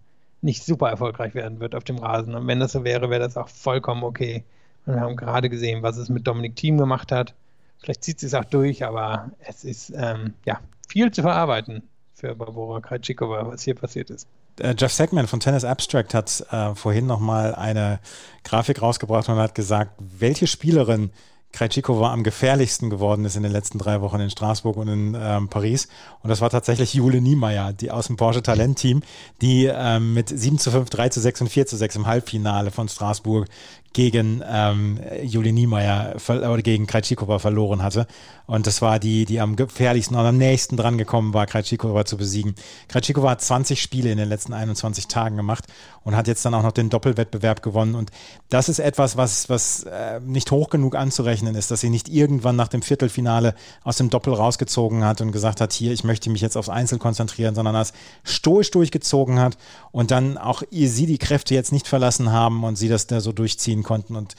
nicht 0.41 0.65
super 0.65 0.89
erfolgreich 0.89 1.35
werden 1.35 1.61
wird 1.61 1.75
auf 1.75 1.85
dem 1.85 1.99
Rasen. 1.99 2.35
Und 2.35 2.47
wenn 2.47 2.61
das 2.61 2.73
so 2.73 2.85
wäre, 2.85 3.11
wäre 3.11 3.21
das 3.21 3.37
auch 3.37 3.49
vollkommen 3.49 4.05
okay. 4.05 4.45
Und 4.87 4.95
wir 4.95 5.01
haben 5.01 5.17
gerade 5.17 5.49
gesehen, 5.49 5.83
was 5.83 5.97
es 5.97 6.09
mit 6.09 6.27
Dominik 6.27 6.57
Thiem 6.57 6.79
gemacht 6.79 7.13
hat. 7.13 7.35
Vielleicht 7.79 8.05
zieht 8.05 8.23
es 8.23 8.35
auch 8.35 8.45
durch, 8.45 8.85
aber 8.85 9.31
es 9.41 9.65
ist 9.65 9.93
ähm, 9.97 10.35
ja 10.45 10.61
viel 10.89 11.11
zu 11.11 11.23
verarbeiten 11.23 11.83
für 12.15 12.35
Barbara 12.35 12.81
Krajcikova, 12.81 13.47
was 13.47 13.63
hier 13.63 13.75
passiert 13.75 14.11
ist. 14.11 14.27
Äh, 14.59 14.75
Jeff 14.77 14.93
Segman 14.93 15.27
von 15.27 15.41
Tennis 15.41 15.65
Abstract 15.65 16.15
hat 16.15 16.45
äh, 16.51 16.75
vorhin 16.75 17.07
nochmal 17.07 17.55
eine 17.55 18.01
Grafik 18.45 18.83
rausgebracht 18.83 19.29
und 19.29 19.37
hat 19.37 19.55
gesagt, 19.55 19.93
welche 19.99 20.47
Spielerin 20.47 21.11
Krejcikova 21.53 22.13
am 22.13 22.23
gefährlichsten 22.23 22.91
geworden 22.91 23.25
ist 23.25 23.37
in 23.37 23.43
den 23.43 23.53
letzten 23.53 23.79
drei 23.79 24.01
Wochen 24.01 24.21
in 24.21 24.31
Straßburg 24.31 24.77
und 24.77 24.89
in 24.89 25.17
ähm, 25.19 25.49
Paris. 25.49 25.89
Und 26.23 26.31
das 26.31 26.41
war 26.41 26.51
tatsächlich 26.51 26.95
Jule 26.95 27.21
Niemeyer, 27.21 27.73
die 27.73 27.91
aus 27.91 28.07
dem 28.07 28.17
Porsche 28.17 28.43
Talent-Team, 28.43 29.03
die 29.41 29.67
ähm, 29.67 30.15
mit 30.15 30.29
7 30.29 30.59
zu 30.59 30.71
5, 30.71 30.91
3 30.91 31.09
zu 31.09 31.21
6 31.21 31.43
und 31.43 31.49
4 31.49 31.67
zu 31.67 31.77
6 31.77 31.97
im 31.97 32.07
Halbfinale 32.07 32.71
von 32.71 32.89
Straßburg 32.89 33.49
gegen 33.93 34.43
ähm, 34.49 35.01
Juli 35.23 35.53
Niemeyer 35.53 36.17
oder 36.29 36.63
gegen 36.63 36.87
Krejcikova 36.87 37.39
verloren 37.39 37.83
hatte. 37.83 38.07
Und 38.47 38.67
das 38.67 38.81
war 38.81 38.99
die, 38.99 39.27
die 39.27 39.41
am 39.41 39.57
gefährlichsten 39.57 40.17
und 40.17 40.25
am 40.25 40.39
nächsten 40.39 40.77
dran 40.77 40.97
gekommen 40.97 41.35
war, 41.35 41.47
Krejcikova 41.47 42.05
zu 42.05 42.17
besiegen. 42.17 42.55
Krejcikova 42.89 43.31
hat 43.31 43.43
20 43.43 43.81
Spiele 43.81 44.11
in 44.11 44.19
den 44.19 44.29
letzten 44.29 44.55
21 44.55 45.07
Tagen 45.09 45.37
gemacht 45.37 45.65
und 46.03 46.17
hat 46.17 46.29
jetzt 46.29 46.45
dann 46.47 46.55
auch 46.55 46.63
noch 46.63 46.73
den 46.73 46.89
Doppelwettbewerb 46.89 47.63
gewonnen. 47.63 47.95
Und 47.95 48.11
das 48.49 48.71
ist 48.71 48.79
etwas, 48.79 49.19
was, 49.19 49.51
was 49.51 49.83
äh, 49.83 50.21
nicht 50.21 50.51
hoch 50.51 50.71
genug 50.71 50.95
anzurechnen 50.95 51.55
ist, 51.55 51.71
dass 51.71 51.81
sie 51.81 51.91
nicht 51.91 52.09
irgendwann 52.09 52.57
nach 52.57 52.69
dem 52.69 52.81
Viertelfinale 52.81 53.55
aus 53.85 53.99
dem 53.99 54.09
Doppel 54.09 54.33
rausgezogen 54.33 55.05
hat 55.05 55.21
und 55.21 55.33
gesagt 55.33 55.61
hat, 55.61 55.75
hier, 55.75 55.93
ich 55.93 56.05
möchte 56.05 56.31
mich 56.31 56.41
jetzt 56.41 56.57
aufs 56.57 56.71
Einzel 56.71 56.99
konzentrieren, 56.99 57.55
sondern 57.55 57.75
das 57.75 57.93
stoisch 58.25 58.71
durchgezogen 58.71 59.39
hat 59.39 59.59
und 59.93 60.11
dann 60.11 60.39
auch 60.39 60.63
ihr, 60.71 60.89
sie 60.89 61.05
die 61.05 61.19
Kräfte 61.19 61.55
jetzt 61.55 61.73
nicht 61.73 61.87
verlassen 61.87 62.33
haben 62.33 62.65
und 62.65 62.77
sie 62.77 62.89
das 62.89 63.07
da 63.07 63.21
so 63.21 63.33
durchziehen 63.33 63.78
konnten 63.83 64.17
und 64.17 64.35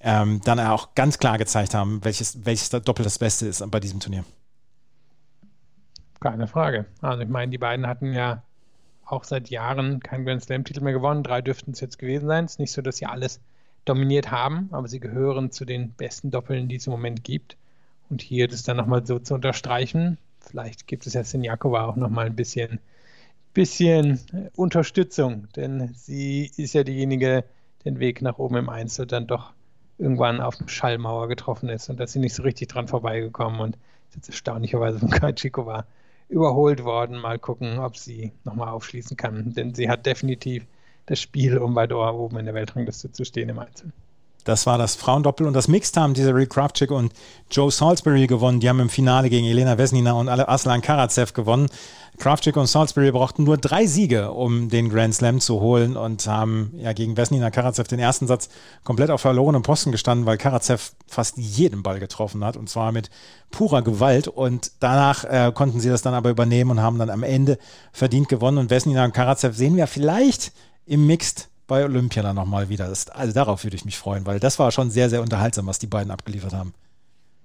ähm, 0.00 0.40
dann 0.44 0.60
auch 0.60 0.94
ganz 0.94 1.18
klar 1.18 1.38
gezeigt 1.38 1.74
haben, 1.74 2.04
welches, 2.04 2.44
welches 2.44 2.68
Doppel 2.68 3.04
das 3.04 3.18
Beste 3.18 3.46
ist 3.46 3.68
bei 3.70 3.80
diesem 3.80 4.00
Turnier. 4.00 4.24
Keine 6.20 6.46
Frage. 6.46 6.86
Also 7.00 7.22
ich 7.22 7.28
meine, 7.28 7.50
die 7.50 7.58
beiden 7.58 7.86
hatten 7.86 8.12
ja 8.12 8.42
auch 9.06 9.24
seit 9.24 9.50
Jahren 9.50 10.00
keinen 10.00 10.24
Grand 10.24 10.42
Slam-Titel 10.42 10.80
mehr 10.80 10.92
gewonnen. 10.92 11.22
Drei 11.22 11.42
dürften 11.42 11.72
es 11.72 11.80
jetzt 11.80 11.98
gewesen 11.98 12.26
sein. 12.26 12.44
Es 12.44 12.52
ist 12.52 12.60
nicht 12.60 12.72
so, 12.72 12.82
dass 12.82 12.96
sie 12.96 13.06
alles 13.06 13.40
dominiert 13.84 14.30
haben, 14.30 14.68
aber 14.72 14.88
sie 14.88 15.00
gehören 15.00 15.50
zu 15.50 15.64
den 15.64 15.90
besten 15.90 16.30
Doppeln, 16.30 16.68
die 16.68 16.76
es 16.76 16.86
im 16.86 16.92
Moment 16.92 17.24
gibt. 17.24 17.56
Und 18.08 18.22
hier 18.22 18.48
das 18.48 18.62
dann 18.62 18.76
nochmal 18.76 19.06
so 19.06 19.18
zu 19.18 19.34
unterstreichen, 19.34 20.18
vielleicht 20.40 20.86
gibt 20.86 21.06
es 21.06 21.14
ja 21.14 21.24
Sinjakova 21.24 21.84
auch 21.84 21.96
nochmal 21.96 22.26
ein 22.26 22.36
bisschen, 22.36 22.78
bisschen 23.54 24.20
Unterstützung, 24.56 25.48
denn 25.56 25.94
sie 25.94 26.50
ist 26.56 26.74
ja 26.74 26.84
diejenige, 26.84 27.44
den 27.84 27.98
Weg 27.98 28.22
nach 28.22 28.38
oben 28.38 28.56
im 28.56 28.68
Einzel 28.68 29.06
dann 29.06 29.26
doch 29.26 29.52
irgendwann 29.98 30.40
auf 30.40 30.58
eine 30.58 30.68
Schallmauer 30.68 31.28
getroffen 31.28 31.68
ist 31.68 31.88
und 31.88 31.98
da 31.98 32.04
ist 32.04 32.12
sie 32.12 32.18
nicht 32.18 32.34
so 32.34 32.42
richtig 32.42 32.68
dran 32.68 32.88
vorbeigekommen 32.88 33.60
und 33.60 33.78
jetzt 34.14 34.28
erstaunlicherweise 34.28 34.98
von 34.98 35.10
Kajikova 35.10 35.86
überholt 36.28 36.84
worden. 36.84 37.20
Mal 37.20 37.38
gucken, 37.38 37.78
ob 37.78 37.96
sie 37.96 38.32
nochmal 38.44 38.68
aufschließen 38.68 39.16
kann, 39.16 39.54
denn 39.54 39.74
sie 39.74 39.88
hat 39.88 40.06
definitiv 40.06 40.66
das 41.06 41.20
Spiel, 41.20 41.58
um 41.58 41.74
bei 41.74 41.86
Dora 41.86 42.12
oben 42.12 42.38
in 42.38 42.46
der 42.46 42.54
Weltrangliste 42.54 43.12
zu 43.12 43.24
stehen 43.24 43.48
im 43.48 43.58
Einzel. 43.58 43.92
Das 44.44 44.66
war 44.66 44.76
das 44.76 44.94
Frauendoppel 44.94 45.46
und 45.46 45.54
das 45.54 45.68
Mixed 45.68 45.96
haben 45.96 46.12
diese 46.12 46.34
Reed 46.34 46.50
Kravchik 46.50 46.90
und 46.90 47.12
Joe 47.50 47.70
Salisbury 47.70 48.26
gewonnen. 48.26 48.60
Die 48.60 48.68
haben 48.68 48.80
im 48.80 48.90
Finale 48.90 49.30
gegen 49.30 49.46
Elena 49.46 49.76
Vesnina 49.78 50.12
und 50.12 50.28
Aslan 50.28 50.82
Karatsev 50.82 51.32
gewonnen. 51.32 51.68
Kravchik 52.18 52.56
und 52.56 52.66
Salisbury 52.66 53.10
brauchten 53.10 53.44
nur 53.44 53.56
drei 53.56 53.86
Siege, 53.86 54.30
um 54.30 54.68
den 54.68 54.90
Grand 54.90 55.14
Slam 55.14 55.40
zu 55.40 55.60
holen 55.60 55.96
und 55.96 56.26
haben 56.26 56.72
ja 56.76 56.92
gegen 56.92 57.16
Vesnina 57.16 57.50
Karatsev 57.50 57.88
den 57.88 57.98
ersten 57.98 58.26
Satz 58.26 58.50
komplett 58.84 59.10
auf 59.10 59.22
verlorenem 59.22 59.62
Posten 59.62 59.90
gestanden, 59.90 60.26
weil 60.26 60.36
Karatsev 60.36 60.92
fast 61.06 61.38
jeden 61.38 61.82
Ball 61.82 61.98
getroffen 61.98 62.44
hat 62.44 62.56
und 62.56 62.68
zwar 62.68 62.92
mit 62.92 63.10
purer 63.50 63.82
Gewalt 63.82 64.28
und 64.28 64.72
danach 64.78 65.24
äh, 65.24 65.52
konnten 65.52 65.80
sie 65.80 65.88
das 65.88 66.02
dann 66.02 66.14
aber 66.14 66.30
übernehmen 66.30 66.72
und 66.72 66.82
haben 66.82 66.98
dann 66.98 67.10
am 67.10 67.22
Ende 67.22 67.58
verdient 67.92 68.28
gewonnen 68.28 68.58
und 68.58 68.68
Vesnina 68.68 69.04
und 69.04 69.14
Karatsev 69.14 69.56
sehen 69.56 69.76
wir 69.76 69.86
vielleicht 69.86 70.52
im 70.86 71.06
Mixed 71.06 71.48
bei 71.66 71.84
Olympia 71.84 72.22
dann 72.22 72.36
nochmal 72.36 72.68
wieder. 72.68 72.88
Das, 72.88 73.08
also 73.08 73.32
darauf 73.32 73.64
würde 73.64 73.76
ich 73.76 73.84
mich 73.84 73.98
freuen, 73.98 74.26
weil 74.26 74.40
das 74.40 74.58
war 74.58 74.70
schon 74.70 74.90
sehr, 74.90 75.10
sehr 75.10 75.22
unterhaltsam, 75.22 75.66
was 75.66 75.78
die 75.78 75.86
beiden 75.86 76.10
abgeliefert 76.10 76.52
haben. 76.52 76.74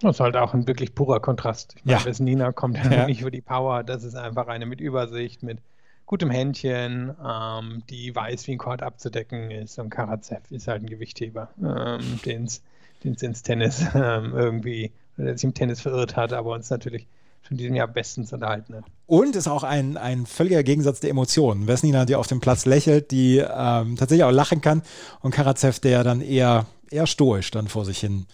Das 0.01 0.15
ist 0.15 0.19
halt 0.19 0.37
auch 0.37 0.53
ein 0.53 0.67
wirklich 0.67 0.95
purer 0.95 1.19
Kontrast. 1.19 1.75
Ich 1.77 1.85
meine, 1.85 1.99
ja. 1.99 2.23
Nina 2.23 2.51
kommt 2.51 2.77
ja, 2.77 2.91
ja 2.91 3.05
nicht 3.05 3.21
für 3.21 3.31
die 3.31 3.41
Power, 3.41 3.83
das 3.83 4.03
ist 4.03 4.15
einfach 4.15 4.47
eine 4.47 4.65
mit 4.65 4.79
Übersicht, 4.79 5.43
mit 5.43 5.59
gutem 6.05 6.31
Händchen, 6.31 7.15
ähm, 7.23 7.83
die 7.89 8.15
weiß, 8.15 8.47
wie 8.47 8.53
ein 8.53 8.57
Court 8.57 8.81
abzudecken 8.81 9.51
ist. 9.51 9.77
Und 9.77 9.89
Karatsev 9.89 10.41
ist 10.49 10.67
halt 10.67 10.83
ein 10.83 10.87
Gewichtheber, 10.87 11.49
ähm, 11.61 12.19
den 12.25 12.45
es 12.45 12.61
ins 13.03 13.43
Tennis 13.43 13.85
ähm, 13.93 14.33
irgendwie, 14.35 14.91
der 15.17 15.37
sich 15.37 15.43
im 15.43 15.53
Tennis 15.53 15.81
verirrt 15.81 16.15
hat, 16.15 16.33
aber 16.33 16.53
uns 16.53 16.69
natürlich 16.69 17.05
in 17.49 17.57
diesem 17.57 17.75
Jahr 17.75 17.87
bestens 17.87 18.31
unterhalten 18.31 18.75
hat. 18.75 18.83
Und 19.07 19.35
ist 19.35 19.47
auch 19.47 19.63
ein, 19.63 19.97
ein 19.97 20.25
völliger 20.25 20.63
Gegensatz 20.63 20.99
der 20.99 21.09
Emotionen. 21.09 21.67
Vesnina, 21.67 22.05
die 22.05 22.15
auf 22.15 22.27
dem 22.27 22.39
Platz 22.39 22.65
lächelt, 22.65 23.11
die 23.11 23.37
ähm, 23.37 23.95
tatsächlich 23.95 24.23
auch 24.23 24.31
lachen 24.31 24.61
kann 24.61 24.83
und 25.21 25.31
Karatsev, 25.31 25.79
der 25.79 26.03
dann 26.03 26.21
eher, 26.21 26.67
eher 26.91 27.07
stoisch 27.07 27.49
dann 27.51 27.67
vor 27.67 27.85
sich 27.85 27.99
hin 27.99 28.27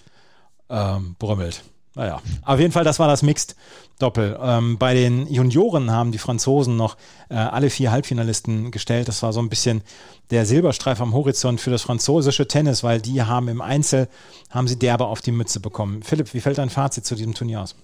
ähm, 0.69 1.15
brümmelt. 1.17 1.63
Naja, 1.95 2.21
auf 2.43 2.59
jeden 2.59 2.73
Fall, 2.73 2.83
das 2.83 2.99
war 2.99 3.07
das 3.07 3.23
Mixed-Doppel. 3.23 4.37
Ähm, 4.41 4.77
bei 4.77 4.93
den 4.93 5.27
Junioren 5.27 5.91
haben 5.91 6.11
die 6.11 6.17
Franzosen 6.17 6.75
noch 6.75 6.97
äh, 7.29 7.35
alle 7.35 7.69
vier 7.69 7.91
Halbfinalisten 7.91 8.71
gestellt. 8.71 9.07
Das 9.07 9.23
war 9.23 9.31
so 9.31 9.39
ein 9.39 9.47
bisschen 9.47 9.81
der 10.29 10.45
Silberstreif 10.45 10.99
am 10.99 11.13
Horizont 11.13 11.61
für 11.61 11.71
das 11.71 11.83
französische 11.83 12.49
Tennis, 12.49 12.83
weil 12.83 12.99
die 12.99 13.23
haben 13.23 13.47
im 13.47 13.61
Einzel, 13.61 14.09
haben 14.49 14.67
sie 14.67 14.77
derbe 14.77 15.05
auf 15.05 15.21
die 15.21 15.31
Mütze 15.31 15.61
bekommen. 15.61 16.03
Philipp, 16.03 16.33
wie 16.33 16.41
fällt 16.41 16.57
dein 16.57 16.69
Fazit 16.69 17.05
zu 17.05 17.15
diesem 17.15 17.33
Turnier 17.33 17.61
aus? 17.61 17.75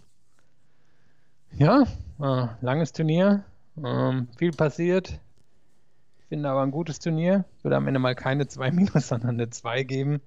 Ja, 1.54 1.84
äh, 2.20 2.48
langes 2.62 2.94
Turnier, 2.94 3.44
ähm, 3.84 4.28
viel 4.38 4.52
passiert. 4.52 5.20
Ich 6.20 6.26
finde 6.28 6.50
aber 6.50 6.62
ein 6.62 6.72
gutes 6.72 7.00
Turnier. 7.00 7.46
Würde 7.62 7.76
am 7.76 7.88
Ende 7.88 8.00
mal 8.00 8.16
keine 8.16 8.48
2 8.48 8.72
minus, 8.72 9.10
sondern 9.10 9.32
eine 9.32 9.50
2 9.50 9.84
geben. 9.84 10.22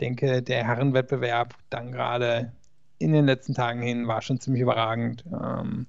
Denke, 0.00 0.42
der 0.42 0.66
Herrenwettbewerb 0.66 1.54
dann 1.70 1.92
gerade 1.92 2.52
in 2.98 3.12
den 3.12 3.26
letzten 3.26 3.54
Tagen 3.54 3.82
hin 3.82 4.08
war 4.08 4.22
schon 4.22 4.40
ziemlich 4.40 4.62
überragend 4.62 5.24
ähm, 5.26 5.86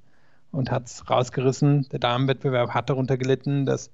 und 0.52 0.72
hat 0.72 0.88
es 0.88 1.10
rausgerissen. 1.10 1.88
Der 1.92 2.00
Damenwettbewerb 2.00 2.72
hat 2.72 2.90
darunter 2.90 3.18
gelitten, 3.18 3.66
dass 3.66 3.90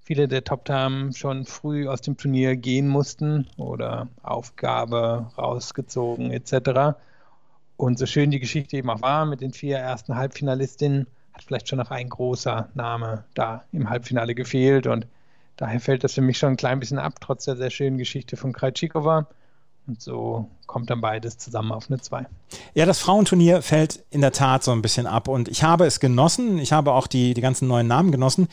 viele 0.00 0.26
der 0.26 0.44
Top-Damen 0.44 1.12
schon 1.12 1.44
früh 1.44 1.88
aus 1.88 2.00
dem 2.00 2.16
Turnier 2.16 2.56
gehen 2.56 2.88
mussten 2.88 3.46
oder 3.56 4.08
Aufgabe 4.22 5.30
rausgezogen 5.38 6.30
etc. 6.30 6.96
Und 7.82 7.98
so 7.98 8.06
schön 8.06 8.30
die 8.30 8.38
Geschichte 8.38 8.76
eben 8.76 8.88
auch 8.90 9.02
war 9.02 9.26
mit 9.26 9.40
den 9.40 9.52
vier 9.52 9.76
ersten 9.76 10.14
Halbfinalistinnen, 10.14 11.08
hat 11.32 11.42
vielleicht 11.42 11.68
schon 11.68 11.80
noch 11.80 11.90
ein 11.90 12.08
großer 12.08 12.68
Name 12.74 13.24
da 13.34 13.64
im 13.72 13.90
Halbfinale 13.90 14.36
gefehlt. 14.36 14.86
Und 14.86 15.08
daher 15.56 15.80
fällt 15.80 16.04
das 16.04 16.12
für 16.12 16.20
mich 16.20 16.38
schon 16.38 16.50
ein 16.50 16.56
klein 16.56 16.78
bisschen 16.78 17.00
ab, 17.00 17.14
trotz 17.20 17.46
der 17.46 17.56
sehr 17.56 17.70
schönen 17.70 17.98
Geschichte 17.98 18.36
von 18.36 18.52
Krajcikova. 18.52 19.26
Und 19.88 20.00
so 20.00 20.48
kommt 20.66 20.90
dann 20.90 21.00
beides 21.00 21.38
zusammen 21.38 21.72
auf 21.72 21.90
eine 21.90 22.00
2. 22.00 22.24
Ja, 22.74 22.86
das 22.86 23.00
Frauenturnier 23.00 23.62
fällt 23.62 24.04
in 24.10 24.20
der 24.20 24.30
Tat 24.30 24.62
so 24.62 24.70
ein 24.70 24.80
bisschen 24.80 25.08
ab. 25.08 25.26
Und 25.26 25.48
ich 25.48 25.64
habe 25.64 25.84
es 25.84 25.98
genossen. 25.98 26.58
Ich 26.58 26.72
habe 26.72 26.92
auch 26.92 27.08
die, 27.08 27.34
die 27.34 27.40
ganzen 27.40 27.66
neuen 27.66 27.88
Namen 27.88 28.12
genossen. 28.12 28.46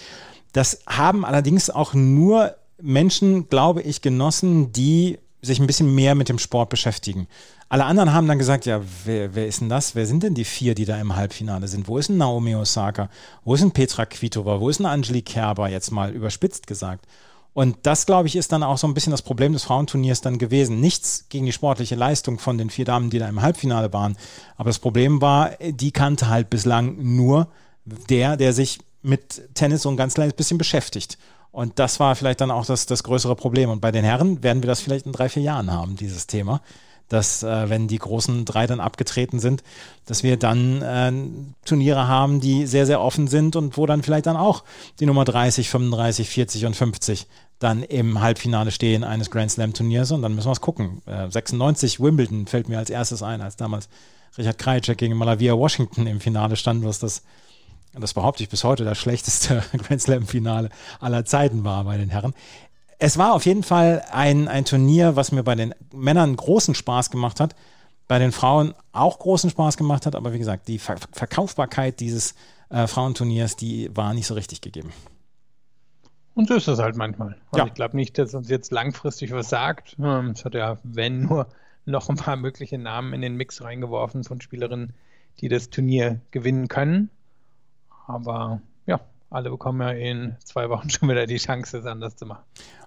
Das 0.53 0.81
haben 0.87 1.23
allerdings 1.23 1.69
auch 1.69 1.93
nur 1.93 2.55
Menschen, 2.81 3.47
glaube 3.47 3.83
ich, 3.83 4.01
genossen, 4.01 4.71
die 4.71 5.19
sich 5.43 5.59
ein 5.59 5.67
bisschen 5.67 5.93
mehr 5.93 6.15
mit 6.15 6.29
dem 6.29 6.39
Sport 6.39 6.69
beschäftigen. 6.69 7.27
Alle 7.71 7.85
anderen 7.85 8.13
haben 8.13 8.27
dann 8.27 8.39
gesagt, 8.39 8.65
ja, 8.65 8.81
wer, 9.05 9.35
wer 9.35 9.45
ist 9.45 9.61
denn 9.61 9.69
das? 9.69 9.93
Wer 9.93 10.07
sind 10.07 10.23
denn 10.23 10.33
die 10.33 10.43
vier, 10.43 10.73
die 10.73 10.85
da 10.85 10.99
im 10.99 11.15
Halbfinale 11.15 11.67
sind? 11.67 11.87
Wo 11.87 11.99
ist 11.99 12.09
denn 12.09 12.17
Naomi 12.17 12.55
Osaka? 12.55 13.09
Wo 13.45 13.53
ist 13.53 13.61
denn 13.61 13.71
Petra 13.71 14.07
Kvitova? 14.07 14.59
Wo 14.59 14.69
ist 14.69 14.79
denn 14.79 14.87
Angelique 14.87 15.25
Kerber? 15.33 15.69
Jetzt 15.69 15.91
mal 15.91 16.11
überspitzt 16.11 16.65
gesagt. 16.65 17.05
Und 17.53 17.77
das, 17.83 18.07
glaube 18.07 18.27
ich, 18.27 18.35
ist 18.35 18.51
dann 18.51 18.63
auch 18.63 18.79
so 18.79 18.87
ein 18.87 18.95
bisschen 18.95 19.11
das 19.11 19.21
Problem 19.21 19.53
des 19.53 19.63
Frauenturniers 19.63 20.21
dann 20.21 20.39
gewesen. 20.39 20.79
Nichts 20.79 21.25
gegen 21.29 21.45
die 21.45 21.51
sportliche 21.51 21.95
Leistung 21.95 22.39
von 22.39 22.57
den 22.57 22.71
vier 22.71 22.85
Damen, 22.85 23.11
die 23.11 23.19
da 23.19 23.29
im 23.29 23.41
Halbfinale 23.41 23.93
waren. 23.93 24.17
Aber 24.57 24.71
das 24.71 24.79
Problem 24.79 25.21
war, 25.21 25.51
die 25.59 25.91
kannte 25.91 26.27
halt 26.27 26.49
bislang 26.49 26.95
nur 26.97 27.49
der, 27.85 28.35
der 28.35 28.53
sich 28.53 28.79
mit 29.03 29.53
Tennis 29.53 29.83
so 29.83 29.89
ein 29.89 29.97
ganz 29.97 30.15
kleines 30.15 30.33
bisschen 30.33 30.57
beschäftigt. 30.57 31.19
Und 31.51 31.77
das 31.77 31.99
war 31.99 32.15
vielleicht 32.15 32.41
dann 32.41 32.51
auch 32.51 32.65
das, 32.65 32.87
das 32.87 33.03
größere 33.03 33.35
Problem. 33.35 33.69
Und 33.69 33.79
bei 33.79 33.91
den 33.91 34.03
Herren 34.03 34.41
werden 34.41 34.63
wir 34.63 34.67
das 34.67 34.81
vielleicht 34.81 35.05
in 35.05 35.11
drei, 35.11 35.29
vier 35.29 35.43
Jahren 35.43 35.71
haben, 35.71 35.95
dieses 35.95 36.25
Thema 36.25 36.61
dass 37.09 37.43
äh, 37.43 37.69
wenn 37.69 37.87
die 37.87 37.97
großen 37.97 38.45
drei 38.45 38.67
dann 38.67 38.79
abgetreten 38.79 39.39
sind, 39.39 39.63
dass 40.05 40.23
wir 40.23 40.37
dann 40.37 40.81
äh, 40.81 41.11
Turniere 41.65 42.07
haben, 42.07 42.39
die 42.39 42.65
sehr, 42.65 42.85
sehr 42.85 43.01
offen 43.01 43.27
sind 43.27 43.55
und 43.55 43.77
wo 43.77 43.85
dann 43.85 44.03
vielleicht 44.03 44.27
dann 44.27 44.37
auch 44.37 44.63
die 44.99 45.05
Nummer 45.05 45.25
30, 45.25 45.69
35, 45.69 46.29
40 46.29 46.65
und 46.65 46.75
50 46.75 47.27
dann 47.59 47.83
im 47.83 48.21
Halbfinale 48.21 48.71
stehen 48.71 49.03
eines 49.03 49.31
Grand 49.31 49.51
Slam 49.51 49.73
Turniers 49.73 50.11
und 50.11 50.21
dann 50.21 50.33
müssen 50.33 50.47
wir 50.47 50.53
es 50.53 50.61
gucken. 50.61 51.01
Äh, 51.05 51.29
96 51.29 51.99
Wimbledon 51.99 52.47
fällt 52.47 52.69
mir 52.69 52.77
als 52.77 52.89
erstes 52.89 53.21
ein, 53.21 53.41
als 53.41 53.57
damals 53.57 53.89
Richard 54.37 54.57
Krajicek 54.57 54.97
gegen 54.97 55.17
Malavia 55.17 55.57
Washington 55.57 56.07
im 56.07 56.21
Finale 56.21 56.55
stand, 56.55 56.85
was 56.85 56.99
das 56.99 57.23
das 57.93 58.13
behaupte 58.13 58.43
ich 58.43 58.49
bis 58.49 58.63
heute, 58.63 58.83
das 58.83 58.99
schlechteste 58.99 59.63
Grand 59.77 60.01
Slam 60.01 60.27
Finale 60.27 60.69
aller 60.99 61.25
Zeiten 61.25 61.63
war 61.63 61.83
bei 61.83 61.97
den 61.97 62.09
Herren. 62.09 62.33
Es 62.99 63.17
war 63.17 63.33
auf 63.33 63.45
jeden 63.45 63.63
Fall 63.63 64.03
ein, 64.11 64.47
ein 64.49 64.65
Turnier, 64.65 65.15
was 65.15 65.31
mir 65.31 65.43
bei 65.43 65.55
den 65.55 65.73
Männern 65.93 66.35
großen 66.35 66.75
Spaß 66.75 67.09
gemacht 67.09 67.39
hat, 67.39 67.55
bei 68.09 68.19
den 68.19 68.33
Frauen 68.33 68.73
auch 68.91 69.19
großen 69.19 69.49
Spaß 69.49 69.77
gemacht 69.77 70.05
hat, 70.05 70.15
aber 70.15 70.33
wie 70.33 70.39
gesagt, 70.39 70.67
die 70.67 70.79
Ver 70.79 70.97
Verkaufbarkeit 71.13 71.99
dieses 71.99 72.35
äh, 72.69 72.87
Frauenturniers, 72.87 73.55
die 73.55 73.89
war 73.95 74.13
nicht 74.13 74.27
so 74.27 74.33
richtig 74.33 74.61
gegeben. 74.61 74.91
Und 76.33 76.47
so 76.47 76.55
ist 76.55 76.67
das 76.67 76.79
halt 76.79 76.95
manchmal. 76.95 77.37
Also 77.51 77.63
ja. 77.63 77.67
Ich 77.67 77.73
glaube 77.73 77.95
nicht, 77.95 78.17
dass 78.17 78.33
uns 78.33 78.49
jetzt 78.49 78.71
langfristig 78.71 79.31
was 79.31 79.49
sagt. 79.49 79.95
Ähm, 79.99 80.31
es 80.31 80.43
hat 80.43 80.53
ja, 80.53 80.77
wenn 80.83 81.21
nur 81.21 81.47
noch 81.85 82.09
ein 82.09 82.15
paar 82.15 82.35
mögliche 82.35 82.77
Namen 82.77 83.13
in 83.13 83.21
den 83.21 83.35
Mix 83.35 83.61
reingeworfen 83.61 84.23
von 84.23 84.41
Spielerinnen, 84.41 84.93
die 85.39 85.49
das 85.49 85.69
Turnier 85.69 86.21
gewinnen 86.31 86.67
können. 86.67 87.09
Aber 88.07 88.61
ja, 88.85 88.99
alle 89.29 89.49
bekommen 89.49 89.81
ja 89.81 89.91
in 89.91 90.35
zwei 90.43 90.69
Wochen 90.69 90.89
schon 90.89 91.09
wieder 91.09 91.25
die 91.25 91.37
Chance, 91.37 91.79
es 91.79 91.85
anders 91.85 92.15
zu 92.15 92.25
machen. 92.25 92.43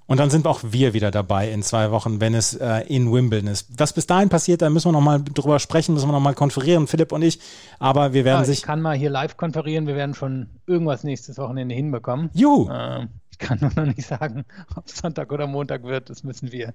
Und 0.07 0.18
dann 0.18 0.30
sind 0.30 0.46
auch 0.46 0.61
wir 0.62 0.94
wieder 0.94 1.11
dabei 1.11 1.50
in 1.50 1.62
zwei 1.62 1.90
Wochen, 1.90 2.20
wenn 2.20 2.34
es 2.34 2.55
äh, 2.55 2.80
in 2.88 3.12
Wimbledon 3.12 3.48
ist. 3.48 3.68
Was 3.78 3.92
bis 3.92 4.07
dahin 4.07 4.28
passiert, 4.28 4.62
da 4.62 4.70
müssen 4.70 4.88
wir 4.88 4.92
nochmal 4.92 5.22
drüber 5.22 5.59
sprechen, 5.59 5.94
müssen 5.94 6.09
wir 6.09 6.12
nochmal 6.12 6.34
konferieren, 6.34 6.86
Philipp 6.86 7.12
und 7.12 7.22
ich. 7.22 7.38
Aber 7.78 8.12
wir 8.12 8.24
werden 8.24 8.40
ja, 8.40 8.44
sich. 8.44 8.59
Ich 8.59 8.64
kann 8.64 8.82
mal 8.82 8.96
hier 8.96 9.11
live 9.11 9.36
konferieren, 9.36 9.86
wir 9.86 9.94
werden 9.94 10.14
schon 10.14 10.48
irgendwas 10.66 11.05
nächstes 11.05 11.38
Wochenende 11.38 11.74
hinbekommen. 11.74 12.30
Juhu! 12.34 12.68
Äh, 12.70 13.07
ich 13.30 13.38
kann 13.38 13.59
nur 13.61 13.72
noch 13.74 13.86
nicht 13.86 14.07
sagen, 14.07 14.44
ob 14.76 14.88
Sonntag 14.88 15.32
oder 15.32 15.46
Montag 15.46 15.84
wird, 15.84 16.11
das 16.11 16.24
müssen 16.24 16.53
wir 16.53 16.74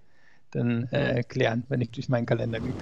dann 0.52 0.88
äh, 0.92 1.24
klären, 1.24 1.64
wenn 1.70 1.82
ich 1.82 1.92
durch 1.92 2.10
meinen 2.10 2.26
Kalender 2.26 2.60
bin. 2.60 2.74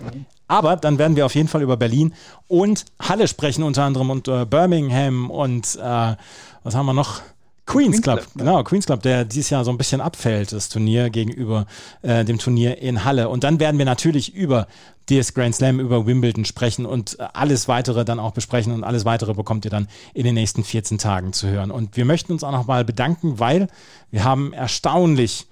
Aber 0.47 0.75
dann 0.75 0.99
werden 0.99 1.15
wir 1.15 1.25
auf 1.25 1.35
jeden 1.35 1.47
Fall 1.47 1.63
über 1.63 1.77
Berlin 1.77 2.13
und 2.47 2.85
Halle 2.99 3.27
sprechen, 3.27 3.63
unter 3.63 3.83
anderem 3.83 4.09
und 4.11 4.27
äh, 4.27 4.45
Birmingham 4.45 5.29
und 5.31 5.75
äh, 5.75 6.15
was 6.63 6.75
haben 6.75 6.85
wir 6.85 6.93
noch? 6.93 7.21
Queens, 7.65 8.01
Club, 8.01 8.19
Club, 8.19 8.29
genau, 8.35 8.63
Queens 8.63 8.85
Club, 8.85 9.01
der 9.01 9.25
dieses 9.25 9.49
Jahr 9.49 9.65
so 9.65 9.71
ein 9.71 9.77
bisschen 9.77 9.99
abfällt, 9.99 10.51
das 10.51 10.69
Turnier 10.69 11.09
gegenüber 11.09 11.65
äh, 12.03 12.23
dem 12.23 12.37
Turnier 12.37 12.77
in 12.77 13.03
Halle. 13.03 13.29
Und 13.29 13.43
dann 13.43 13.59
werden 13.59 13.77
wir 13.79 13.85
natürlich 13.85 14.35
über 14.35 14.67
DS 15.09 15.33
Grand 15.33 15.55
Slam, 15.55 15.79
über 15.79 16.05
Wimbledon 16.05 16.45
sprechen 16.45 16.85
und 16.85 17.19
alles 17.19 17.67
weitere 17.67 18.05
dann 18.05 18.19
auch 18.19 18.31
besprechen 18.31 18.71
und 18.71 18.83
alles 18.83 19.05
weitere 19.05 19.33
bekommt 19.33 19.65
ihr 19.65 19.71
dann 19.71 19.87
in 20.13 20.25
den 20.25 20.35
nächsten 20.35 20.63
14 20.63 20.99
Tagen 20.99 21.33
zu 21.33 21.47
hören. 21.47 21.71
Und 21.71 21.97
wir 21.97 22.05
möchten 22.05 22.31
uns 22.31 22.43
auch 22.43 22.51
nochmal 22.51 22.85
bedanken, 22.85 23.39
weil 23.39 23.67
wir 24.11 24.23
haben 24.23 24.53
erstaunlich 24.53 25.47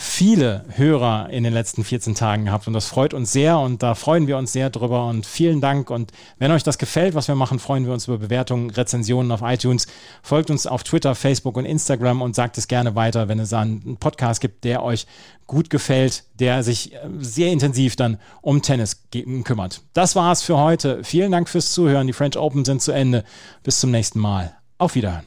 viele 0.00 0.64
Hörer 0.76 1.28
in 1.28 1.44
den 1.44 1.52
letzten 1.52 1.84
14 1.84 2.14
Tagen 2.14 2.46
gehabt 2.46 2.66
und 2.66 2.72
das 2.72 2.86
freut 2.86 3.12
uns 3.12 3.32
sehr 3.32 3.58
und 3.58 3.82
da 3.82 3.94
freuen 3.94 4.26
wir 4.26 4.38
uns 4.38 4.50
sehr 4.50 4.70
drüber 4.70 5.06
und 5.06 5.26
vielen 5.26 5.60
Dank 5.60 5.90
und 5.90 6.12
wenn 6.38 6.50
euch 6.50 6.62
das 6.62 6.78
gefällt, 6.78 7.14
was 7.14 7.28
wir 7.28 7.34
machen, 7.34 7.58
freuen 7.58 7.84
wir 7.84 7.92
uns 7.92 8.08
über 8.08 8.16
Bewertungen, 8.16 8.70
Rezensionen 8.70 9.30
auf 9.30 9.42
iTunes. 9.42 9.86
Folgt 10.22 10.50
uns 10.50 10.66
auf 10.66 10.84
Twitter, 10.84 11.14
Facebook 11.14 11.58
und 11.58 11.66
Instagram 11.66 12.22
und 12.22 12.34
sagt 12.34 12.56
es 12.56 12.66
gerne 12.66 12.94
weiter, 12.94 13.28
wenn 13.28 13.38
es 13.38 13.52
einen 13.52 13.98
Podcast 13.98 14.40
gibt, 14.40 14.64
der 14.64 14.82
euch 14.82 15.06
gut 15.46 15.68
gefällt, 15.68 16.24
der 16.38 16.62
sich 16.62 16.94
äh, 16.94 16.98
sehr 17.18 17.52
intensiv 17.52 17.94
dann 17.94 18.18
um 18.40 18.62
Tennis 18.62 19.04
kümmert. 19.44 19.82
Das 19.92 20.16
war's 20.16 20.42
für 20.42 20.56
heute. 20.56 21.04
Vielen 21.04 21.30
Dank 21.30 21.48
fürs 21.48 21.72
Zuhören. 21.72 22.06
Die 22.06 22.14
French 22.14 22.38
Open 22.38 22.64
sind 22.64 22.80
zu 22.80 22.92
Ende. 22.92 23.24
Bis 23.62 23.80
zum 23.80 23.90
nächsten 23.90 24.18
Mal. 24.18 24.54
Auf 24.78 24.94
Wiederhören. 24.94 25.26